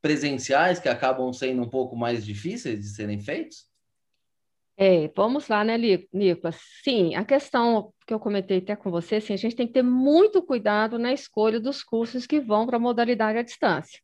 presenciais 0.00 0.78
que 0.78 0.88
acabam 0.88 1.32
sendo 1.32 1.62
um 1.62 1.68
pouco 1.68 1.96
mais 1.96 2.24
difíceis 2.24 2.80
de 2.80 2.88
serem 2.88 3.20
feitos? 3.20 3.71
É, 4.76 5.08
vamos 5.14 5.48
lá, 5.48 5.62
né, 5.62 5.76
Nicolas? 6.12 6.58
Sim, 6.82 7.14
a 7.14 7.24
questão 7.24 7.92
que 8.06 8.12
eu 8.12 8.18
comentei 8.18 8.58
até 8.58 8.74
com 8.74 8.90
você, 8.90 9.20
sim, 9.20 9.34
a 9.34 9.36
gente 9.36 9.54
tem 9.54 9.66
que 9.66 9.74
ter 9.74 9.82
muito 9.82 10.42
cuidado 10.42 10.98
na 10.98 11.12
escolha 11.12 11.60
dos 11.60 11.82
cursos 11.82 12.26
que 12.26 12.40
vão 12.40 12.66
para 12.66 12.76
a 12.76 12.80
modalidade 12.80 13.38
à 13.38 13.42
distância. 13.42 14.00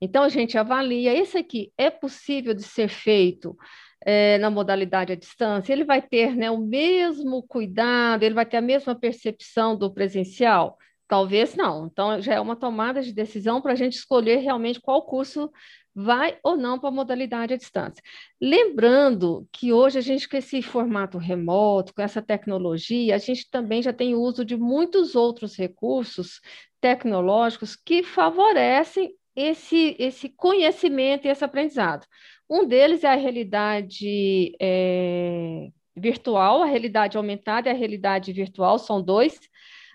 Então, 0.00 0.22
a 0.24 0.28
gente 0.28 0.58
avalia, 0.58 1.14
esse 1.14 1.38
aqui 1.38 1.72
é 1.76 1.90
possível 1.90 2.54
de 2.54 2.62
ser 2.62 2.88
feito 2.88 3.56
é, 4.04 4.38
na 4.38 4.50
modalidade 4.50 5.12
à 5.12 5.16
distância? 5.16 5.72
Ele 5.72 5.84
vai 5.84 6.02
ter 6.02 6.34
né, 6.34 6.50
o 6.50 6.58
mesmo 6.58 7.42
cuidado, 7.42 8.22
ele 8.22 8.34
vai 8.34 8.46
ter 8.46 8.56
a 8.56 8.62
mesma 8.62 8.94
percepção 8.94 9.76
do 9.76 9.92
presencial? 9.92 10.78
Talvez 11.06 11.54
não. 11.54 11.86
Então, 11.86 12.20
já 12.20 12.34
é 12.34 12.40
uma 12.40 12.56
tomada 12.56 13.02
de 13.02 13.12
decisão 13.12 13.60
para 13.60 13.72
a 13.72 13.76
gente 13.76 13.94
escolher 13.94 14.36
realmente 14.36 14.80
qual 14.80 15.02
curso 15.02 15.50
vai 15.94 16.38
ou 16.42 16.56
não 16.56 16.78
para 16.78 16.88
a 16.88 16.92
modalidade 16.92 17.54
à 17.54 17.56
distância. 17.56 18.02
Lembrando 18.40 19.46
que 19.52 19.72
hoje 19.72 19.98
a 19.98 20.00
gente, 20.00 20.28
com 20.28 20.36
esse 20.36 20.62
formato 20.62 21.18
remoto, 21.18 21.94
com 21.94 22.02
essa 22.02 22.22
tecnologia, 22.22 23.14
a 23.14 23.18
gente 23.18 23.50
também 23.50 23.82
já 23.82 23.92
tem 23.92 24.14
uso 24.14 24.44
de 24.44 24.56
muitos 24.56 25.14
outros 25.14 25.56
recursos 25.56 26.40
tecnológicos 26.80 27.76
que 27.76 28.02
favorecem 28.02 29.14
esse, 29.34 29.96
esse 29.98 30.28
conhecimento 30.28 31.26
e 31.26 31.30
esse 31.30 31.44
aprendizado. 31.44 32.06
Um 32.48 32.66
deles 32.66 33.04
é 33.04 33.08
a 33.08 33.16
realidade 33.16 34.56
é, 34.60 35.68
virtual, 35.96 36.62
a 36.62 36.66
realidade 36.66 37.16
aumentada 37.16 37.68
e 37.68 37.72
a 37.72 37.74
realidade 37.74 38.32
virtual, 38.32 38.78
são 38.78 39.00
dois 39.02 39.38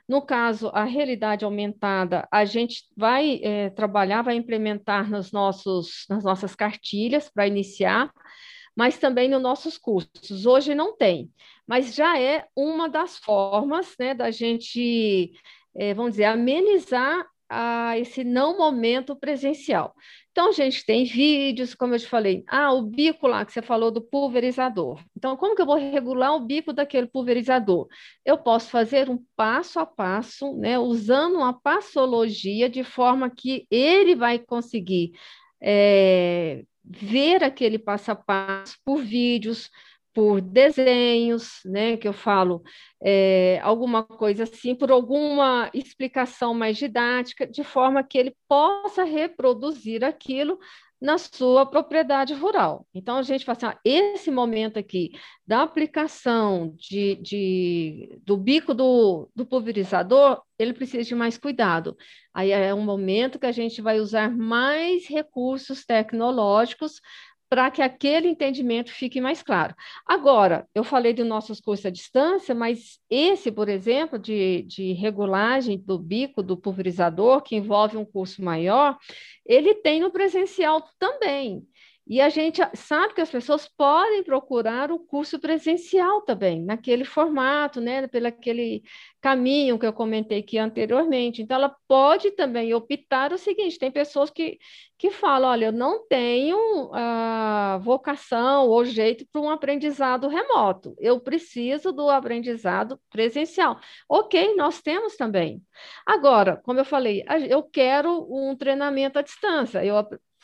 no 0.07 0.21
caso, 0.21 0.69
a 0.73 0.83
realidade 0.83 1.43
aumentada, 1.43 2.27
a 2.31 2.45
gente 2.45 2.83
vai 2.95 3.39
é, 3.43 3.69
trabalhar, 3.71 4.21
vai 4.21 4.35
implementar 4.35 5.09
nos 5.09 5.31
nossos, 5.31 6.05
nas 6.07 6.23
nossas 6.23 6.53
cartilhas 6.53 7.29
para 7.29 7.47
iniciar, 7.47 8.11
mas 8.75 8.99
também 8.99 9.27
nos 9.27 9.41
nossos 9.41 9.77
cursos. 9.77 10.45
Hoje 10.45 10.75
não 10.75 10.95
tem, 10.95 11.31
mas 11.65 11.95
já 11.95 12.19
é 12.19 12.45
uma 12.55 12.87
das 12.87 13.17
formas 13.17 13.95
né, 13.99 14.13
da 14.13 14.29
gente, 14.29 15.31
é, 15.75 15.93
vamos 15.93 16.11
dizer, 16.11 16.25
amenizar 16.25 17.25
a 17.49 17.97
esse 17.97 18.23
não 18.23 18.57
momento 18.57 19.15
presencial. 19.15 19.95
Então, 20.35 20.49
a 20.49 20.51
gente 20.51 20.85
tem 20.85 21.05
vídeos, 21.05 21.73
como 21.73 21.95
eu 21.95 21.99
te 21.99 22.07
falei, 22.07 22.43
ah, 22.49 22.73
o 22.73 22.81
bico 22.81 23.25
lá 23.25 23.45
que 23.45 23.53
você 23.53 23.61
falou 23.61 23.89
do 23.89 24.01
pulverizador. 24.01 25.01
Então, 25.15 25.37
como 25.37 25.55
que 25.55 25.61
eu 25.61 25.65
vou 25.65 25.77
regular 25.77 26.35
o 26.35 26.41
bico 26.41 26.73
daquele 26.73 27.07
pulverizador? 27.07 27.87
Eu 28.25 28.37
posso 28.37 28.69
fazer 28.69 29.09
um 29.09 29.17
passo 29.37 29.79
a 29.79 29.85
passo, 29.85 30.53
né, 30.57 30.77
usando 30.77 31.37
uma 31.37 31.57
passologia 31.57 32.69
de 32.69 32.83
forma 32.83 33.29
que 33.29 33.65
ele 33.71 34.13
vai 34.13 34.37
conseguir 34.37 35.13
é, 35.61 36.65
ver 36.83 37.41
aquele 37.41 37.79
passo 37.79 38.11
a 38.11 38.15
passo 38.15 38.75
por 38.83 39.01
vídeos, 39.01 39.71
por 40.15 40.39
desenhos, 40.39 41.59
né, 41.65 41.97
que 41.97 42.07
eu 42.07 42.13
falo, 42.13 42.63
é, 43.03 43.59
alguma 43.61 44.01
coisa 44.01 44.43
assim, 44.43 44.73
por 44.73 44.89
alguma 44.89 45.69
explicação 45.73 46.53
mais 46.53 46.77
didática, 46.77 47.45
de 47.45 47.65
forma 47.65 48.01
que 48.01 48.17
ele 48.17 48.33
possa 48.47 49.03
reproduzir 49.03 50.05
aquilo 50.05 50.57
na 51.01 51.17
sua 51.17 51.65
propriedade 51.65 52.33
rural. 52.33 52.87
Então, 52.93 53.17
a 53.17 53.23
gente 53.23 53.43
fala 53.43 53.57
assim, 53.57 53.65
ah, 53.65 53.79
esse 53.83 54.31
momento 54.31 54.79
aqui 54.79 55.11
da 55.45 55.63
aplicação 55.63 56.73
de, 56.77 57.15
de, 57.15 58.17
do 58.23 58.37
bico 58.37 58.73
do, 58.73 59.29
do 59.35 59.45
pulverizador, 59.45 60.41
ele 60.57 60.73
precisa 60.73 61.03
de 61.03 61.13
mais 61.13 61.37
cuidado. 61.37 61.97
Aí 62.33 62.51
é 62.51 62.73
um 62.73 62.81
momento 62.85 63.37
que 63.37 63.45
a 63.45 63.51
gente 63.51 63.81
vai 63.81 63.99
usar 63.99 64.31
mais 64.31 65.07
recursos 65.07 65.85
tecnológicos 65.85 67.01
para 67.49 67.69
que 67.69 67.81
aquele 67.81 68.27
entendimento 68.27 68.91
fique 68.91 69.21
mais 69.21 69.43
claro. 69.43 69.75
Agora, 70.05 70.67
eu 70.73 70.83
falei 70.83 71.13
dos 71.13 71.25
nossos 71.25 71.59
cursos 71.59 71.85
à 71.85 71.89
distância, 71.89 72.55
mas 72.55 72.99
esse, 73.09 73.51
por 73.51 73.69
exemplo, 73.69 74.17
de, 74.17 74.63
de 74.63 74.93
regulagem 74.93 75.77
do 75.77 75.97
bico 75.99 76.41
do 76.41 76.57
pulverizador, 76.57 77.41
que 77.41 77.55
envolve 77.55 77.97
um 77.97 78.05
curso 78.05 78.43
maior, 78.43 78.97
ele 79.45 79.75
tem 79.75 79.99
no 79.99 80.11
presencial 80.11 80.83
também. 80.97 81.65
E 82.07 82.21
a 82.21 82.29
gente 82.29 82.61
sabe 82.75 83.15
que 83.15 83.21
as 83.21 83.31
pessoas 83.31 83.67
podem 83.67 84.23
procurar 84.23 84.91
o 84.91 84.99
curso 84.99 85.39
presencial 85.39 86.21
também, 86.21 86.61
naquele 86.63 87.03
formato, 87.03 87.81
né, 87.81 88.07
pelo 88.07 88.27
aquele 88.27 88.83
caminho 89.19 89.79
que 89.79 89.87
eu 89.87 89.93
comentei 89.93 90.39
aqui 90.39 90.59
anteriormente. 90.59 91.41
Então, 91.41 91.57
ela 91.57 91.75
pode 91.87 92.29
também 92.31 92.75
optar 92.75 93.33
o 93.33 93.39
seguinte: 93.39 93.79
tem 93.79 93.89
pessoas 93.89 94.29
que, 94.29 94.59
que 94.99 95.09
falam, 95.09 95.49
olha, 95.49 95.65
eu 95.65 95.71
não 95.71 96.05
tenho 96.07 96.57
uh, 96.91 97.79
vocação 97.79 98.67
ou 98.69 98.85
jeito 98.85 99.25
para 99.31 99.41
um 99.41 99.49
aprendizado 99.49 100.27
remoto, 100.27 100.95
eu 100.99 101.19
preciso 101.19 101.91
do 101.91 102.07
aprendizado 102.07 102.99
presencial. 103.09 103.79
Ok, 104.07 104.55
nós 104.55 104.79
temos 104.79 105.15
também. 105.15 105.59
Agora, 106.05 106.57
como 106.63 106.79
eu 106.79 106.85
falei, 106.85 107.23
eu 107.49 107.63
quero 107.63 108.27
um 108.29 108.55
treinamento 108.55 109.17
à 109.17 109.23
distância, 109.23 109.83
eu 109.83 109.97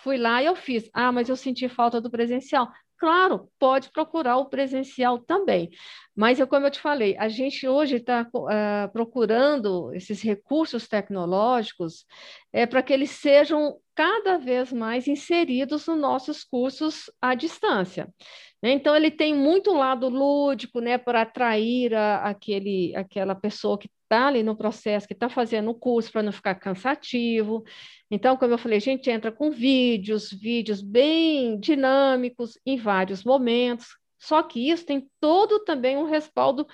Fui 0.04 0.18
lá 0.18 0.42
e 0.42 0.46
eu 0.46 0.56
fiz. 0.56 0.90
Ah, 0.94 1.12
mas 1.12 1.30
eu 1.30 1.36
senti 1.36 1.70
falta 1.70 2.02
do 2.02 2.10
presencial. 2.10 2.68
Claro, 2.98 3.50
pode 3.58 3.92
procurar 3.92 4.38
o 4.38 4.46
presencial 4.46 5.18
também. 5.20 5.70
Mas, 6.16 6.44
como 6.46 6.68
eu 6.68 6.72
te 6.72 6.80
falei, 6.80 7.18
a 7.18 7.28
gente 7.30 7.68
hoje 7.68 7.96
está 7.96 8.28
uh, 8.34 8.48
ah, 8.48 8.90
procurando 8.94 9.92
esses 9.94 10.22
recursos 10.22 10.88
tecnológicos 10.88 12.06
é, 12.54 12.66
para 12.68 12.84
que 12.84 12.94
eles 12.94 13.12
sejam 13.12 13.78
cada 14.02 14.40
vez 14.40 14.74
mais 14.74 15.08
inseridos 15.08 15.86
nos 15.86 16.00
nossos 16.00 16.44
cursos 16.44 17.08
à 17.22 17.36
distância. 17.36 18.12
Né? 18.60 18.72
Então, 18.72 18.96
ele 18.96 19.12
tem 19.12 19.32
muito 19.36 19.72
lado 19.72 20.10
lúdico, 20.10 20.80
né, 20.80 20.98
para 20.98 21.22
atrair 21.22 21.94
a, 21.94 22.24
aquele, 22.24 22.96
aquela 22.96 23.36
pessoa 23.36 23.78
que 23.78 23.88
está 24.04 24.26
ali 24.26 24.42
no 24.42 24.58
processo, 24.58 25.08
que 25.08 25.14
está 25.14 25.30
fazendo 25.30 25.70
o 25.70 25.76
curso 25.76 26.12
para 26.12 26.24
não 26.24 26.32
ficar 26.32 26.56
cansativo. 26.56 27.64
Então, 28.10 28.36
como 28.36 28.56
eu 28.56 28.58
falei, 28.58 28.78
a 28.78 28.82
gente 28.82 29.08
entra 29.08 29.32
com 29.32 29.52
vídeos, 29.52 30.32
vídeos 30.32 30.82
bem 30.82 31.60
dinâmicos 31.60 32.58
em 32.66 32.78
vários 32.78 33.24
momentos, 33.24 33.86
só 34.20 34.42
que 34.42 34.68
isso 34.68 34.84
tem 34.84 35.08
todo 35.20 35.64
também 35.64 35.96
um 35.96 36.06
respaldo 36.06 36.66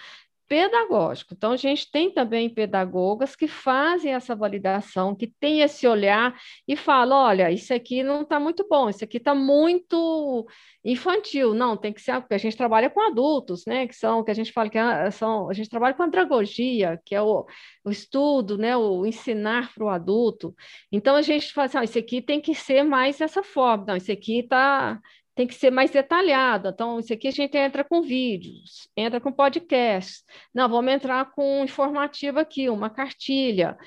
pedagógico. 0.47 1.33
Então, 1.33 1.51
a 1.51 1.57
gente 1.57 1.91
tem 1.91 2.11
também 2.11 2.49
pedagogas 2.49 3.35
que 3.35 3.47
fazem 3.47 4.13
essa 4.13 4.35
validação, 4.35 5.15
que 5.15 5.27
tem 5.27 5.61
esse 5.61 5.87
olhar 5.87 6.39
e 6.67 6.75
falam: 6.75 7.17
olha, 7.17 7.51
isso 7.51 7.73
aqui 7.73 8.01
não 8.03 8.21
está 8.21 8.39
muito 8.39 8.65
bom, 8.67 8.89
isso 8.89 9.03
aqui 9.03 9.17
está 9.17 9.35
muito 9.35 10.47
infantil. 10.83 11.53
Não, 11.53 11.75
tem 11.75 11.91
que 11.93 12.01
ser, 12.01 12.19
porque 12.21 12.33
a 12.33 12.37
gente 12.37 12.55
trabalha 12.55 12.89
com 12.89 13.01
adultos, 13.01 13.65
né? 13.65 13.87
Que 13.87 13.95
são, 13.95 14.23
que 14.23 14.31
a 14.31 14.33
gente 14.33 14.51
fala 14.51 14.69
que 14.69 14.77
é, 14.77 15.11
são, 15.11 15.49
a 15.49 15.53
gente 15.53 15.69
trabalha 15.69 15.93
com 15.93 16.03
andragogia, 16.03 16.99
que 17.05 17.13
é 17.13 17.21
o, 17.21 17.45
o 17.83 17.91
estudo, 17.91 18.57
né? 18.57 18.75
O 18.77 19.05
ensinar 19.05 19.73
para 19.73 19.83
o 19.85 19.89
adulto. 19.89 20.55
Então, 20.91 21.15
a 21.15 21.21
gente 21.21 21.53
fala 21.53 21.65
assim: 21.65 21.77
ah, 21.77 21.83
isso 21.83 21.99
aqui 21.99 22.21
tem 22.21 22.39
que 22.39 22.55
ser 22.55 22.83
mais 22.83 23.17
dessa 23.19 23.43
forma, 23.43 23.85
não, 23.87 23.95
isso 23.97 24.11
aqui 24.11 24.39
está 24.39 24.99
tem 25.37 25.45
que 25.45 25.53
ser 25.53 25.69
mais 25.69 25.91
detalhada. 25.91 26.69
Então, 26.73 26.99
isso 26.99 27.13
aqui 27.13 27.27
a 27.27 27.31
gente 27.31 27.55
entra 27.55 27.83
com 27.83 28.01
vídeos, 28.01 28.89
entra 28.97 29.21
com 29.21 29.31
podcast. 29.31 30.23
Não, 30.51 30.67
vamos 30.67 30.91
entrar 30.91 31.31
com 31.31 31.59
um 31.59 31.63
informativo 31.63 32.39
aqui, 32.39 32.67
uma 32.69 32.89
cartilha. 32.89 33.77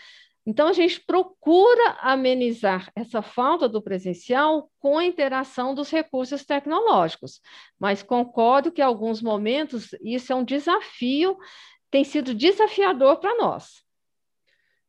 Então, 0.47 0.69
a 0.69 0.73
gente 0.73 1.01
procura 1.01 1.99
amenizar 2.01 2.89
essa 2.95 3.21
falta 3.21 3.69
do 3.69 3.83
presencial 3.83 4.71
com 4.79 4.97
a 4.97 5.05
interação 5.05 5.75
dos 5.75 5.91
recursos 5.91 6.45
tecnológicos. 6.45 7.41
Mas 7.81 8.01
concordo 8.01 8.71
que, 8.71 8.81
em 8.81 8.85
alguns 8.85 9.21
momentos, 9.21 9.89
isso 10.05 10.33
é 10.33 10.37
um 10.37 10.45
desafio, 10.45 11.37
tem 11.91 12.05
sido 12.05 12.33
desafiador 12.33 13.19
para 13.19 13.37
nós. 13.37 13.83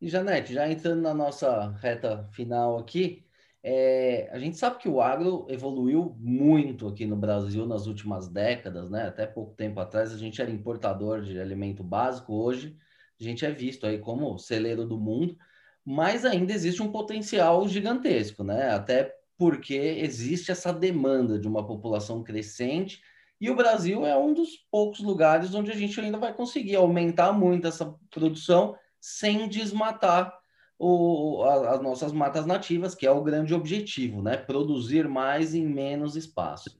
E, 0.00 0.08
Janete, 0.08 0.54
já 0.54 0.70
entrando 0.70 1.02
na 1.02 1.12
nossa 1.12 1.72
reta 1.80 2.28
final 2.32 2.78
aqui, 2.78 3.26
é, 3.64 4.28
a 4.32 4.38
gente 4.38 4.56
sabe 4.56 4.78
que 4.78 4.88
o 4.88 5.00
agro 5.00 5.46
evoluiu 5.48 6.16
muito 6.18 6.88
aqui 6.88 7.06
no 7.06 7.14
Brasil 7.14 7.64
nas 7.64 7.86
últimas 7.86 8.28
décadas, 8.28 8.90
né? 8.90 9.06
Até 9.06 9.24
pouco 9.24 9.54
tempo 9.54 9.78
atrás 9.78 10.12
a 10.12 10.18
gente 10.18 10.42
era 10.42 10.50
importador 10.50 11.22
de 11.22 11.38
alimento 11.38 11.84
básico, 11.84 12.34
hoje 12.34 12.76
a 13.20 13.22
gente 13.22 13.46
é 13.46 13.50
visto 13.52 13.86
aí 13.86 13.98
como 13.98 14.36
celeiro 14.36 14.84
do 14.84 14.98
mundo, 14.98 15.36
mas 15.84 16.24
ainda 16.24 16.52
existe 16.52 16.82
um 16.82 16.90
potencial 16.90 17.68
gigantesco, 17.68 18.42
né? 18.42 18.70
Até 18.70 19.14
porque 19.38 19.74
existe 19.74 20.50
essa 20.50 20.72
demanda 20.72 21.38
de 21.38 21.46
uma 21.46 21.64
população 21.64 22.22
crescente 22.22 23.00
e 23.40 23.48
o 23.48 23.56
Brasil 23.56 24.04
é 24.04 24.16
um 24.16 24.34
dos 24.34 24.56
poucos 24.70 25.00
lugares 25.00 25.54
onde 25.54 25.70
a 25.70 25.74
gente 25.74 26.00
ainda 26.00 26.18
vai 26.18 26.34
conseguir 26.34 26.76
aumentar 26.76 27.32
muito 27.32 27.66
essa 27.66 27.94
produção 28.10 28.76
sem 29.00 29.48
desmatar 29.48 30.41
o, 30.84 31.44
as 31.44 31.80
nossas 31.80 32.12
matas 32.12 32.44
nativas, 32.44 32.92
que 32.92 33.06
é 33.06 33.10
o 33.10 33.22
grande 33.22 33.54
objetivo, 33.54 34.20
né? 34.20 34.36
Produzir 34.36 35.06
mais 35.06 35.54
em 35.54 35.64
menos 35.64 36.16
espaço. 36.16 36.76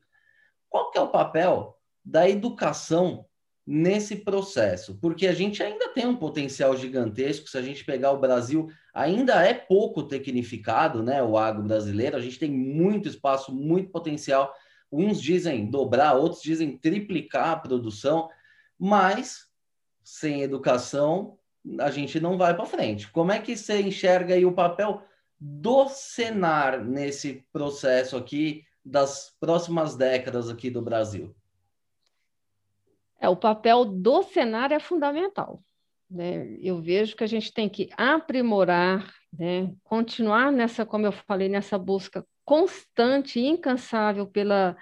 Qual 0.69 0.91
que 0.91 0.99
é 0.99 1.01
o 1.01 1.11
papel 1.11 1.79
da 2.05 2.29
educação 2.29 3.25
nesse 3.65 4.17
processo? 4.17 4.99
Porque 5.01 5.29
a 5.29 5.33
gente 5.33 5.63
ainda 5.63 5.89
tem 5.91 6.05
um 6.05 6.17
potencial 6.17 6.77
gigantesco, 6.77 7.49
se 7.49 7.57
a 7.57 7.63
gente 7.63 7.85
pegar 7.85 8.11
o 8.11 8.19
Brasil, 8.19 8.69
ainda 8.93 9.47
é 9.47 9.55
pouco 9.55 10.03
tecnificado, 10.03 11.01
né? 11.01 11.23
O 11.23 11.39
agro 11.39 11.63
brasileiro, 11.63 12.17
a 12.17 12.21
gente 12.21 12.41
tem 12.41 12.51
muito 12.51 13.09
espaço, 13.09 13.55
muito 13.55 13.91
potencial. 13.91 14.53
Uns 14.91 15.23
dizem 15.23 15.71
dobrar, 15.71 16.15
outros 16.15 16.43
dizem 16.43 16.77
triplicar 16.77 17.51
a 17.51 17.57
produção, 17.57 18.29
mas 18.77 19.47
sem 20.03 20.43
educação 20.43 21.39
a 21.79 21.91
gente 21.91 22.21
não 22.21 22.37
vai 22.37 22.55
para 22.55 22.67
frente. 22.67 23.11
Como 23.11 23.33
é 23.33 23.39
que 23.39 23.57
você 23.57 23.81
enxerga 23.81 24.35
aí 24.35 24.45
o 24.45 24.53
papel 24.53 25.03
do 25.39 25.89
Senar 25.89 26.85
nesse 26.85 27.45
processo 27.53 28.17
aqui 28.17 28.65
das 28.85 29.35
próximas 29.41 29.97
décadas 29.97 30.49
aqui 30.49 30.71
do 30.71 30.83
Brasil? 30.83 31.35
É, 33.21 33.29
o 33.29 33.37
papel 33.37 33.85
do 33.85 34.23
Senar 34.23 34.73
é 34.73 34.81
fundamental. 34.81 35.63
Né? 36.11 36.57
Eu 36.61 36.81
vejo 36.81 37.17
que 37.17 37.25
a 37.25 37.29
gente 37.29 37.53
tem 37.53 37.69
que 37.69 37.89
aprimorar, 37.97 39.15
né? 39.33 39.73
continuar 39.85 40.53
nessa, 40.53 40.85
como 40.85 41.07
eu 41.07 41.13
falei, 41.13 41.49
nessa 41.49 41.79
busca 41.79 42.27
constante 42.45 43.39
e 43.39 43.47
incansável 43.47 44.27
pela 44.27 44.77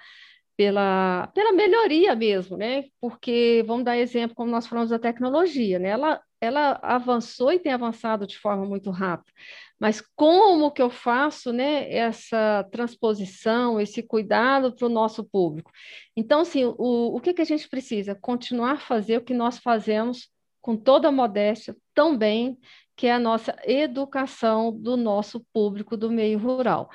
pela, 0.61 1.25
pela 1.33 1.53
melhoria 1.53 2.15
mesmo, 2.15 2.55
né? 2.55 2.83
Porque, 2.99 3.63
vamos 3.65 3.83
dar 3.83 3.97
exemplo, 3.97 4.35
como 4.35 4.51
nós 4.51 4.67
falamos 4.67 4.91
da 4.91 4.99
tecnologia, 4.99 5.79
né? 5.79 5.89
Ela, 5.89 6.21
ela 6.39 6.79
avançou 6.83 7.51
e 7.51 7.57
tem 7.57 7.73
avançado 7.73 8.27
de 8.27 8.37
forma 8.37 8.63
muito 8.63 8.91
rápida. 8.91 9.31
Mas 9.79 10.03
como 10.15 10.69
que 10.69 10.79
eu 10.79 10.91
faço, 10.91 11.51
né, 11.51 11.91
essa 11.91 12.63
transposição, 12.71 13.81
esse 13.81 14.03
cuidado 14.03 14.75
para 14.75 14.85
o 14.85 14.89
nosso 14.89 15.23
público? 15.23 15.71
Então, 16.15 16.41
assim, 16.41 16.63
o, 16.63 17.15
o 17.15 17.19
que, 17.19 17.33
que 17.33 17.41
a 17.41 17.45
gente 17.45 17.67
precisa? 17.67 18.13
Continuar 18.13 18.73
a 18.73 18.79
fazer 18.79 19.17
o 19.17 19.23
que 19.23 19.33
nós 19.33 19.57
fazemos 19.57 20.29
com 20.61 20.77
toda 20.77 21.07
a 21.07 21.11
modéstia, 21.11 21.75
tão 21.95 22.15
bem, 22.15 22.55
que 22.95 23.07
é 23.07 23.13
a 23.13 23.19
nossa 23.19 23.55
educação 23.65 24.71
do 24.71 24.95
nosso 24.95 25.43
público 25.51 25.97
do 25.97 26.11
meio 26.11 26.37
rural 26.37 26.87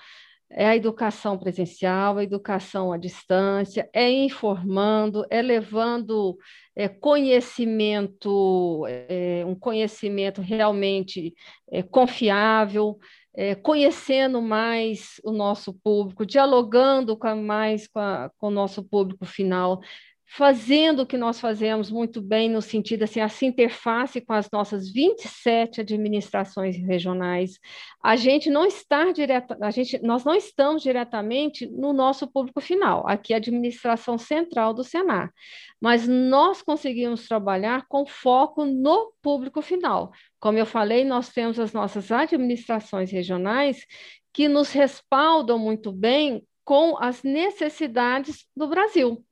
é 0.50 0.66
a 0.66 0.76
educação 0.76 1.36
presencial, 1.38 2.18
a 2.18 2.24
educação 2.24 2.92
à 2.92 2.96
distância, 2.96 3.88
é 3.92 4.10
informando, 4.10 5.24
é 5.30 5.42
levando 5.42 6.36
é, 6.74 6.88
conhecimento, 6.88 8.86
é, 8.88 9.44
um 9.46 9.54
conhecimento 9.54 10.40
realmente 10.40 11.34
é, 11.70 11.82
confiável, 11.82 12.98
é, 13.36 13.54
conhecendo 13.54 14.40
mais 14.40 15.20
o 15.22 15.30
nosso 15.30 15.74
público, 15.74 16.24
dialogando 16.24 17.16
com 17.16 17.36
mais 17.36 17.86
com, 17.86 17.98
a, 17.98 18.30
com 18.38 18.48
o 18.48 18.50
nosso 18.50 18.82
público 18.82 19.26
final, 19.26 19.80
fazendo 20.28 21.02
o 21.02 21.06
que 21.06 21.16
nós 21.16 21.40
fazemos 21.40 21.90
muito 21.90 22.20
bem, 22.20 22.50
no 22.50 22.60
sentido 22.60 23.04
assim, 23.04 23.20
essa 23.20 23.44
interface 23.44 24.20
com 24.20 24.32
as 24.32 24.50
nossas 24.50 24.90
27 24.90 25.80
administrações 25.82 26.76
regionais. 26.76 27.60
A 28.02 28.16
gente 28.16 28.50
não 28.50 28.66
está 28.66 29.12
direta, 29.12 29.56
a 29.62 29.70
gente, 29.70 29.98
nós 30.02 30.24
não 30.24 30.34
estamos 30.34 30.82
diretamente 30.82 31.66
no 31.66 31.92
nosso 31.92 32.26
público 32.26 32.60
final, 32.60 33.08
aqui 33.08 33.32
é 33.32 33.36
a 33.36 33.38
administração 33.38 34.18
central 34.18 34.74
do 34.74 34.82
Senar, 34.82 35.32
mas 35.80 36.08
nós 36.08 36.60
conseguimos 36.60 37.28
trabalhar 37.28 37.86
com 37.88 38.04
foco 38.04 38.64
no 38.64 39.12
público 39.22 39.62
final. 39.62 40.10
Como 40.40 40.58
eu 40.58 40.66
falei, 40.66 41.04
nós 41.04 41.28
temos 41.28 41.60
as 41.60 41.72
nossas 41.72 42.10
administrações 42.10 43.12
regionais 43.12 43.86
que 44.32 44.48
nos 44.48 44.72
respaldam 44.72 45.58
muito 45.58 45.92
bem 45.92 46.44
com 46.64 46.98
as 46.98 47.22
necessidades 47.22 48.44
do 48.56 48.66
Brasil. 48.66 49.24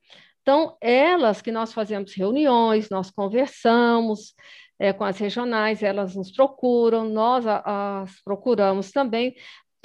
Então, 0.45 0.77
elas 0.79 1.41
que 1.41 1.51
nós 1.51 1.73
fazemos 1.73 2.13
reuniões, 2.13 2.87
nós 2.91 3.09
conversamos 3.09 4.35
é, 4.77 4.93
com 4.93 5.03
as 5.03 5.17
regionais, 5.17 5.81
elas 5.81 6.15
nos 6.15 6.31
procuram, 6.31 7.09
nós 7.09 7.47
as 7.47 8.21
procuramos 8.23 8.91
também, 8.91 9.35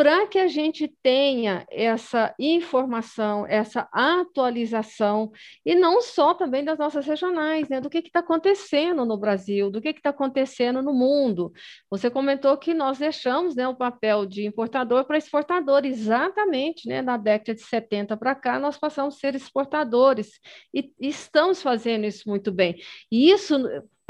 para 0.01 0.27
que 0.27 0.39
a 0.39 0.49
gente 0.49 0.89
tenha 1.03 1.67
essa 1.71 2.35
informação, 2.39 3.47
essa 3.47 3.87
atualização, 3.93 5.31
e 5.63 5.75
não 5.75 6.01
só 6.01 6.33
também 6.33 6.65
das 6.65 6.79
nossas 6.79 7.05
regionais, 7.05 7.69
né? 7.69 7.83
Do 7.83 7.91
que 7.91 7.99
está 7.99 8.21
acontecendo 8.21 9.05
no 9.05 9.19
Brasil, 9.19 9.71
do 9.71 9.79
que 9.79 9.91
está 9.91 10.09
acontecendo 10.09 10.81
no 10.81 10.95
mundo. 10.95 11.53
Você 11.91 12.09
comentou 12.09 12.57
que 12.57 12.73
nós 12.73 12.97
deixamos 12.97 13.55
né, 13.55 13.69
o 13.69 13.77
papel 13.77 14.25
de 14.25 14.47
importador 14.47 15.05
para 15.05 15.19
exportador, 15.19 15.85
exatamente, 15.85 16.89
né? 16.89 17.03
Na 17.03 17.19
década 17.19 17.55
de 17.55 17.61
70 17.61 18.17
para 18.17 18.35
cá, 18.35 18.59
nós 18.59 18.79
passamos 18.79 19.17
a 19.17 19.19
ser 19.19 19.35
exportadores, 19.35 20.41
e, 20.73 20.91
estamos 20.99 21.61
fazendo 21.61 22.07
isso 22.07 22.27
muito 22.27 22.51
bem. 22.51 22.77
E 23.13 23.31
isso 23.31 23.55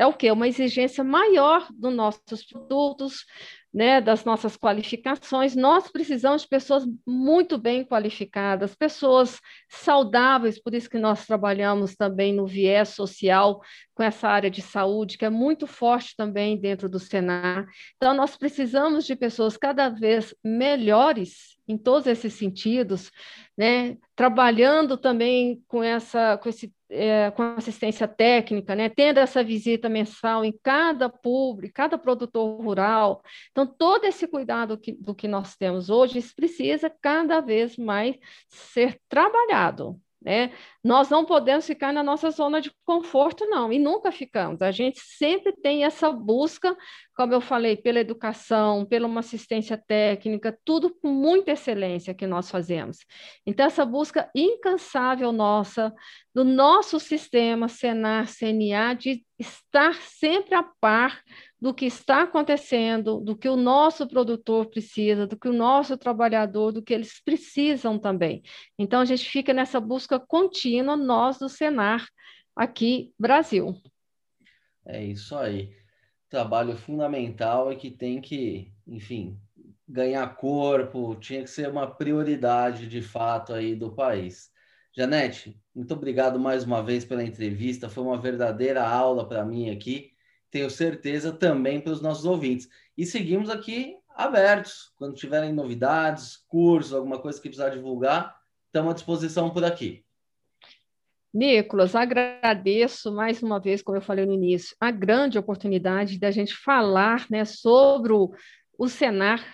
é 0.01 0.07
o 0.07 0.15
quê? 0.15 0.31
Uma 0.31 0.49
exigência 0.49 1.05
maior 1.05 1.67
dos 1.73 1.93
nossos 1.93 2.43
produtos, 2.49 3.27
né, 3.73 4.01
das 4.01 4.25
nossas 4.25 4.57
qualificações, 4.57 5.55
nós 5.55 5.91
precisamos 5.91 6.43
de 6.43 6.49
pessoas 6.49 6.85
muito 7.07 7.57
bem 7.57 7.85
qualificadas, 7.85 8.75
pessoas 8.75 9.41
saudáveis, 9.69 10.61
por 10.61 10.75
isso 10.75 10.91
que 10.91 10.99
nós 10.99 11.25
trabalhamos 11.25 11.95
também 11.95 12.35
no 12.35 12.47
viés 12.47 12.89
social, 12.91 13.63
com 13.95 14.03
essa 14.03 14.29
área 14.29 14.51
de 14.51 14.61
saúde, 14.61 15.17
que 15.17 15.25
é 15.25 15.31
muito 15.31 15.67
forte 15.67 16.17
também 16.17 16.59
dentro 16.59 16.89
do 16.89 16.99
Senar. 16.99 17.67
Então, 17.97 18.13
nós 18.13 18.37
precisamos 18.37 19.07
de 19.07 19.15
pessoas 19.15 19.57
cada 19.57 19.89
vez 19.89 20.35
melhores 20.43 21.57
em 21.69 21.79
todos 21.79 22.09
esses 22.09 22.33
sentidos, 22.33 23.13
né? 23.57 23.97
trabalhando 24.17 24.97
também 24.97 25.63
com, 25.69 25.83
essa, 25.83 26.37
com 26.39 26.49
esse 26.49 26.73
é, 26.91 27.31
com 27.31 27.43
assistência 27.43 28.09
técnica, 28.09 28.75
né, 28.75 28.89
tendo 28.89 29.19
essa 29.19 29.43
visita 29.43 29.89
mensal 29.89 30.45
em 30.45 30.53
cada 30.63 31.09
público, 31.09 31.75
cada 31.75 31.97
produtor 31.97 32.61
rural. 32.61 33.23
Então, 33.51 33.67
todo 33.67 34.05
esse 34.05 34.27
cuidado 34.27 34.77
que, 34.77 34.93
do 34.93 35.15
que 35.15 35.29
nós 35.29 35.57
temos 35.57 35.89
hoje 35.89 36.21
precisa 36.35 36.91
cada 36.91 37.41
vez 37.41 37.77
mais 37.77 38.17
ser 38.49 39.01
trabalhado. 39.09 40.01
Né? 40.23 40.53
Nós 40.85 41.09
não 41.09 41.25
podemos 41.25 41.67
ficar 41.67 41.93
na 41.95 42.03
nossa 42.03 42.31
zona 42.31 42.61
de 42.61 42.71
conforto, 42.85 43.47
não, 43.47 43.73
e 43.73 43.79
nunca 43.79 44.13
ficamos. 44.13 44.61
A 44.61 44.71
gente 44.71 45.01
sempre 45.01 45.53
tem 45.53 45.85
essa 45.85 46.13
busca, 46.13 46.77
como 47.21 47.35
eu 47.35 47.41
falei, 47.43 47.77
pela 47.77 48.01
educação, 48.01 48.87
pela 48.87 49.07
uma 49.07 49.21
assistência 49.21 49.77
técnica, 49.77 50.59
tudo 50.65 50.89
com 50.89 51.09
muita 51.09 51.51
excelência 51.51 52.15
que 52.15 52.27
nós 52.27 52.51
fazemos. 52.51 53.01
Então, 53.45 53.67
essa 53.67 53.85
busca 53.85 54.31
incansável 54.35 55.31
nossa, 55.31 55.93
do 56.35 56.45
nosso 56.45 56.99
sistema 56.99 57.69
Senar, 57.69 58.27
CNA, 58.27 58.95
de 58.95 59.23
estar 59.39 59.97
sempre 59.97 60.55
a 60.55 60.63
par 60.63 61.21
do 61.61 61.75
que 61.75 61.85
está 61.85 62.23
acontecendo, 62.23 63.21
do 63.21 63.37
que 63.37 63.51
o 63.51 63.57
nosso 63.57 64.09
produtor 64.09 64.71
precisa, 64.71 65.27
do 65.27 65.39
que 65.39 65.49
o 65.51 65.53
nosso 65.53 65.99
trabalhador, 65.99 66.73
do 66.73 66.83
que 66.83 66.95
eles 66.95 67.23
precisam 67.23 67.99
também. 67.99 68.41
Então, 68.79 68.99
a 68.99 69.05
gente 69.05 69.29
fica 69.29 69.53
nessa 69.53 69.79
busca 69.79 70.19
contínua, 70.19 70.97
nós 70.97 71.39
do 71.39 71.51
Senar, 71.51 72.09
aqui, 72.57 73.13
Brasil. 73.19 73.75
É 74.87 75.05
isso 75.05 75.37
aí. 75.37 75.80
Trabalho 76.31 76.77
fundamental 76.77 77.71
e 77.73 77.77
que 77.77 77.91
tem 77.91 78.21
que, 78.21 78.73
enfim, 78.87 79.39
ganhar 79.87 80.27
corpo, 80.37 81.15
tinha 81.17 81.43
que 81.43 81.51
ser 81.51 81.69
uma 81.69 81.87
prioridade 81.87 82.87
de 82.87 83.03
fato 83.03 83.53
aí 83.53 83.75
do 83.75 83.93
país. 83.93 84.51
Janete, 84.97 85.61
muito 85.75 85.93
obrigado 85.93 86.39
mais 86.41 86.65
uma 86.65 86.83
vez 86.83 87.05
pela 87.05 87.23
entrevista, 87.23 87.91
foi 87.91 88.05
uma 88.05 88.19
verdadeira 88.19 88.83
aula 88.89 89.29
para 89.29 89.45
mim 89.45 89.71
aqui 89.71 90.11
tenho 90.51 90.69
certeza 90.69 91.33
também 91.33 91.81
para 91.81 91.93
os 91.93 92.01
nossos 92.01 92.25
ouvintes. 92.25 92.69
E 92.97 93.07
seguimos 93.07 93.49
aqui 93.49 93.97
abertos. 94.09 94.93
Quando 94.97 95.15
tiverem 95.15 95.53
novidades, 95.53 96.37
cursos, 96.49 96.93
alguma 96.93 97.21
coisa 97.21 97.41
que 97.41 97.49
precisar 97.49 97.71
divulgar, 97.71 98.37
estamos 98.67 98.91
à 98.91 98.95
disposição 98.95 99.51
por 99.51 99.65
aqui. 99.65 100.05
Nicolas, 101.33 101.95
agradeço 101.95 103.13
mais 103.13 103.41
uma 103.41 103.61
vez, 103.61 103.83
como 103.83 103.97
eu 103.97 104.03
falei 104.03 104.27
no 104.27 104.33
início, 104.33 104.77
a 104.81 104.91
grande 104.91 105.39
oportunidade 105.39 106.19
da 106.19 106.31
gente 106.31 106.57
falar 106.57 107.27
né, 107.31 107.45
sobre 107.45 108.13
o, 108.13 108.33
o 108.77 108.89
Senar, 108.89 109.45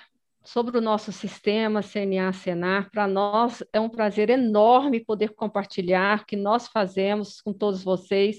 sobre 0.42 0.78
o 0.78 0.80
nosso 0.80 1.12
sistema 1.12 1.82
CNA 1.82 2.32
Senar. 2.32 2.90
Para 2.90 3.06
nós 3.06 3.62
é 3.74 3.80
um 3.80 3.90
prazer 3.90 4.30
enorme 4.30 5.04
poder 5.04 5.34
compartilhar 5.34 6.22
o 6.22 6.24
que 6.24 6.36
nós 6.36 6.66
fazemos 6.68 7.42
com 7.42 7.52
todos 7.52 7.84
vocês. 7.84 8.38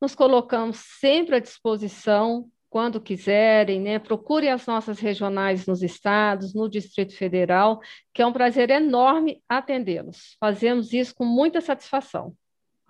Nos 0.00 0.14
colocamos 0.14 0.76
sempre 1.00 1.36
à 1.36 1.40
disposição 1.40 2.48
quando 2.70 3.00
quiserem, 3.00 3.80
né? 3.80 3.98
Procurem 3.98 4.50
as 4.50 4.66
nossas 4.66 5.00
regionais 5.00 5.66
nos 5.66 5.82
estados, 5.82 6.54
no 6.54 6.68
Distrito 6.68 7.16
Federal, 7.16 7.80
que 8.12 8.22
é 8.22 8.26
um 8.26 8.32
prazer 8.32 8.70
enorme 8.70 9.42
atendê-los. 9.48 10.36
Fazemos 10.38 10.92
isso 10.92 11.14
com 11.14 11.24
muita 11.24 11.60
satisfação. 11.60 12.36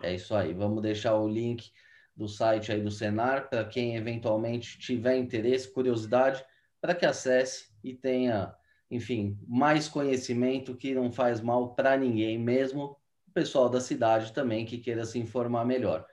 É 0.03 0.14
isso 0.14 0.34
aí. 0.34 0.53
Vamos 0.53 0.82
deixar 0.82 1.14
o 1.16 1.28
link 1.28 1.70
do 2.16 2.28
site 2.28 2.72
aí 2.72 2.80
do 2.80 2.90
Senar 2.90 3.49
para 3.49 3.64
quem 3.64 3.96
eventualmente 3.96 4.78
tiver 4.78 5.16
interesse, 5.16 5.72
curiosidade, 5.72 6.44
para 6.80 6.94
que 6.94 7.07
acesse 7.07 7.70
e 7.82 7.94
tenha, 7.94 8.55
enfim, 8.90 9.38
mais 9.46 9.88
conhecimento 9.88 10.76
que 10.76 10.94
não 10.94 11.12
faz 11.12 11.40
mal 11.40 11.74
para 11.74 11.96
ninguém, 11.96 12.38
mesmo 12.38 12.96
o 13.26 13.32
pessoal 13.32 13.68
da 13.68 13.80
cidade 13.80 14.32
também 14.32 14.64
que 14.64 14.78
queira 14.78 15.05
se 15.05 15.18
informar 15.18 15.64
melhor. 15.64 16.07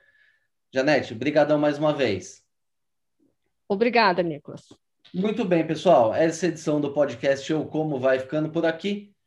Janete, 0.72 1.14
brigadão 1.14 1.58
mais 1.58 1.78
uma 1.78 1.92
vez. 1.92 2.44
Obrigada, 3.68 4.22
Nicolas. 4.22 4.68
Muito 5.12 5.44
bem, 5.44 5.66
pessoal. 5.66 6.14
Essa 6.14 6.48
edição 6.48 6.80
do 6.80 6.92
podcast 6.92 7.50
Eu 7.50 7.64
Como 7.66 7.98
vai 7.98 8.18
ficando 8.18 8.50
por 8.50 8.66
aqui. 8.66 9.15